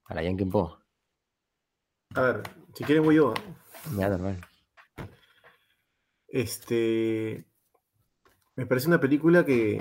A 0.05 0.13
la 0.13 0.21
Yankee 0.21 0.45
Po. 0.45 0.77
A 2.13 2.21
ver, 2.21 2.43
si 2.75 2.83
quieren 2.83 3.05
voy 3.05 3.15
yo. 3.15 3.33
Ya, 3.97 4.09
normal. 4.09 4.39
Este. 6.33 7.45
Me 8.55 8.65
parece 8.65 8.87
una 8.87 8.99
película 8.99 9.45
que, 9.45 9.79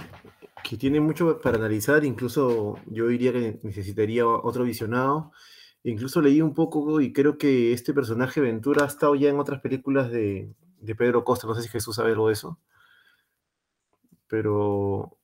que 0.63 0.77
tiene 0.77 1.01
mucho 1.01 1.41
para 1.41 1.57
analizar. 1.57 2.05
Incluso 2.05 2.79
yo 2.87 3.09
diría 3.09 3.33
que 3.33 3.59
necesitaría 3.63 4.27
otro 4.27 4.65
visionado. 4.65 5.33
Incluso 5.83 6.21
leí 6.21 6.43
un 6.43 6.53
poco 6.53 7.01
y 7.01 7.13
creo 7.13 7.39
que 7.39 7.73
este 7.73 7.95
personaje 7.95 8.43
Ventura 8.43 8.85
ha 8.85 8.87
estado 8.87 9.15
ya 9.15 9.31
en 9.31 9.39
otras 9.39 9.61
películas 9.61 10.11
de, 10.13 10.53
de 10.79 10.95
Pedro 10.95 11.25
Costa. 11.25 11.47
No 11.47 11.55
sé 11.55 11.63
si 11.63 11.69
Jesús 11.71 11.97
sabe 11.97 12.13
algo 12.13 12.29
de 12.29 12.35
eso. 12.35 12.59
Pero. 14.29 15.17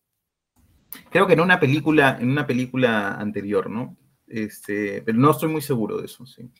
Creo 1.11 1.27
que 1.27 1.35
en 1.35 1.41
una 1.41 1.61
película, 1.61 2.17
en 2.19 2.31
una 2.31 2.47
película 2.47 3.17
anterior, 3.17 3.69
¿no? 3.69 3.99
Este, 4.27 5.03
pero 5.03 5.19
no 5.19 5.31
estoy 5.33 5.51
muy 5.51 5.61
seguro 5.61 5.99
de 5.99 6.07
eso, 6.07 6.25
sí. 6.25 6.51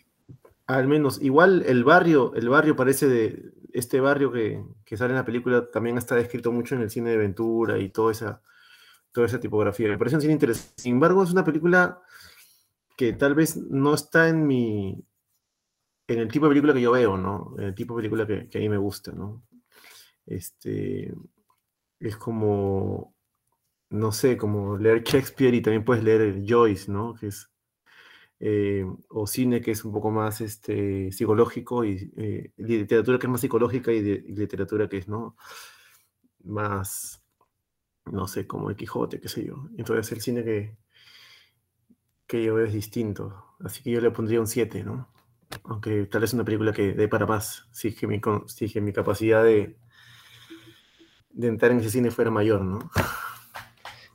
Al 0.67 0.87
menos, 0.87 1.23
igual 1.23 1.65
el 1.67 1.85
barrio, 1.85 2.35
el 2.35 2.51
barrio 2.51 2.77
parece 2.77 3.09
de 3.09 3.53
este 3.73 4.01
barrio 4.01 4.33
que, 4.33 4.63
que 4.85 4.97
sale 4.97 5.11
en 5.11 5.17
la 5.17 5.25
película 5.25 5.71
también 5.71 5.99
está 5.99 6.15
descrito 6.15 6.53
mucho 6.53 6.75
en 6.75 6.83
el 6.83 6.91
cine 6.91 7.11
de 7.11 7.19
Ventura 7.19 7.79
y 7.79 7.91
toda 7.91 8.13
esa, 8.13 8.43
toda 9.13 9.27
esa 9.27 9.41
tipografía. 9.41 9.89
Me 9.89 9.99
parece 9.99 10.17
un 10.17 10.23
cine 10.23 10.35
interesante. 10.35 10.75
Sin 10.77 10.95
embargo, 10.95 11.23
es 11.23 11.31
una 11.31 11.45
película 11.45 12.01
que 12.97 13.13
tal 13.13 13.35
vez 13.35 13.57
no 13.57 13.95
está 13.95 14.29
en 14.29 14.47
mi, 14.47 15.05
en 16.09 16.19
el 16.19 16.29
tipo 16.29 16.47
de 16.47 16.51
película 16.51 16.75
que 16.75 16.81
yo 16.81 16.93
veo, 16.93 17.17
¿no? 17.17 17.55
En 17.59 17.65
el 17.65 17.75
tipo 17.75 17.95
de 17.95 17.99
película 17.99 18.27
que, 18.27 18.49
que 18.49 18.59
a 18.59 18.61
mí 18.61 18.69
me 18.69 18.79
gusta, 18.79 19.13
¿no? 19.13 19.43
Este, 20.27 21.15
es 22.01 22.17
como, 22.17 23.15
no 23.91 24.13
sé, 24.13 24.37
como 24.37 24.77
leer 24.77 25.03
Shakespeare 25.03 25.55
y 25.55 25.63
también 25.63 25.85
puedes 25.85 26.05
leer 26.05 26.43
Joyce, 26.47 26.91
¿no? 26.91 27.15
Que 27.15 27.29
es, 27.29 27.51
eh, 28.41 28.87
o 29.09 29.27
cine 29.27 29.61
que 29.61 29.73
es 29.73 29.85
un 29.85 29.93
poco 29.93 30.11
más 30.11 30.41
este, 30.41 31.11
psicológico 31.11 31.85
y 31.85 32.13
eh, 32.17 32.53
literatura 32.57 33.19
que 33.19 33.27
es 33.27 33.31
más 33.31 33.41
psicológica 33.41 33.93
y, 33.93 34.01
literatura 34.03 34.89
que 34.89 34.99
es, 34.99 35.09
¿no? 35.09 35.37
Más, 36.45 37.23
no 38.07 38.29
sé, 38.29 38.47
como 38.47 38.71
el 38.71 38.77
Quijote, 38.77 39.21
qué 39.21 39.29
sé 39.29 39.45
yo. 39.45 39.69
Entonces 39.77 40.13
el 40.13 40.21
cine 40.21 40.45
que, 40.45 40.77
que 42.27 42.45
yo 42.45 42.55
veo 42.55 42.67
es 42.67 42.73
distinto. 42.73 43.57
Así 43.61 43.83
que 43.83 43.91
yo 43.91 44.01
le 44.01 44.11
pondría 44.13 44.41
un 44.41 44.47
7, 44.47 44.85
¿no? 44.85 45.09
Aunque 45.65 46.07
tal 46.07 46.21
vez 46.21 46.33
una 46.35 46.45
película 46.45 46.73
que 46.73 46.93
dé 46.93 47.09
para 47.09 47.27
más, 47.27 47.69
si 47.73 47.89
es 47.89 47.97
que 47.97 48.07
mi, 48.07 48.21
si 48.47 48.67
es 48.67 48.73
que 48.73 48.81
mi 48.81 48.93
capacidad 48.93 49.43
de, 49.43 49.79
de 51.31 51.49
entrar 51.49 51.73
en 51.73 51.81
ese 51.81 51.91
cine 51.91 52.11
fuera 52.11 52.31
mayor, 52.31 52.63
¿no? 52.65 52.91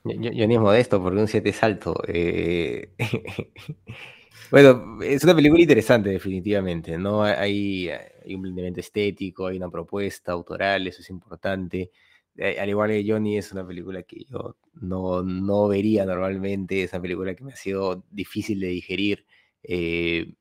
Yo, 0.05 0.31
yo, 0.31 0.47
ni 0.47 0.55
es 0.55 0.59
modesto 0.59 1.01
porque 1.01 1.19
un 1.21 1.27
7 1.27 1.49
es 1.49 1.63
alto. 1.63 1.95
Eh... 2.07 2.93
bueno, 4.51 5.01
es 5.01 5.23
una 5.23 5.35
película 5.35 5.61
interesante 5.61 6.09
definitivamente, 6.09 6.97
¿no? 6.97 7.23
Hay, 7.23 7.89
hay, 7.89 8.35
un 8.35 8.45
elemento 8.47 8.81
estético, 8.81 9.47
hay 9.47 9.57
una 9.57 9.69
propuesta 9.69 10.33
autoral, 10.33 10.87
eso 10.87 11.01
es 11.01 11.09
importante. 11.09 11.91
Al 12.37 12.67
igual 12.69 12.89
que 12.89 13.05
Johnny, 13.07 13.37
es 13.37 13.51
una 13.51 13.65
película 13.65 14.03
que 14.03 14.25
yo 14.25 14.57
no, 14.81 15.23
no 15.23 15.67
vería 15.67 16.05
normalmente, 16.05 16.83
es 16.83 16.93
una 16.93 17.01
película 17.01 17.35
que 17.35 17.43
me 17.43 17.53
ha 17.53 17.55
sido 17.55 18.03
difícil 18.11 18.59
de 18.59 18.67
digerir. 18.67 19.25
Eh... 19.63 20.33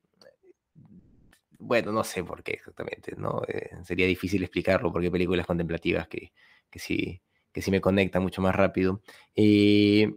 bueno, 1.59 1.91
no 1.91 2.03
sé 2.03 2.23
por 2.23 2.43
qué 2.43 2.53
exactamente, 2.53 3.15
¿no? 3.17 3.41
Eh, 3.47 3.71
sería 3.85 4.07
difícil 4.07 4.43
explicarlo 4.43 4.91
porque 4.91 5.07
hay 5.07 5.11
películas 5.11 5.45
contemplativas 5.47 6.07
que, 6.07 6.33
que 6.69 6.79
sí 6.79 7.21
que 7.53 7.61
sí 7.61 7.71
me 7.71 7.81
conecta 7.81 8.19
mucho 8.19 8.41
más 8.41 8.55
rápido. 8.55 9.01
Eh, 9.35 10.11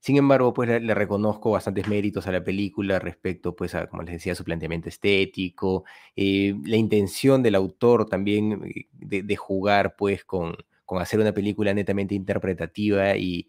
sin 0.00 0.16
embargo, 0.16 0.54
pues 0.54 0.68
le, 0.82 0.94
reconozco 0.94 1.50
bastantes 1.50 1.86
méritos 1.86 2.26
a 2.26 2.32
la 2.32 2.42
película 2.42 2.98
respecto, 2.98 3.54
pues, 3.54 3.74
a, 3.74 3.86
como 3.86 4.02
les 4.02 4.14
decía, 4.14 4.34
su 4.34 4.44
planteamiento 4.44 4.88
estético, 4.88 5.84
eh, 6.16 6.54
la 6.64 6.76
intención 6.76 7.42
del 7.42 7.54
autor 7.54 8.06
también 8.08 8.62
eh, 8.64 8.88
de, 8.92 9.22
de 9.22 9.36
jugar, 9.36 9.96
pues, 9.96 10.24
con, 10.24 10.56
con, 10.86 11.02
hacer 11.02 11.20
una 11.20 11.32
película 11.32 11.74
netamente 11.74 12.14
interpretativa 12.14 13.16
y, 13.16 13.48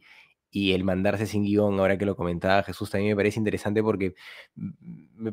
y 0.51 0.73
el 0.73 0.83
mandarse 0.83 1.25
sin 1.25 1.43
guion, 1.43 1.79
ahora 1.79 1.97
que 1.97 2.05
lo 2.05 2.15
comentaba 2.15 2.63
Jesús, 2.63 2.89
también 2.89 3.11
me 3.13 3.15
parece 3.15 3.39
interesante 3.39 3.81
porque 3.81 4.15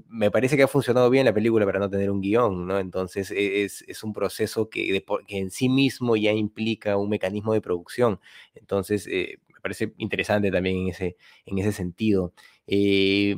me, 0.09 0.31
parece 0.31 0.57
que 0.57 0.63
ha 0.63 0.69
funcionado 0.69 1.11
bien 1.11 1.25
la 1.27 1.35
película 1.35 1.67
para 1.67 1.81
no 1.81 1.91
tener 1.91 2.11
un 2.11 2.21
guion, 2.21 2.67
¿no? 2.67 2.79
Entonces 2.79 3.31
e, 3.33 3.65
es, 3.65 4.05
un 4.05 4.13
proceso 4.13 4.71
que, 4.71 4.93
de, 4.93 5.05
en 5.29 5.51
sí 5.51 5.69
mismo 5.69 6.17
ya 6.17 6.33
implica 6.33 6.97
un 6.97 7.09
mecanismo 7.11 7.53
de 7.53 7.61
producción. 7.61 8.21
Entonces 8.55 9.09
eh, 9.09 9.39
me 9.49 9.61
parece 9.61 9.93
interesante 9.99 10.51
también 10.53 10.77
en 10.79 10.89
ese, 10.89 11.17
en 11.47 11.59
ese 11.59 11.73
sentido. 11.73 12.33
Eh, 12.67 13.37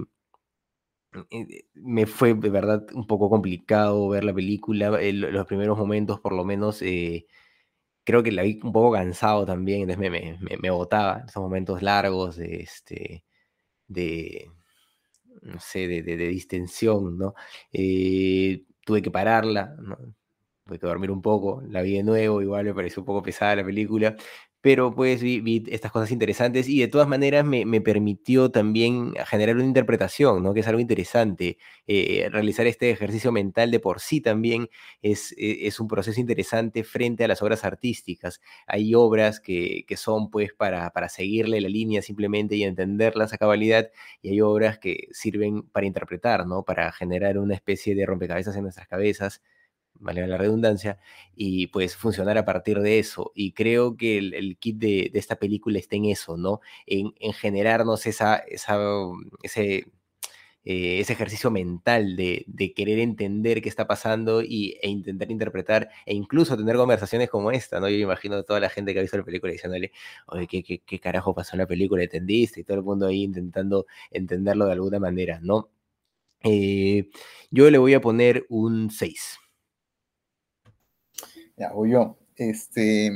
me 1.74 2.06
fue 2.06 2.34
de 2.34 2.50
verdad 2.50 2.86
un 2.94 3.06
poco 3.06 3.30
complicado 3.30 4.08
ver 4.08 4.24
la 4.24 4.34
película, 4.34 5.00
el, 5.00 5.20
los 5.20 5.46
primeros 5.46 5.78
momentos 5.78 6.20
por 6.20 6.34
lo 6.34 6.44
menos... 6.44 6.82
Eh, 6.82 7.26
creo 8.04 8.22
que 8.22 8.32
la 8.32 8.42
vi 8.42 8.60
un 8.62 8.72
poco 8.72 8.92
cansado 8.92 9.46
también, 9.46 9.82
entonces 9.82 9.98
me, 9.98 10.10
me, 10.10 10.56
me, 10.56 10.70
botaba 10.70 11.24
esos 11.26 11.42
momentos 11.42 11.82
largos 11.82 12.36
de, 12.36 12.56
este, 12.62 13.24
de 13.88 14.50
no 15.42 15.60
sé, 15.60 15.88
de, 15.88 16.02
de, 16.02 16.16
distensión, 16.16 17.18
¿no? 17.18 17.34
Eh, 17.72 18.64
tuve 18.84 19.02
que 19.02 19.10
pararla, 19.10 19.76
tuve 20.66 20.78
que 20.78 20.86
dormir 20.86 21.10
un 21.10 21.22
poco, 21.22 21.62
la 21.68 21.82
vi 21.82 21.94
de 21.96 22.02
nuevo, 22.02 22.42
igual 22.42 22.64
me 22.64 22.74
pareció 22.74 23.02
un 23.02 23.06
poco 23.06 23.22
pesada 23.22 23.56
la 23.56 23.64
película, 23.64 24.16
pero 24.60 24.94
pues 24.94 25.22
vi, 25.22 25.64
estas 25.68 25.90
cosas 25.90 26.10
interesantes 26.10 26.68
y 26.68 26.80
de 26.80 26.88
todas 26.88 27.08
maneras 27.08 27.44
me, 27.44 27.64
me, 27.64 27.80
permitió 27.80 28.50
también 28.50 29.14
generar 29.26 29.56
una 29.56 29.64
interpretación, 29.64 30.42
¿no? 30.42 30.52
que 30.52 30.60
es 30.60 30.68
algo 30.68 30.80
interesante. 30.80 31.56
Eh, 31.86 32.28
realizar 32.30 32.66
este 32.66 32.90
ejercicio 32.90 33.32
mental 33.32 33.70
de 33.70 33.80
por 33.80 34.00
sí 34.00 34.20
también 34.20 34.68
es, 35.00 35.32
e, 35.38 35.66
es, 35.66 35.80
un 35.80 35.88
proceso 35.88 36.20
interesante 36.20 36.84
frente 36.84 37.24
a 37.24 37.28
las 37.28 37.42
obras 37.42 37.64
artísticas. 37.64 38.40
Hay 38.66 38.94
obras 38.94 39.40
que, 39.40 39.84
que 39.86 39.96
son 39.96 40.30
pues 40.30 40.52
para, 40.52 40.90
para 40.90 41.08
seguirle 41.08 41.60
la 41.60 41.68
línea 41.68 42.02
simplemente 42.02 42.56
y 42.56 42.64
entenderlas 42.64 43.32
a 43.32 43.38
cabalidad 43.38 43.90
y 44.20 44.30
hay 44.30 44.40
obras 44.42 44.78
que 44.78 45.08
sirven 45.12 45.62
para 45.62 45.86
interpretar, 45.86 46.46
¿no? 46.46 46.64
para 46.64 46.92
generar 46.92 47.38
una 47.38 47.54
especie 47.54 47.94
de 47.94 48.04
rompecabezas 48.04 48.56
en 48.56 48.62
nuestras 48.64 48.88
cabezas 48.88 49.40
vale 50.00 50.26
la 50.26 50.36
redundancia, 50.36 50.98
y 51.36 51.68
pues 51.68 51.96
funcionar 51.96 52.38
a 52.38 52.44
partir 52.44 52.80
de 52.80 52.98
eso. 52.98 53.32
Y 53.34 53.52
creo 53.52 53.96
que 53.96 54.18
el, 54.18 54.56
kit 54.58 54.78
de, 54.78 55.10
esta 55.14 55.36
película 55.36 55.78
está 55.78 55.96
en 55.96 56.06
eso, 56.06 56.36
¿no? 56.36 56.60
En, 56.86 57.14
en 57.20 57.32
generarnos 57.32 58.06
esa, 58.06 58.36
esa, 58.36 58.78
ese, 59.42 59.86
eh, 60.64 61.00
ese 61.00 61.14
ejercicio 61.14 61.50
mental 61.50 62.16
de, 62.16 62.44
querer 62.76 62.98
entender 62.98 63.62
qué 63.62 63.68
está 63.70 63.86
pasando 63.86 64.42
y, 64.42 64.76
e 64.82 64.88
intentar 64.90 65.30
interpretar 65.30 65.88
e 66.04 66.14
incluso 66.14 66.56
tener 66.56 66.76
conversaciones 66.76 67.30
como 67.30 67.50
esta, 67.50 67.80
¿no? 67.80 67.88
Yo 67.88 67.96
imagino 67.96 68.36
a 68.36 68.42
toda 68.42 68.60
la 68.60 68.68
gente 68.68 68.92
que 68.92 68.98
ha 68.98 69.02
visto 69.02 69.16
la 69.16 69.24
película 69.24 69.52
diciéndole, 69.52 69.92
oye, 70.26 70.46
¿qué, 70.46 70.62
qué, 70.62 70.80
qué 70.80 71.00
carajo 71.00 71.34
pasó 71.34 71.54
en 71.56 71.60
la 71.60 71.66
película? 71.66 72.02
¿Entendiste? 72.02 72.60
Y 72.60 72.64
todo 72.64 72.76
el 72.76 72.82
mundo 72.84 73.06
ahí 73.06 73.22
intentando 73.22 73.86
entenderlo 74.10 74.66
de 74.66 74.72
alguna 74.72 74.98
manera, 74.98 75.40
¿no? 75.42 75.70
Eh, 76.42 77.10
yo 77.50 77.70
le 77.70 77.78
voy 77.78 77.94
a 77.94 78.00
poner 78.00 78.46
un 78.48 78.90
6. 78.90 79.38
Ya, 81.60 81.72
voy 81.72 81.90
yo. 81.90 82.16
Este. 82.36 83.12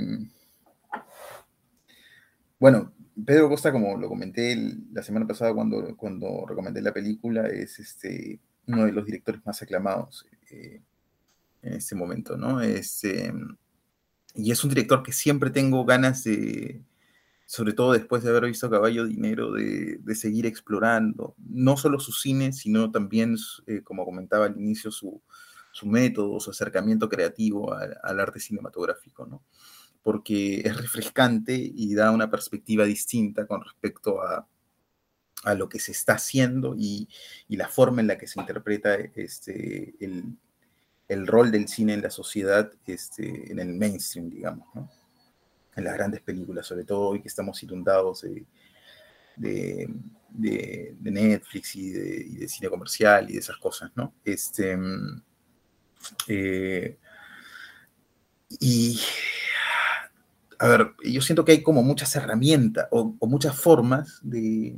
Bueno, 2.59 2.93
Pedro 3.25 3.49
Costa, 3.49 3.73
como 3.73 3.97
lo 3.97 4.07
comenté 4.07 4.55
la 4.93 5.03
semana 5.03 5.27
pasada 5.27 5.55
cuando, 5.55 5.97
cuando 5.97 6.45
recomendé 6.47 6.83
la 6.83 6.93
película, 6.93 7.47
es 7.47 7.79
este, 7.79 8.39
uno 8.67 8.85
de 8.85 8.93
los 8.93 9.07
directores 9.07 9.41
más 9.47 9.63
aclamados 9.63 10.27
eh, 10.51 10.83
en 11.63 11.73
este 11.73 11.95
momento, 11.95 12.37
¿no? 12.37 12.61
Este, 12.61 13.33
y 14.35 14.51
es 14.51 14.63
un 14.63 14.69
director 14.69 15.03
que 15.03 15.13
siempre 15.13 15.49
tengo 15.49 15.87
ganas 15.87 16.23
de, 16.25 16.83
sobre 17.47 17.73
todo 17.73 17.93
después 17.95 18.23
de 18.25 18.29
haber 18.29 18.45
visto 18.45 18.69
Caballo 18.69 19.07
Dinero, 19.07 19.53
de, 19.53 20.01
de 20.03 20.15
seguir 20.15 20.45
explorando, 20.45 21.35
no 21.39 21.79
solo 21.79 21.99
su 21.99 22.13
cine, 22.13 22.53
sino 22.53 22.91
también, 22.91 23.37
eh, 23.67 23.81
como 23.83 24.05
comentaba 24.05 24.45
al 24.45 24.59
inicio, 24.59 24.91
su, 24.91 25.23
su 25.75 25.87
método, 25.87 26.39
su 26.39 26.53
acercamiento 26.53 27.09
creativo 27.09 27.75
al, 27.75 28.21
arte 28.21 28.39
cinematográfico, 28.39 29.27
¿no? 29.27 29.43
Porque 30.05 30.61
es 30.61 30.77
refrescante 30.77 31.55
y 31.57 31.95
da 31.95 32.13
una 32.13 32.31
perspectiva 32.31 32.85
distinta 32.85 33.45
con 33.49 33.61
respecto 33.61 34.23
a, 34.23 34.47
a 35.43 35.55
lo 35.55 35.69
que 35.69 35.81
se 35.81 35.91
está 35.91 36.15
haciendo 36.15 36.77
y, 36.79 37.09
la 37.49 37.67
forma 37.67 38.01
en 38.03 38.07
la 38.07 38.17
que 38.17 38.29
se 38.29 38.39
interpreta 38.39 38.95
este, 38.95 39.97
el, 39.99 41.27
rol 41.27 41.51
del 41.51 41.67
cine 41.67 41.95
en 41.95 42.03
la 42.03 42.11
sociedad, 42.11 42.71
este, 42.87 43.51
en 43.51 43.59
el 43.59 43.75
mainstream, 43.75 44.31
digamos, 44.31 44.69
¿no? 44.77 44.89
en 45.75 45.83
las 45.83 45.95
grandes 45.95 46.21
películas, 46.21 46.67
sobre 46.67 46.85
todo 46.85 47.09
hoy 47.09 47.21
que 47.21 47.27
estamos 47.27 47.61
inundados 47.65 48.23
de, 48.23 48.47
de, 49.37 50.95
Netflix 51.01 51.75
y 51.75 51.91
de, 51.91 52.49
cine 52.49 52.71
comercial 52.71 53.29
y 53.29 53.33
de 53.33 53.41
esas 53.41 53.57
cosas, 53.57 53.91
¿no? 53.97 54.15
Este, 54.25 54.79
eh, 56.29 56.99
y, 58.61 59.01
a 60.59 60.69
ver, 60.69 60.93
yo 61.05 61.21
siento 61.21 61.45
que 61.45 61.53
hay 61.53 61.63
como 61.63 61.83
muchas 61.83 62.15
herramientas 62.17 62.87
o, 62.91 63.17
muchas 63.23 63.57
formas 63.57 64.21
de, 64.23 64.77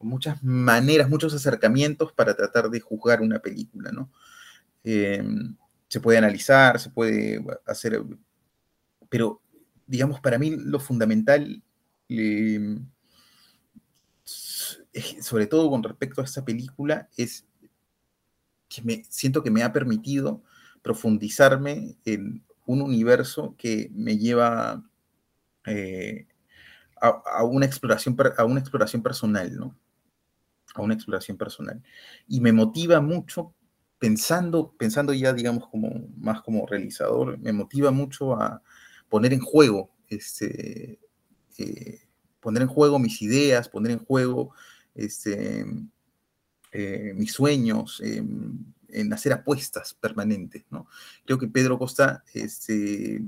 muchas 0.00 0.42
maneras, 0.42 1.08
muchos 1.08 1.34
acercamientos 1.34 2.12
para 2.12 2.34
tratar 2.34 2.70
de 2.70 2.80
juzgar 2.80 3.20
una 3.20 3.38
película, 3.38 3.92
¿no? 3.92 4.10
Eh, 4.84 5.22
se 5.88 6.00
puede 6.00 6.18
analizar, 6.18 6.80
se 6.80 6.90
puede 6.90 7.44
hacer, 7.66 8.02
pero 9.08 9.40
digamos, 9.86 10.20
para 10.20 10.38
mí 10.38 10.50
lo 10.50 10.80
fundamental, 10.80 11.62
sobre 15.20 15.46
todo 15.46 15.70
con 15.70 15.82
respecto 15.82 16.20
a 16.20 16.24
esta 16.24 16.44
película, 16.44 17.08
es 17.16 17.46
que 18.72 18.82
me 18.82 19.04
siento 19.08 19.42
que 19.42 19.50
me 19.50 19.62
ha 19.62 19.72
permitido 19.72 20.42
profundizarme 20.82 21.96
en 22.04 22.42
un 22.66 22.82
universo 22.82 23.54
que 23.58 23.90
me 23.92 24.16
lleva 24.16 24.82
eh, 25.66 26.26
a, 27.00 27.42
una 27.44 27.66
exploración, 27.66 28.16
a 28.36 28.44
una 28.44 28.60
exploración 28.60 29.02
personal, 29.02 29.54
¿no? 29.56 29.76
A 30.74 30.82
una 30.82 30.94
exploración 30.94 31.36
personal. 31.36 31.82
Y 32.28 32.40
me 32.40 32.52
motiva 32.52 33.00
mucho 33.00 33.52
pensando, 33.98 34.74
pensando 34.78 35.12
ya, 35.12 35.32
digamos, 35.32 35.68
como 35.68 36.08
más 36.16 36.40
como 36.42 36.66
realizador, 36.66 37.38
me 37.38 37.52
motiva 37.52 37.90
mucho 37.90 38.34
a, 38.34 38.62
poner 39.08 39.34
en 39.34 39.40
juego, 39.40 39.90
este, 40.08 40.98
eh, 41.58 42.00
poner 42.40 42.62
en 42.62 42.68
juego 42.68 42.98
mis 42.98 43.20
ideas, 43.20 43.68
poner 43.68 43.92
en 43.92 43.98
juego 43.98 44.54
este, 44.94 45.66
eh, 46.72 47.12
mis 47.14 47.32
sueños, 47.32 48.00
en 48.02 49.12
hacer 49.12 49.32
apuestas 49.32 49.94
permanentes. 49.94 50.64
¿no? 50.70 50.86
Creo 51.24 51.38
que 51.38 51.48
Pedro 51.48 51.78
Costa, 51.78 52.24
este, 52.34 53.22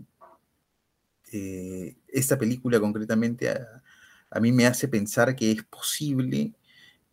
eh, 1.32 1.96
esta 2.08 2.38
película 2.38 2.80
concretamente, 2.80 3.50
a, 3.50 4.40
mí 4.40 4.50
me 4.50 4.66
hace 4.66 4.88
pensar 4.88 5.36
que 5.36 5.52
es 5.52 5.62
posible, 5.64 6.52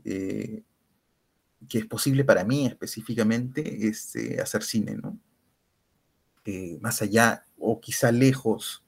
que 0.04 0.64
es 1.72 1.86
posible 1.86 2.24
para 2.24 2.44
mí 2.44 2.66
específicamente 2.66 3.88
este, 3.88 4.42
hacer 4.42 4.64
cine, 4.64 4.96
¿no? 4.96 5.20
más 6.82 7.02
allá 7.04 7.46
o 7.60 7.80
quizá 7.80 8.12
lejos 8.12 8.84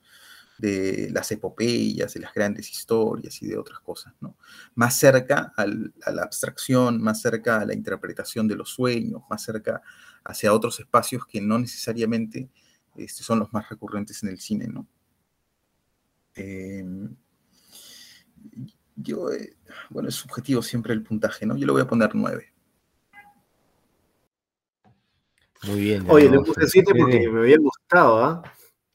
de 0.63 1.09
las 1.11 1.29
epopeyas, 1.29 2.13
de 2.13 2.21
las 2.21 2.33
grandes 2.33 2.71
historias 2.71 3.41
y 3.41 3.47
de 3.47 3.57
otras 3.57 3.81
cosas, 3.81 4.13
¿no? 4.21 4.37
Más 4.75 4.97
cerca 4.97 5.51
a 5.57 5.65
la 5.65 6.23
abstracción, 6.23 7.01
más 7.01 7.21
cerca 7.21 7.59
a 7.59 7.65
la 7.65 7.73
interpretación 7.73 8.47
de 8.47 8.55
los 8.55 8.69
sueños, 8.69 9.23
más 9.29 9.43
cerca 9.43 9.81
hacia 10.23 10.53
otros 10.53 10.79
espacios 10.79 11.27
que 11.27 11.41
no 11.41 11.59
necesariamente 11.59 12.49
este, 12.95 13.23
son 13.23 13.39
los 13.39 13.51
más 13.51 13.67
recurrentes 13.67 14.23
en 14.23 14.29
el 14.29 14.39
cine, 14.39 14.67
¿no? 14.67 14.87
Em, 16.33 17.13
yo, 18.95 19.33
eh, 19.33 19.57
bueno, 19.89 20.07
es 20.07 20.15
subjetivo 20.15 20.61
siempre 20.61 20.93
el 20.93 21.03
puntaje, 21.03 21.45
¿no? 21.45 21.57
Yo 21.57 21.65
le 21.65 21.73
voy 21.73 21.81
a 21.81 21.87
poner 21.87 22.15
nueve. 22.15 22.53
Muy 25.63 25.81
bien. 25.81 26.05
Oye, 26.09 26.29
le 26.29 26.39
puse 26.39 26.67
7 26.67 26.93
porque 26.97 27.29
me 27.29 27.39
había 27.41 27.57
gustado, 27.57 28.23
¿ah? 28.23 28.43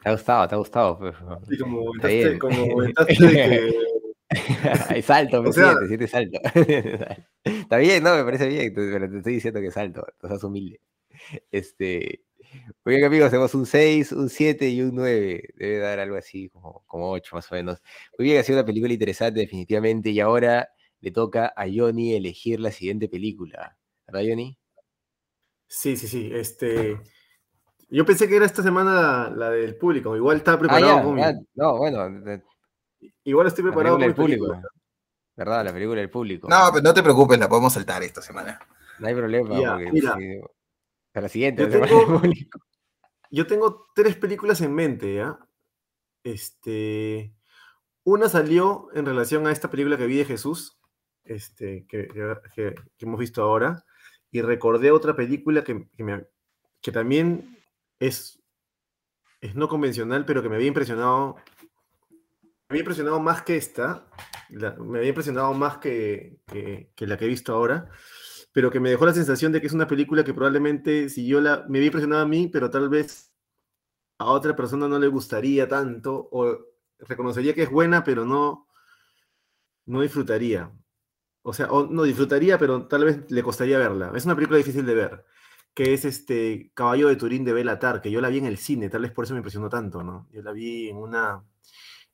Te 0.02 0.08
ha 0.08 0.12
gustado, 0.12 0.48
te 0.48 0.54
ha 0.54 0.58
gustado. 0.58 0.98
Pues, 0.98 1.14
sí, 1.48 1.58
como 1.58 1.84
comentaste, 1.84 2.38
como 2.38 2.68
comentaste 2.74 3.14
que... 3.16 3.74
Hay 4.90 5.02
salto, 5.02 5.42
me 5.42 5.52
siete, 5.52 5.88
siete 5.88 6.06
salto. 6.06 6.38
Está 7.44 7.78
bien, 7.78 8.02
no, 8.02 8.14
me 8.14 8.24
parece 8.24 8.46
bien, 8.46 8.72
pero 8.74 9.08
te 9.08 9.18
estoy 9.18 9.34
diciendo 9.34 9.60
que 9.60 9.70
salto, 9.70 10.06
no 10.22 10.28
seas 10.28 10.44
humilde. 10.44 10.80
Este, 11.50 12.24
muy 12.84 12.94
bien, 12.94 13.04
amigos, 13.04 13.30
tenemos 13.30 13.54
un 13.54 13.66
6, 13.66 14.12
un 14.12 14.28
7 14.28 14.68
y 14.68 14.80
un 14.82 14.94
9. 14.94 15.42
Debe 15.54 15.78
dar 15.78 15.98
algo 15.98 16.16
así, 16.16 16.48
como, 16.50 16.84
como 16.86 17.10
8 17.10 17.36
más 17.36 17.50
o 17.50 17.54
menos. 17.54 17.82
Muy 18.18 18.28
bien, 18.28 18.40
ha 18.40 18.42
sido 18.42 18.58
una 18.58 18.66
película 18.66 18.92
interesante, 18.92 19.40
definitivamente. 19.40 20.10
Y 20.10 20.20
ahora 20.20 20.70
le 21.00 21.10
toca 21.10 21.52
a 21.56 21.66
Johnny 21.72 22.14
elegir 22.14 22.60
la 22.60 22.70
siguiente 22.70 23.08
película. 23.08 23.78
¿Verdad, 24.06 24.22
Johnny? 24.28 24.58
Sí, 25.66 25.96
sí, 25.96 26.08
sí. 26.08 26.30
Este, 26.32 26.98
yo 27.88 28.04
pensé 28.04 28.28
que 28.28 28.36
era 28.36 28.46
esta 28.46 28.62
semana 28.62 29.30
la, 29.30 29.50
del 29.50 29.76
público. 29.76 30.16
Igual 30.16 30.38
está 30.38 30.54
ah, 30.54 30.58
preparado 30.58 31.02
con 31.02 31.20
No, 31.54 31.78
bueno. 31.78 32.42
Igual 33.24 33.46
estoy 33.46 33.64
preparado 33.64 33.96
con 33.96 34.04
el 34.04 34.14
público. 34.14 34.60
¿Verdad? 35.36 35.64
La 35.64 35.72
película 35.72 36.00
del 36.00 36.10
público. 36.10 36.48
No, 36.48 36.70
pero 36.72 36.82
no 36.82 36.94
te 36.94 37.02
preocupes, 37.02 37.38
la 37.38 37.48
podemos 37.48 37.72
saltar 37.72 38.02
esta 38.02 38.20
semana. 38.20 38.58
No 38.98 39.06
hay 39.06 39.14
problema. 39.14 39.48
porque, 39.48 39.92
mira, 39.92 40.16
la 41.14 41.28
siguiente, 41.28 41.62
yo 41.62 41.70
tengo, 41.70 42.22
yo 43.30 43.46
tengo 43.46 43.86
tres 43.94 44.16
películas 44.16 44.60
en 44.60 44.74
mente, 44.74 45.14
¿ya? 45.14 45.38
Este. 46.24 47.32
Una 48.04 48.28
salió 48.28 48.88
en 48.94 49.04
relación 49.04 49.46
a 49.46 49.52
esta 49.52 49.70
película 49.70 49.98
que 49.98 50.06
vi 50.06 50.16
de 50.16 50.24
Jesús, 50.24 50.80
este, 51.24 51.86
que 51.86 52.08
hemos 53.00 53.20
visto 53.20 53.42
ahora 53.42 53.84
y 54.30 54.42
recordé 54.42 54.90
otra 54.90 55.16
película 55.16 55.64
que, 55.64 55.88
que, 56.82 56.92
también 56.92 57.57
es, 57.98 58.42
es 59.40 59.54
no 59.54 59.68
convencional, 59.68 60.24
pero 60.24 60.42
que 60.42 60.48
me 60.48 60.56
había 60.56 60.68
impresionado. 60.68 61.36
Me 62.68 62.74
había 62.74 62.80
impresionado 62.80 63.18
más 63.20 63.42
que 63.42 63.56
esta, 63.56 64.06
me 64.50 64.98
había 64.98 65.08
impresionado 65.08 65.54
más 65.54 65.78
que, 65.78 66.40
que, 66.46 67.06
la 67.06 67.16
que 67.16 67.24
he 67.24 67.28
visto 67.28 67.54
ahora, 67.54 67.88
pero 68.52 68.70
que 68.70 68.78
me 68.78 68.90
dejó 68.90 69.06
la 69.06 69.14
sensación 69.14 69.52
de 69.52 69.60
que 69.60 69.68
es 69.68 69.72
una 69.72 69.86
película 69.86 70.22
que 70.22 70.34
probablemente, 70.34 71.08
si 71.08 71.26
yo 71.26 71.40
la, 71.40 71.64
me 71.68 71.78
había 71.78 71.86
impresionado 71.86 72.22
a 72.22 72.26
mí, 72.26 72.48
pero 72.48 72.68
tal 72.68 72.90
vez 72.90 73.32
a 74.18 74.26
otra 74.26 74.54
persona 74.54 74.86
no 74.86 74.98
le 74.98 75.06
gustaría 75.08 75.66
tanto, 75.66 76.28
o 76.30 76.58
reconocería 76.98 77.54
que 77.54 77.62
es 77.62 77.70
buena, 77.70 78.04
pero 78.04 78.24
no, 78.26 78.68
no 79.86 80.02
disfrutaría. 80.02 80.70
O 81.42 81.52
sea, 81.54 81.68
no 81.68 82.02
disfrutaría, 82.02 82.58
pero 82.58 82.86
tal 82.86 83.04
vez 83.04 83.30
le 83.30 83.42
costaría 83.42 83.78
verla. 83.78 84.12
Es 84.14 84.26
una 84.26 84.34
película 84.34 84.58
difícil 84.58 84.84
de 84.84 84.94
ver, 84.94 85.24
que 85.74 85.94
es 85.94 86.04
este 86.04 86.70
Caballo 86.74 87.08
de 87.08 87.16
Turín 87.16 87.44
de 87.44 87.52
Belatar, 87.52 88.00
que 88.00 88.10
yo 88.10 88.20
la 88.20 88.28
vi 88.28 88.38
en 88.38 88.46
el 88.46 88.58
cine, 88.58 88.88
tal 88.88 89.02
vez 89.02 89.12
por 89.12 89.24
eso 89.24 89.34
me 89.34 89.38
impresionó 89.38 89.68
tanto, 89.68 90.02
¿no? 90.02 90.28
Yo 90.32 90.42
la 90.42 90.52
vi 90.52 90.88
en 90.88 90.96
una, 90.96 91.44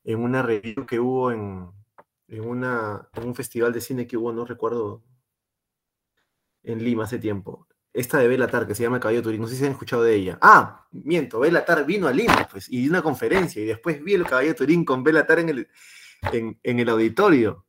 en 0.03 0.19
una 0.19 0.41
review 0.41 0.85
que 0.85 0.99
hubo 0.99 1.31
en, 1.31 1.67
en, 2.27 2.47
una, 2.47 3.09
en 3.13 3.27
un 3.27 3.35
festival 3.35 3.73
de 3.73 3.81
cine 3.81 4.07
que 4.07 4.17
hubo, 4.17 4.31
no 4.31 4.45
recuerdo, 4.45 5.03
en 6.63 6.83
Lima 6.83 7.05
hace 7.05 7.19
tiempo. 7.19 7.67
Esta 7.93 8.19
de 8.19 8.27
Belatar, 8.27 8.67
que 8.67 8.75
se 8.75 8.83
llama 8.83 8.99
Caballo 8.99 9.19
de 9.19 9.23
Turín, 9.23 9.41
no 9.41 9.47
sé 9.47 9.55
si 9.55 9.65
han 9.65 9.71
escuchado 9.71 10.03
de 10.03 10.15
ella. 10.15 10.37
Ah, 10.41 10.85
miento, 10.91 11.39
Belatar 11.39 11.85
vino 11.85 12.07
a 12.07 12.11
Lima, 12.11 12.47
pues, 12.51 12.69
y 12.69 12.81
dio 12.81 12.89
una 12.89 13.01
conferencia, 13.01 13.61
y 13.61 13.65
después 13.65 14.03
vi 14.03 14.13
el 14.13 14.25
Caballo 14.25 14.49
de 14.49 14.55
Turín 14.55 14.83
con 14.83 15.03
Belatar 15.03 15.39
en 15.39 15.49
el, 15.49 15.67
en, 16.31 16.59
en 16.61 16.79
el 16.79 16.89
auditorio. 16.89 17.64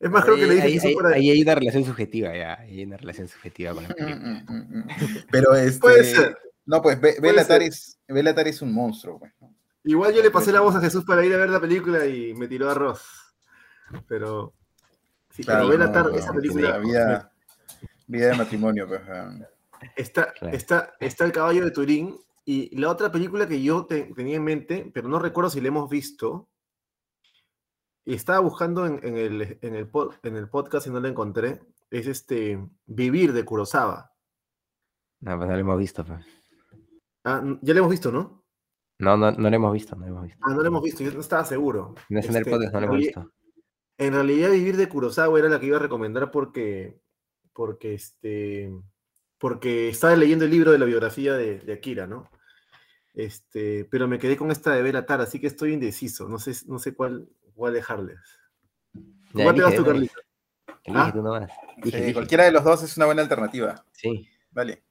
Es 0.00 0.10
más, 0.10 0.24
creo 0.24 0.36
que 0.36 0.46
le 0.46 0.54
dije 0.54 0.88
ahí, 0.88 0.96
ahí, 1.14 1.30
hay 1.30 1.42
una 1.42 1.56
relación 1.56 1.84
subjetiva, 1.84 2.36
ya. 2.36 2.54
hay 2.60 2.84
una 2.84 2.96
relación 2.96 3.26
subjetiva 3.26 3.74
con 3.74 3.82
la 3.82 3.88
película. 3.88 4.16
Mm, 4.16 4.44
mm, 4.48 4.78
mm, 4.78 4.88
Pero 5.30 5.54
este. 5.56 5.80
Puede 5.80 6.04
ser. 6.04 6.38
No, 6.66 6.82
pues 6.82 7.00
Belatar 7.00 7.62
es, 7.62 7.98
es 8.06 8.62
un 8.62 8.72
monstruo, 8.74 9.18
pues, 9.18 9.32
Igual 9.84 10.12
yo 10.12 10.22
le 10.22 10.30
pasé 10.30 10.52
la 10.52 10.60
voz 10.60 10.76
a 10.76 10.80
Jesús 10.80 11.04
para 11.04 11.24
ir 11.24 11.32
a 11.32 11.38
ver 11.38 11.48
la 11.48 11.60
película 11.60 12.04
y 12.04 12.34
me 12.34 12.46
tiró 12.46 12.70
arroz. 12.70 13.34
Pero. 14.06 14.52
Sí, 15.30 15.42
pero 15.44 15.66
Belatar, 15.66 16.10
esa 16.14 16.32
película. 16.32 16.78
Vida, 16.78 17.32
vida 18.06 18.26
de 18.28 18.36
matrimonio, 18.36 18.86
pues. 18.86 19.00
Está, 19.96 20.34
está, 20.52 20.94
está 21.00 21.24
el 21.24 21.32
caballo 21.32 21.64
de 21.64 21.70
Turín. 21.70 22.16
Y 22.44 22.74
la 22.78 22.90
otra 22.90 23.10
película 23.10 23.46
que 23.46 23.62
yo 23.62 23.86
tenía 23.86 24.36
en 24.36 24.44
mente, 24.44 24.90
pero 24.94 25.08
no 25.08 25.18
recuerdo 25.18 25.50
si 25.50 25.60
la 25.60 25.68
hemos 25.68 25.88
visto, 25.90 26.48
y 28.08 28.14
estaba 28.14 28.38
buscando 28.38 28.86
en, 28.86 29.00
el, 29.04 29.58
en, 29.60 29.74
el, 29.74 29.90
en 30.22 30.36
el 30.36 30.48
podcast 30.48 30.86
y 30.86 30.90
no 30.90 30.98
la 30.98 31.08
encontré. 31.08 31.60
Es 31.90 32.06
este 32.06 32.58
Vivir 32.86 33.34
de 33.34 33.44
Kurosawa. 33.44 34.14
No, 35.20 35.36
pues 35.36 35.46
no 35.46 35.54
lo 35.54 35.60
hemos 35.60 35.78
visto. 35.78 36.06
Pues. 36.06 36.24
Ah, 37.24 37.42
ya 37.60 37.74
lo 37.74 37.80
hemos 37.80 37.90
visto, 37.90 38.10
¿no? 38.10 38.46
No, 38.98 39.18
no, 39.18 39.30
no 39.32 39.50
lo 39.50 39.54
hemos 39.54 39.74
visto, 39.74 39.94
no 39.94 40.06
lo 40.06 40.12
hemos 40.12 40.22
visto. 40.24 40.38
Ah, 40.40 40.54
no 40.54 40.62
lo 40.62 40.68
hemos 40.68 40.82
visto, 40.82 41.04
yo 41.04 41.12
no 41.12 41.20
estaba 41.20 41.44
seguro. 41.44 41.96
No 42.08 42.20
es 42.20 42.24
en 42.24 42.30
el 42.30 42.38
este, 42.38 42.50
podcast, 42.50 42.72
no 42.72 42.80
lo 42.80 42.86
hemos 42.86 42.98
visto. 42.98 43.30
En 43.98 44.14
realidad, 44.14 44.52
Vivir 44.52 44.78
de 44.78 44.88
Kurosawa 44.88 45.38
era 45.38 45.50
la 45.50 45.60
que 45.60 45.66
iba 45.66 45.76
a 45.76 45.80
recomendar 45.80 46.30
porque, 46.30 47.02
porque, 47.52 47.92
este, 47.92 48.72
porque 49.36 49.90
estaba 49.90 50.16
leyendo 50.16 50.46
el 50.46 50.50
libro 50.50 50.72
de 50.72 50.78
la 50.78 50.86
biografía 50.86 51.34
de, 51.34 51.58
de 51.58 51.72
Akira, 51.74 52.06
¿no? 52.06 52.30
Este, 53.12 53.84
pero 53.90 54.08
me 54.08 54.18
quedé 54.18 54.38
con 54.38 54.50
esta 54.50 54.72
de 54.72 54.82
Belatar, 54.82 55.20
así 55.20 55.38
que 55.40 55.48
estoy 55.48 55.74
indeciso. 55.74 56.26
No 56.26 56.38
sé, 56.38 56.52
no 56.68 56.78
sé 56.78 56.94
cuál, 56.94 57.28
voy 57.58 57.70
a 57.70 57.72
dejarles. 57.74 58.18
¿Cuál 59.32 59.54
te 59.54 59.62
vas 59.62 59.74
tú, 59.74 59.84
Ah. 60.94 61.12
Sí, 61.82 61.90
elige. 61.92 62.14
cualquiera 62.14 62.44
de 62.44 62.52
los 62.52 62.64
dos 62.64 62.82
es 62.82 62.96
una 62.96 63.04
buena 63.06 63.20
alternativa. 63.20 63.84
Sí. 63.92 64.26
Vale. 64.52 64.82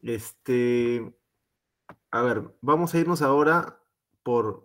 Este, 0.00 1.12
a 2.10 2.22
ver, 2.22 2.42
vamos 2.62 2.94
a 2.94 2.98
irnos 2.98 3.20
ahora 3.20 3.80
por, 4.22 4.62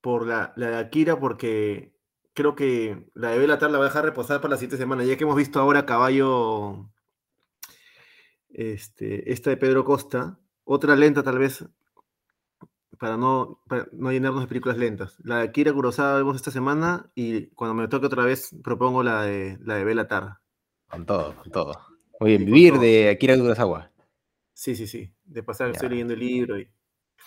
por 0.00 0.26
la, 0.26 0.54
la 0.56 0.70
de 0.70 0.76
Akira, 0.78 1.18
porque 1.20 1.92
creo 2.32 2.54
que 2.54 3.10
la 3.14 3.30
de 3.30 3.38
Belatar 3.38 3.70
la 3.70 3.78
voy 3.78 3.86
a 3.86 3.88
dejar 3.88 4.04
reposar 4.04 4.40
para 4.40 4.52
la 4.52 4.56
siguiente 4.56 4.78
semana, 4.78 5.04
ya 5.04 5.16
que 5.18 5.24
hemos 5.24 5.36
visto 5.36 5.60
ahora 5.60 5.84
Caballo, 5.84 6.88
este, 8.48 9.30
esta 9.32 9.50
de 9.50 9.56
Pedro 9.58 9.84
Costa, 9.84 10.38
otra 10.64 10.96
lenta 10.96 11.22
tal 11.22 11.38
vez, 11.38 11.64
para 13.02 13.16
no, 13.16 13.58
para 13.66 13.88
no 13.90 14.12
llenarnos 14.12 14.42
de 14.42 14.46
películas 14.46 14.78
lentas. 14.78 15.16
La 15.24 15.38
de 15.38 15.42
Akira 15.48 15.72
Kurosawa 15.72 16.18
vemos 16.18 16.36
esta 16.36 16.52
semana 16.52 17.10
y 17.16 17.46
cuando 17.48 17.74
me 17.74 17.88
toque 17.88 18.06
otra 18.06 18.24
vez 18.24 18.54
propongo 18.62 19.02
la 19.02 19.22
de, 19.22 19.58
la 19.60 19.74
de 19.74 19.82
Belatar. 19.82 20.36
Con 20.88 21.04
todo, 21.04 21.34
con 21.34 21.50
todo. 21.50 21.72
Muy 22.20 22.30
bien, 22.30 22.42
Sí, 22.42 22.46
Vivir 22.46 22.72
todo. 22.74 22.82
de 22.82 23.08
Akira 23.10 23.36
Kurosawa. 23.36 23.90
Sí, 24.54 24.76
sí, 24.76 24.86
sí. 24.86 25.12
De 25.24 25.42
pasar, 25.42 25.70
estoy 25.70 25.88
Ya. 25.88 25.90
leyendo 25.90 26.14
el 26.14 26.20
libro 26.20 26.56
y... 26.60 26.68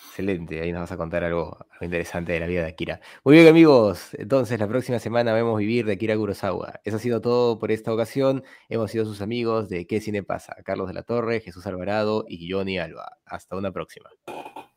Excelente, 0.08 0.62
ahí 0.62 0.72
nos 0.72 0.80
vas 0.80 0.92
a 0.92 0.96
contar 0.96 1.24
algo, 1.24 1.58
algo 1.70 1.84
interesante 1.84 2.32
de 2.32 2.40
la 2.40 2.46
vida 2.46 2.62
de 2.62 2.68
Akira. 2.68 3.00
Muy 3.22 3.34
bien, 3.36 3.46
amigos. 3.46 4.14
Entonces, 4.14 4.58
la 4.58 4.68
próxima 4.68 4.98
semana 4.98 5.34
vemos 5.34 5.58
Vivir 5.58 5.84
de 5.84 5.92
Akira 5.92 6.16
Kurosawa. 6.16 6.80
Eso 6.84 6.96
ha 6.96 7.00
sido 7.00 7.20
todo 7.20 7.58
por 7.58 7.70
esta 7.70 7.92
ocasión. 7.92 8.44
Hemos 8.70 8.90
sido 8.90 9.04
sus 9.04 9.20
amigos 9.20 9.68
de 9.68 9.86
¿Qué 9.86 10.00
Cine 10.00 10.22
Pasa? 10.22 10.56
Carlos 10.64 10.88
de 10.88 10.94
la 10.94 11.02
Torre, 11.02 11.40
Jesús 11.40 11.66
Alvarado 11.66 12.24
y 12.28 12.50
Johnny 12.50 12.78
Alba. 12.78 13.18
Hasta 13.26 13.56
una 13.56 13.72
próxima. 13.72 14.08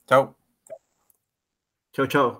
Chao. 0.05 0.35
Chao, 1.99 2.07
chao. 2.07 2.37